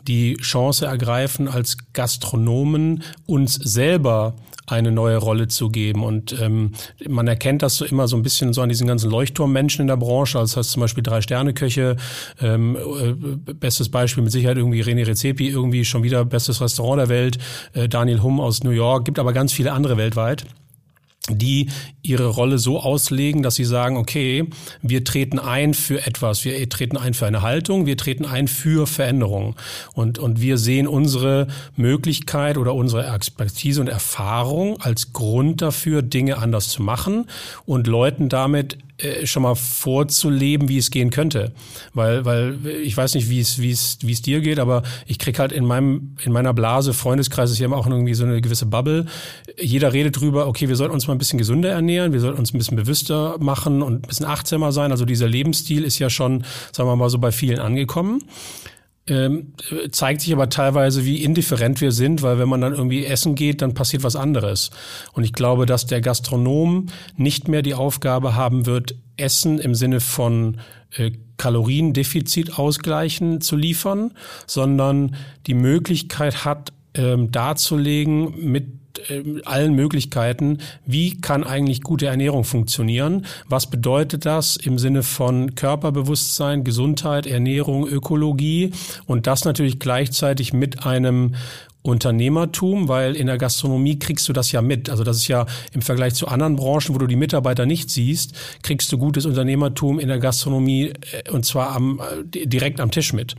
die 0.07 0.35
Chance 0.37 0.85
ergreifen, 0.85 1.47
als 1.47 1.77
Gastronomen 1.93 3.03
uns 3.25 3.55
selber 3.55 4.35
eine 4.67 4.91
neue 4.91 5.17
Rolle 5.17 5.47
zu 5.47 5.69
geben. 5.69 6.03
Und 6.03 6.39
ähm, 6.41 6.71
man 7.07 7.27
erkennt 7.27 7.61
das 7.61 7.77
so 7.77 7.85
immer 7.85 8.07
so 8.07 8.17
ein 8.17 8.23
bisschen 8.23 8.53
so 8.53 8.61
an 8.61 8.69
diesen 8.69 8.85
ganzen 8.85 9.09
Leuchtturmmenschen 9.09 9.81
in 9.81 9.87
der 9.87 9.97
Branche. 9.97 10.37
Also 10.37 10.55
das 10.55 10.57
heißt 10.57 10.71
zum 10.71 10.81
Beispiel 10.81 11.03
drei 11.03 11.21
Sterne-Köche, 11.21 11.95
ähm, 12.41 12.75
äh, 12.75 13.53
bestes 13.53 13.89
Beispiel 13.89 14.23
mit 14.23 14.31
Sicherheit 14.31 14.57
irgendwie 14.57 14.83
René 14.83 15.07
Rezepi, 15.07 15.47
irgendwie 15.47 15.85
schon 15.85 16.03
wieder 16.03 16.25
bestes 16.25 16.59
Restaurant 16.59 16.99
der 16.99 17.09
Welt, 17.09 17.37
äh, 17.73 17.87
Daniel 17.87 18.21
Humm 18.21 18.41
aus 18.41 18.63
New 18.63 18.71
York, 18.71 19.05
gibt 19.05 19.19
aber 19.19 19.31
ganz 19.31 19.53
viele 19.53 19.71
andere 19.71 19.95
weltweit 19.97 20.45
die 21.29 21.69
ihre 22.01 22.27
Rolle 22.27 22.57
so 22.57 22.79
auslegen, 22.79 23.43
dass 23.43 23.55
sie 23.55 23.65
sagen, 23.65 23.97
okay, 23.97 24.49
wir 24.81 25.03
treten 25.03 25.39
ein 25.39 25.73
für 25.73 26.05
etwas, 26.05 26.45
wir 26.45 26.69
treten 26.69 26.97
ein 26.97 27.13
für 27.13 27.27
eine 27.27 27.41
Haltung, 27.41 27.85
wir 27.85 27.97
treten 27.97 28.25
ein 28.25 28.47
für 28.47 28.87
Veränderung. 28.87 29.55
Und, 29.93 30.19
und 30.19 30.41
wir 30.41 30.57
sehen 30.57 30.87
unsere 30.87 31.47
Möglichkeit 31.75 32.57
oder 32.57 32.73
unsere 32.73 33.07
Expertise 33.13 33.81
und 33.81 33.87
Erfahrung 33.87 34.79
als 34.81 35.13
Grund 35.13 35.61
dafür, 35.61 36.01
Dinge 36.01 36.37
anders 36.37 36.69
zu 36.69 36.81
machen 36.81 37.25
und 37.65 37.87
Leuten 37.87 38.29
damit 38.29 38.77
äh, 38.97 39.25
schon 39.25 39.43
mal 39.43 39.55
vorzuleben, 39.55 40.69
wie 40.69 40.77
es 40.77 40.89
gehen 40.89 41.09
könnte. 41.09 41.51
Weil, 41.93 42.25
weil 42.25 42.57
ich 42.83 42.97
weiß 42.97 43.15
nicht, 43.15 43.29
wie 43.29 43.39
es, 43.39 43.61
wie 43.61 43.71
es, 43.71 43.99
wie 44.01 44.11
es 44.11 44.21
dir 44.21 44.41
geht, 44.41 44.59
aber 44.59 44.83
ich 45.05 45.19
krieg 45.19 45.37
halt 45.39 45.51
in 45.51 45.65
meinem, 45.65 46.15
in 46.23 46.31
meiner 46.31 46.53
Blase, 46.53 46.93
Freundeskreis 46.93 47.51
ist 47.51 47.59
ja 47.59 47.71
auch 47.71 47.87
irgendwie 47.87 48.13
so 48.13 48.25
eine 48.25 48.41
gewisse 48.41 48.65
Bubble. 48.65 49.05
Jeder 49.59 49.93
redet 49.93 50.19
drüber, 50.19 50.47
okay, 50.47 50.67
wir 50.67 50.75
sollten 50.75 50.93
uns 50.93 51.07
mal 51.07 51.13
ein 51.13 51.19
bisschen 51.19 51.37
gesünder 51.37 51.69
ernähren, 51.69 52.11
wir 52.11 52.19
sollten 52.19 52.39
uns 52.39 52.53
ein 52.53 52.57
bisschen 52.57 52.77
bewusster 52.77 53.37
machen 53.39 53.81
und 53.81 53.95
ein 53.95 54.07
bisschen 54.07 54.25
achtsamer 54.25 54.71
sein. 54.71 54.91
Also 54.91 55.05
dieser 55.05 55.27
Lebensstil 55.27 55.83
ist 55.83 55.99
ja 55.99 56.09
schon, 56.09 56.43
sagen 56.71 56.89
wir 56.89 56.95
mal, 56.95 57.09
so 57.09 57.19
bei 57.19 57.31
vielen 57.31 57.59
angekommen 57.59 58.23
ähm, 59.07 59.53
zeigt 59.91 60.21
sich 60.21 60.33
aber 60.33 60.49
teilweise, 60.49 61.05
wie 61.05 61.23
indifferent 61.23 61.81
wir 61.81 61.91
sind, 61.91 62.21
weil 62.21 62.39
wenn 62.39 62.49
man 62.49 62.61
dann 62.61 62.73
irgendwie 62.73 63.05
essen 63.05 63.35
geht, 63.35 63.61
dann 63.61 63.73
passiert 63.73 64.03
was 64.03 64.15
anderes. 64.15 64.69
Und 65.13 65.23
ich 65.23 65.33
glaube, 65.33 65.65
dass 65.65 65.85
der 65.85 66.01
Gastronom 66.01 66.87
nicht 67.15 67.47
mehr 67.47 67.61
die 67.61 67.73
Aufgabe 67.73 68.35
haben 68.35 68.65
wird, 68.65 68.95
Essen 69.15 69.59
im 69.59 69.75
Sinne 69.75 69.99
von 69.99 70.57
äh, 70.91 71.11
Kaloriendefizit 71.37 72.57
ausgleichen 72.57 73.41
zu 73.41 73.55
liefern, 73.55 74.11
sondern 74.45 75.15
die 75.45 75.53
Möglichkeit 75.53 76.45
hat, 76.45 76.73
ähm, 76.97 77.31
darzulegen 77.31 78.51
mit 78.51 78.67
äh, 79.09 79.41
allen 79.45 79.73
Möglichkeiten, 79.73 80.59
wie 80.85 81.19
kann 81.21 81.43
eigentlich 81.43 81.81
gute 81.81 82.07
Ernährung 82.07 82.43
funktionieren? 82.43 83.25
Was 83.47 83.69
bedeutet 83.69 84.25
das 84.25 84.57
im 84.57 84.77
Sinne 84.79 85.03
von 85.03 85.55
Körperbewusstsein, 85.55 86.63
Gesundheit, 86.63 87.27
Ernährung, 87.27 87.87
Ökologie 87.87 88.71
und 89.05 89.27
das 89.27 89.45
natürlich 89.45 89.79
gleichzeitig 89.79 90.53
mit 90.53 90.85
einem 90.85 91.35
Unternehmertum, 91.83 92.89
weil 92.89 93.15
in 93.15 93.27
der 93.27 93.37
Gastronomie 93.37 93.97
kriegst 93.97 94.27
du 94.27 94.33
das 94.33 94.51
ja 94.51 94.61
mit. 94.61 94.89
Also 94.89 95.03
das 95.03 95.17
ist 95.17 95.27
ja 95.27 95.45
im 95.71 95.81
Vergleich 95.81 96.15
zu 96.15 96.27
anderen 96.27 96.57
Branchen, 96.57 96.93
wo 96.93 96.97
du 96.97 97.07
die 97.07 97.15
Mitarbeiter 97.15 97.65
nicht 97.65 97.89
siehst, 97.89 98.33
kriegst 98.61 98.91
du 98.91 98.97
gutes 98.97 99.25
Unternehmertum 99.25 99.99
in 99.99 100.09
der 100.09 100.19
Gastronomie 100.19 100.91
äh, 101.11 101.31
und 101.31 101.45
zwar 101.45 101.75
am, 101.75 101.99
äh, 101.99 102.45
direkt 102.45 102.79
am 102.81 102.91
Tisch 102.91 103.13
mit. 103.13 103.35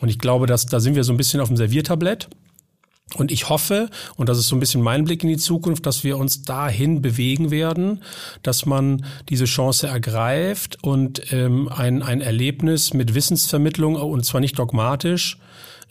Und 0.00 0.08
ich 0.08 0.18
glaube, 0.18 0.46
dass 0.46 0.66
da 0.66 0.80
sind 0.80 0.94
wir 0.94 1.04
so 1.04 1.12
ein 1.12 1.18
bisschen 1.18 1.40
auf 1.40 1.48
dem 1.48 1.58
Serviertablett. 1.58 2.28
Und 3.16 3.32
ich 3.32 3.48
hoffe, 3.48 3.90
und 4.16 4.28
das 4.28 4.38
ist 4.38 4.48
so 4.48 4.56
ein 4.56 4.60
bisschen 4.60 4.82
mein 4.82 5.04
Blick 5.04 5.22
in 5.22 5.28
die 5.28 5.36
Zukunft, 5.36 5.84
dass 5.86 6.04
wir 6.04 6.16
uns 6.16 6.42
dahin 6.42 7.02
bewegen 7.02 7.50
werden, 7.50 8.02
dass 8.42 8.66
man 8.66 9.04
diese 9.28 9.46
Chance 9.46 9.88
ergreift 9.88 10.78
und 10.82 11.32
ähm, 11.32 11.68
ein, 11.68 12.02
ein 12.02 12.20
Erlebnis 12.20 12.94
mit 12.94 13.14
Wissensvermittlung, 13.14 13.96
und 13.96 14.24
zwar 14.24 14.40
nicht 14.40 14.58
dogmatisch, 14.58 15.38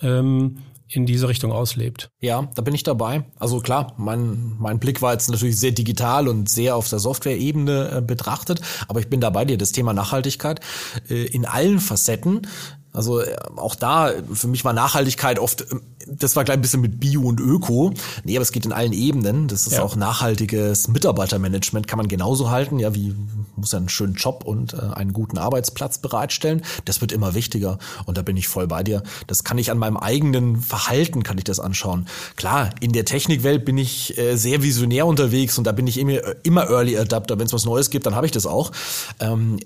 ähm, 0.02 0.60
in 0.92 1.06
diese 1.06 1.28
Richtung 1.28 1.52
auslebt. 1.52 2.10
Ja, 2.20 2.50
da 2.56 2.62
bin 2.64 2.74
ich 2.74 2.84
dabei. 2.84 3.24
Also 3.38 3.60
klar, 3.60 3.94
mein, 3.98 4.56
mein 4.58 4.80
Blick 4.80 5.02
war 5.02 5.14
jetzt 5.14 5.30
natürlich 5.30 5.60
sehr 5.60 5.72
digital 5.72 6.28
und 6.28 6.50
sehr 6.50 6.76
auf 6.76 6.90
der 6.90 7.00
Software-Ebene 7.00 7.98
äh, 7.98 8.02
betrachtet, 8.02 8.62
aber 8.88 9.00
ich 9.00 9.08
bin 9.08 9.22
dabei 9.22 9.46
dir, 9.46 9.58
das 9.58 9.72
Thema 9.72 9.94
Nachhaltigkeit 9.94 10.62
äh, 11.10 11.26
in 11.26 11.46
allen 11.46 11.80
Facetten 11.80 12.48
also 12.92 13.22
äh, 13.22 13.36
auch 13.56 13.76
da, 13.76 14.12
für 14.34 14.48
mich 14.48 14.66
war 14.66 14.74
Nachhaltigkeit 14.74 15.40
oft, 15.40 15.66
ähm, 15.72 15.82
das 16.08 16.36
war 16.36 16.44
gleich 16.44 16.58
ein 16.58 16.62
bisschen 16.62 16.82
mit 16.82 17.00
Bio 17.00 17.22
und 17.22 17.40
Öko. 17.40 17.94
Nee, 18.24 18.36
aber 18.36 18.44
es 18.44 18.52
geht 18.52 18.66
in 18.66 18.72
allen 18.72 18.94
Ebenen. 18.94 19.48
Das 19.48 19.68
ist 19.68 19.74
ja. 19.74 19.84
auch 19.84 19.96
nachhaltiges 19.96 20.88
Mitarbeitermanagement, 20.88 21.88
kann 21.88 21.98
man 21.98 22.08
genauso 22.08 22.50
halten. 22.50 22.80
Ja, 22.80 22.96
wie 22.96 23.16
muss 23.56 23.74
einen 23.74 23.90
schönen 23.90 24.14
Job 24.14 24.44
und 24.46 24.74
äh, 24.74 24.78
einen 24.78 25.14
guten 25.14 25.38
Arbeitsplatz 25.38 25.98
bereitstellen. 25.98 26.64
Das 26.86 27.02
wird 27.02 27.12
immer 27.12 27.34
wichtiger. 27.36 27.78
Und 28.06 28.18
da 28.18 28.22
bin 28.22 28.38
ich 28.38 28.48
voll 28.48 28.68
bei 28.68 28.84
dir. 28.84 29.04
Das 29.28 29.44
kann 29.44 29.58
ich 29.58 29.72
an 29.72 29.78
meinem 29.78 29.98
eigenen 29.98 30.62
Verhalten, 30.62 31.24
kann 31.24 31.38
ich 31.38 31.44
das 31.44 31.60
anschauen. 31.60 32.08
Klar, 32.36 32.70
in 32.80 32.94
der 32.94 33.06
Technikwelt 33.06 33.66
bin 33.66 33.78
ich 33.78 34.18
äh, 34.18 34.36
sehr 34.36 34.64
visionär 34.64 35.06
unterwegs 35.06 35.58
und 35.58 35.66
da 35.66 35.72
bin 35.72 35.88
ich 35.88 35.98
immer, 35.98 36.20
immer 36.44 36.70
Early 36.70 36.98
Adapter. 36.98 37.38
Wenn 37.38 37.48
es 37.48 37.54
was 37.54 37.66
Neues 37.66 37.90
gibt, 37.90 38.06
dann 38.06 38.16
habe 38.16 38.26
ich 38.26 38.32
das 38.32 38.46
auch. 38.46 38.72
Ähm, 39.20 39.60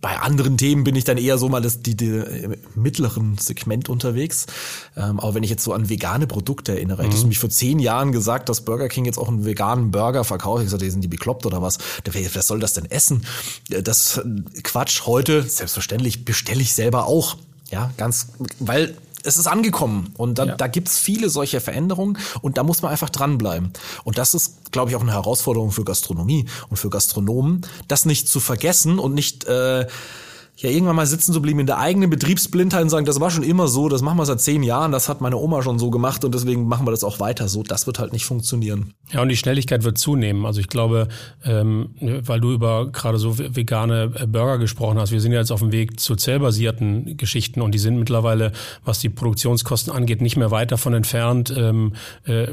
bei 0.00 0.18
anderen 0.18 0.56
Themen 0.56 0.84
bin 0.84 0.94
ich 0.94 1.04
dann 1.04 1.18
eher 1.18 1.38
so 1.38 1.48
mal 1.48 1.60
das, 1.60 1.82
die, 1.82 1.96
die 1.96 2.22
mittleren 2.74 3.38
Segment 3.38 3.88
unterwegs. 3.88 4.46
Ähm, 4.96 5.18
aber 5.18 5.34
wenn 5.34 5.42
ich 5.42 5.50
jetzt 5.50 5.64
so 5.64 5.72
an 5.72 5.85
vegane 5.88 6.26
Produkte 6.26 6.72
erinnere, 6.72 7.02
mhm. 7.02 7.06
hättest 7.06 7.24
du 7.24 7.28
mich 7.28 7.38
vor 7.38 7.50
zehn 7.50 7.78
Jahren 7.78 8.12
gesagt, 8.12 8.48
dass 8.48 8.62
Burger 8.62 8.88
King 8.88 9.04
jetzt 9.04 9.18
auch 9.18 9.28
einen 9.28 9.44
veganen 9.44 9.90
Burger 9.90 10.24
verkauft. 10.24 10.60
Ich 10.60 10.66
gesagt, 10.66 10.82
die 10.82 10.90
sind 10.90 11.02
die 11.02 11.08
bekloppt 11.08 11.46
oder 11.46 11.62
was? 11.62 11.78
Wer 12.04 12.42
soll 12.42 12.60
das 12.60 12.74
denn 12.74 12.90
essen? 12.90 13.26
Das 13.68 14.20
Quatsch 14.62 15.06
heute, 15.06 15.42
selbstverständlich 15.42 16.24
bestelle 16.24 16.62
ich 16.62 16.74
selber 16.74 17.06
auch. 17.06 17.36
Ja, 17.70 17.90
ganz, 17.96 18.28
weil 18.60 18.96
es 19.26 19.36
ist 19.36 19.46
angekommen 19.46 20.14
und 20.16 20.38
da, 20.38 20.44
ja. 20.44 20.54
da 20.54 20.68
gibt's 20.68 20.98
viele 20.98 21.28
solche 21.30 21.60
Veränderungen 21.60 22.18
und 22.42 22.58
da 22.58 22.62
muss 22.62 22.82
man 22.82 22.92
einfach 22.92 23.10
dranbleiben. 23.10 23.72
Und 24.04 24.18
das 24.18 24.34
ist, 24.34 24.70
glaube 24.70 24.90
ich, 24.90 24.96
auch 24.96 25.00
eine 25.00 25.12
Herausforderung 25.12 25.72
für 25.72 25.84
Gastronomie 25.84 26.46
und 26.68 26.76
für 26.76 26.90
Gastronomen, 26.90 27.62
das 27.88 28.04
nicht 28.04 28.28
zu 28.28 28.38
vergessen 28.38 28.98
und 28.98 29.14
nicht 29.14 29.44
äh, 29.44 29.86
ja 30.56 30.70
irgendwann 30.70 30.96
mal 30.96 31.06
sitzen 31.06 31.32
zu 31.32 31.42
blieben 31.42 31.60
in 31.60 31.66
der 31.66 31.78
eigenen 31.78 32.08
Betriebsblindheit 32.08 32.82
und 32.82 32.88
sagen, 32.88 33.06
das 33.06 33.20
war 33.20 33.30
schon 33.30 33.42
immer 33.42 33.68
so, 33.68 33.88
das 33.88 34.02
machen 34.02 34.18
wir 34.18 34.26
seit 34.26 34.40
zehn 34.40 34.62
Jahren, 34.62 34.90
das 34.90 35.08
hat 35.08 35.20
meine 35.20 35.36
Oma 35.36 35.62
schon 35.62 35.78
so 35.78 35.90
gemacht 35.90 36.24
und 36.24 36.34
deswegen 36.34 36.66
machen 36.66 36.86
wir 36.86 36.90
das 36.90 37.04
auch 37.04 37.20
weiter 37.20 37.48
so. 37.48 37.62
Das 37.62 37.86
wird 37.86 37.98
halt 37.98 38.12
nicht 38.12 38.24
funktionieren. 38.24 38.94
Ja, 39.12 39.22
und 39.22 39.28
die 39.28 39.36
Schnelligkeit 39.36 39.84
wird 39.84 39.98
zunehmen. 39.98 40.46
Also 40.46 40.60
ich 40.60 40.68
glaube, 40.68 41.08
ähm, 41.44 41.90
weil 42.00 42.40
du 42.40 42.52
über 42.52 42.90
gerade 42.90 43.18
so 43.18 43.38
vegane 43.38 44.12
äh, 44.14 44.26
Burger 44.26 44.58
gesprochen 44.58 44.98
hast, 44.98 45.12
wir 45.12 45.20
sind 45.20 45.32
ja 45.32 45.40
jetzt 45.40 45.52
auf 45.52 45.60
dem 45.60 45.72
Weg 45.72 46.00
zu 46.00 46.16
zellbasierten 46.16 47.16
Geschichten 47.16 47.60
und 47.60 47.72
die 47.72 47.78
sind 47.78 47.98
mittlerweile, 47.98 48.52
was 48.84 48.98
die 48.98 49.10
Produktionskosten 49.10 49.92
angeht, 49.92 50.22
nicht 50.22 50.36
mehr 50.36 50.50
weit 50.50 50.72
davon 50.72 50.94
entfernt, 50.94 51.52
ähm, 51.56 51.92
äh, 52.24 52.46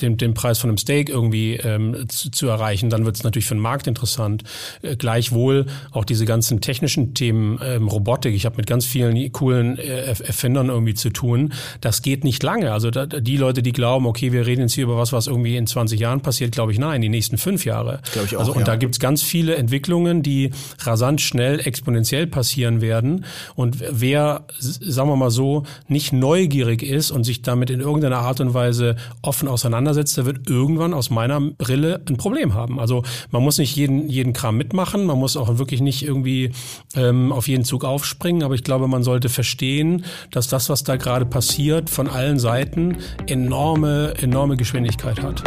den, 0.00 0.16
den 0.16 0.34
Preis 0.34 0.58
von 0.58 0.70
einem 0.70 0.78
Steak 0.78 1.08
irgendwie 1.08 1.54
ähm, 1.54 2.08
zu, 2.08 2.30
zu 2.30 2.48
erreichen. 2.48 2.90
Dann 2.90 3.04
wird 3.04 3.16
es 3.16 3.22
natürlich 3.22 3.46
für 3.46 3.54
den 3.54 3.62
Markt 3.62 3.86
interessant. 3.86 4.42
Äh, 4.82 4.96
gleichwohl 4.96 5.66
auch 5.92 6.04
diese 6.04 6.24
ganzen 6.24 6.60
technischen 6.60 7.14
Themen, 7.14 7.27
Themen 7.28 7.60
ähm, 7.62 7.88
Robotik. 7.88 8.34
Ich 8.34 8.46
habe 8.46 8.56
mit 8.56 8.66
ganz 8.66 8.86
vielen 8.86 9.30
coolen 9.32 9.78
äh, 9.78 10.06
Erfindern 10.06 10.68
irgendwie 10.68 10.94
zu 10.94 11.10
tun. 11.10 11.52
Das 11.82 12.00
geht 12.00 12.24
nicht 12.24 12.42
lange. 12.42 12.72
Also 12.72 12.90
da, 12.90 13.04
die 13.04 13.36
Leute, 13.36 13.62
die 13.62 13.72
glauben, 13.72 14.06
okay, 14.06 14.32
wir 14.32 14.46
reden 14.46 14.62
jetzt 14.62 14.72
hier 14.72 14.84
über 14.84 14.96
was, 14.96 15.12
was 15.12 15.26
irgendwie 15.26 15.56
in 15.56 15.66
20 15.66 16.00
Jahren 16.00 16.22
passiert, 16.22 16.52
glaube 16.52 16.72
ich, 16.72 16.78
nein, 16.78 17.02
die 17.02 17.10
nächsten 17.10 17.36
fünf 17.36 17.66
Jahre. 17.66 18.00
Glaube 18.12 18.26
ich 18.26 18.36
auch, 18.36 18.40
also 18.40 18.52
und 18.52 18.60
ja. 18.60 18.64
da 18.64 18.76
gibt's 18.76 18.98
ganz 18.98 19.22
viele 19.22 19.56
Entwicklungen, 19.56 20.22
die 20.22 20.50
rasant 20.80 21.20
schnell 21.20 21.60
exponentiell 21.60 22.26
passieren 22.26 22.80
werden. 22.80 23.26
Und 23.54 23.76
wer, 23.90 24.46
sagen 24.58 25.10
wir 25.10 25.16
mal 25.16 25.30
so, 25.30 25.64
nicht 25.86 26.14
neugierig 26.14 26.82
ist 26.82 27.10
und 27.10 27.24
sich 27.24 27.42
damit 27.42 27.68
in 27.68 27.80
irgendeiner 27.80 28.20
Art 28.20 28.40
und 28.40 28.54
Weise 28.54 28.96
offen 29.20 29.48
auseinandersetzt, 29.48 30.16
der 30.16 30.24
wird 30.24 30.48
irgendwann 30.48 30.94
aus 30.94 31.10
meiner 31.10 31.40
Brille 31.40 32.00
ein 32.08 32.16
Problem 32.16 32.54
haben. 32.54 32.80
Also 32.80 33.02
man 33.30 33.42
muss 33.42 33.58
nicht 33.58 33.76
jeden, 33.76 34.08
jeden 34.08 34.32
Kram 34.32 34.56
mitmachen, 34.56 35.04
man 35.04 35.18
muss 35.18 35.36
auch 35.36 35.58
wirklich 35.58 35.82
nicht 35.82 36.02
irgendwie 36.02 36.52
ähm, 36.96 37.17
auf 37.32 37.48
jeden 37.48 37.64
Zug 37.64 37.84
aufspringen, 37.84 38.42
aber 38.42 38.54
ich 38.54 38.64
glaube, 38.64 38.88
man 38.88 39.02
sollte 39.02 39.28
verstehen, 39.28 40.04
dass 40.30 40.48
das, 40.48 40.68
was 40.68 40.84
da 40.84 40.96
gerade 40.96 41.26
passiert, 41.26 41.90
von 41.90 42.08
allen 42.08 42.38
Seiten 42.38 42.98
enorme, 43.26 44.14
enorme 44.18 44.56
Geschwindigkeit 44.56 45.22
hat. 45.22 45.42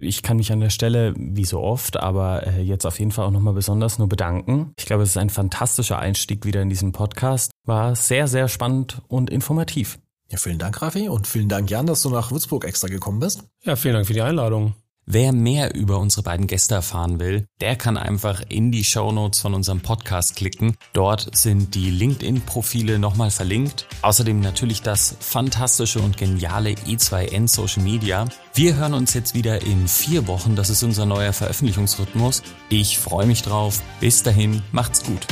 Ich 0.00 0.22
kann 0.22 0.36
mich 0.36 0.52
an 0.52 0.60
der 0.60 0.70
Stelle, 0.70 1.12
wie 1.16 1.44
so 1.44 1.60
oft, 1.60 1.98
aber 1.98 2.46
äh, 2.46 2.62
jetzt 2.62 2.86
auf 2.86 2.98
jeden 3.00 3.10
Fall 3.10 3.26
auch 3.26 3.30
nochmal 3.32 3.54
besonders 3.54 3.98
nur 3.98 4.08
bedanken. 4.08 4.72
Ich 4.78 4.86
glaube, 4.86 5.02
es 5.02 5.10
ist 5.10 5.16
ein 5.16 5.30
fantastischer 5.30 5.98
Einstieg 5.98 6.44
wieder 6.44 6.62
in 6.62 6.68
diesen 6.68 6.92
Podcast. 6.92 7.50
War 7.64 7.96
sehr, 7.96 8.28
sehr 8.28 8.46
spannend 8.48 9.02
und 9.08 9.28
informativ. 9.28 9.98
Ja, 10.30 10.38
vielen 10.38 10.58
Dank, 10.58 10.80
Raffi, 10.82 11.08
und 11.08 11.26
vielen 11.26 11.48
Dank, 11.48 11.70
Jan, 11.70 11.86
dass 11.86 12.02
du 12.02 12.10
nach 12.10 12.30
Würzburg 12.30 12.64
extra 12.64 12.88
gekommen 12.88 13.18
bist. 13.18 13.44
Ja, 13.62 13.76
vielen 13.76 13.94
Dank 13.94 14.06
für 14.06 14.12
die 14.12 14.22
Einladung. 14.22 14.74
Wer 15.10 15.32
mehr 15.32 15.74
über 15.74 15.98
unsere 16.00 16.22
beiden 16.22 16.46
Gäste 16.46 16.74
erfahren 16.74 17.18
will, 17.18 17.46
der 17.62 17.76
kann 17.76 17.96
einfach 17.96 18.42
in 18.46 18.70
die 18.70 18.84
Shownotes 18.84 19.40
von 19.40 19.54
unserem 19.54 19.80
Podcast 19.80 20.36
klicken. 20.36 20.76
Dort 20.92 21.34
sind 21.34 21.74
die 21.74 21.88
LinkedIn-Profile 21.88 22.98
nochmal 22.98 23.30
verlinkt. 23.30 23.86
Außerdem 24.02 24.40
natürlich 24.40 24.82
das 24.82 25.16
fantastische 25.18 26.00
und 26.00 26.18
geniale 26.18 26.72
E2N 26.72 27.48
Social 27.48 27.82
Media. 27.82 28.26
Wir 28.52 28.76
hören 28.76 28.92
uns 28.92 29.14
jetzt 29.14 29.34
wieder 29.34 29.62
in 29.62 29.88
vier 29.88 30.26
Wochen. 30.26 30.56
Das 30.56 30.68
ist 30.68 30.82
unser 30.82 31.06
neuer 31.06 31.32
Veröffentlichungsrhythmus. 31.32 32.42
Ich 32.68 32.98
freue 32.98 33.24
mich 33.24 33.40
drauf. 33.40 33.80
Bis 34.00 34.22
dahin, 34.22 34.62
macht's 34.72 35.02
gut. 35.02 35.26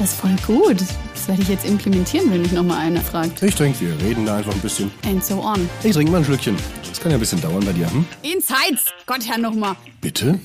Das 0.00 0.10
ist 0.10 0.20
voll 0.20 0.34
gut. 0.44 0.80
Das 1.14 1.28
werde 1.28 1.42
ich 1.42 1.48
jetzt 1.48 1.66
implementieren, 1.66 2.32
wenn 2.32 2.42
mich 2.42 2.50
nochmal 2.50 2.84
einer 2.84 3.00
fragt. 3.00 3.44
Ich 3.44 3.54
trinke, 3.54 3.78
wir 3.80 4.00
reden 4.04 4.26
da 4.26 4.38
einfach 4.38 4.54
ein 4.54 4.60
bisschen. 4.60 4.90
And 5.04 5.24
so 5.24 5.40
on. 5.40 5.70
Ich 5.84 5.92
trinke 5.92 6.10
mal 6.10 6.18
ein 6.18 6.24
Schlückchen. 6.24 6.56
Das 6.88 7.00
kann 7.00 7.10
ja 7.10 7.16
ein 7.16 7.20
bisschen 7.20 7.40
dauern 7.40 7.64
bei 7.64 7.72
dir, 7.72 7.90
hm? 7.90 8.04
Insights! 8.22 8.86
Gott, 9.06 9.26
Herr, 9.26 9.38
nochmal. 9.38 9.76
Bitte? 10.00 10.38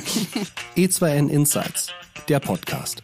E2N 0.76 1.28
Insights, 1.28 1.88
der 2.28 2.40
Podcast. 2.40 3.02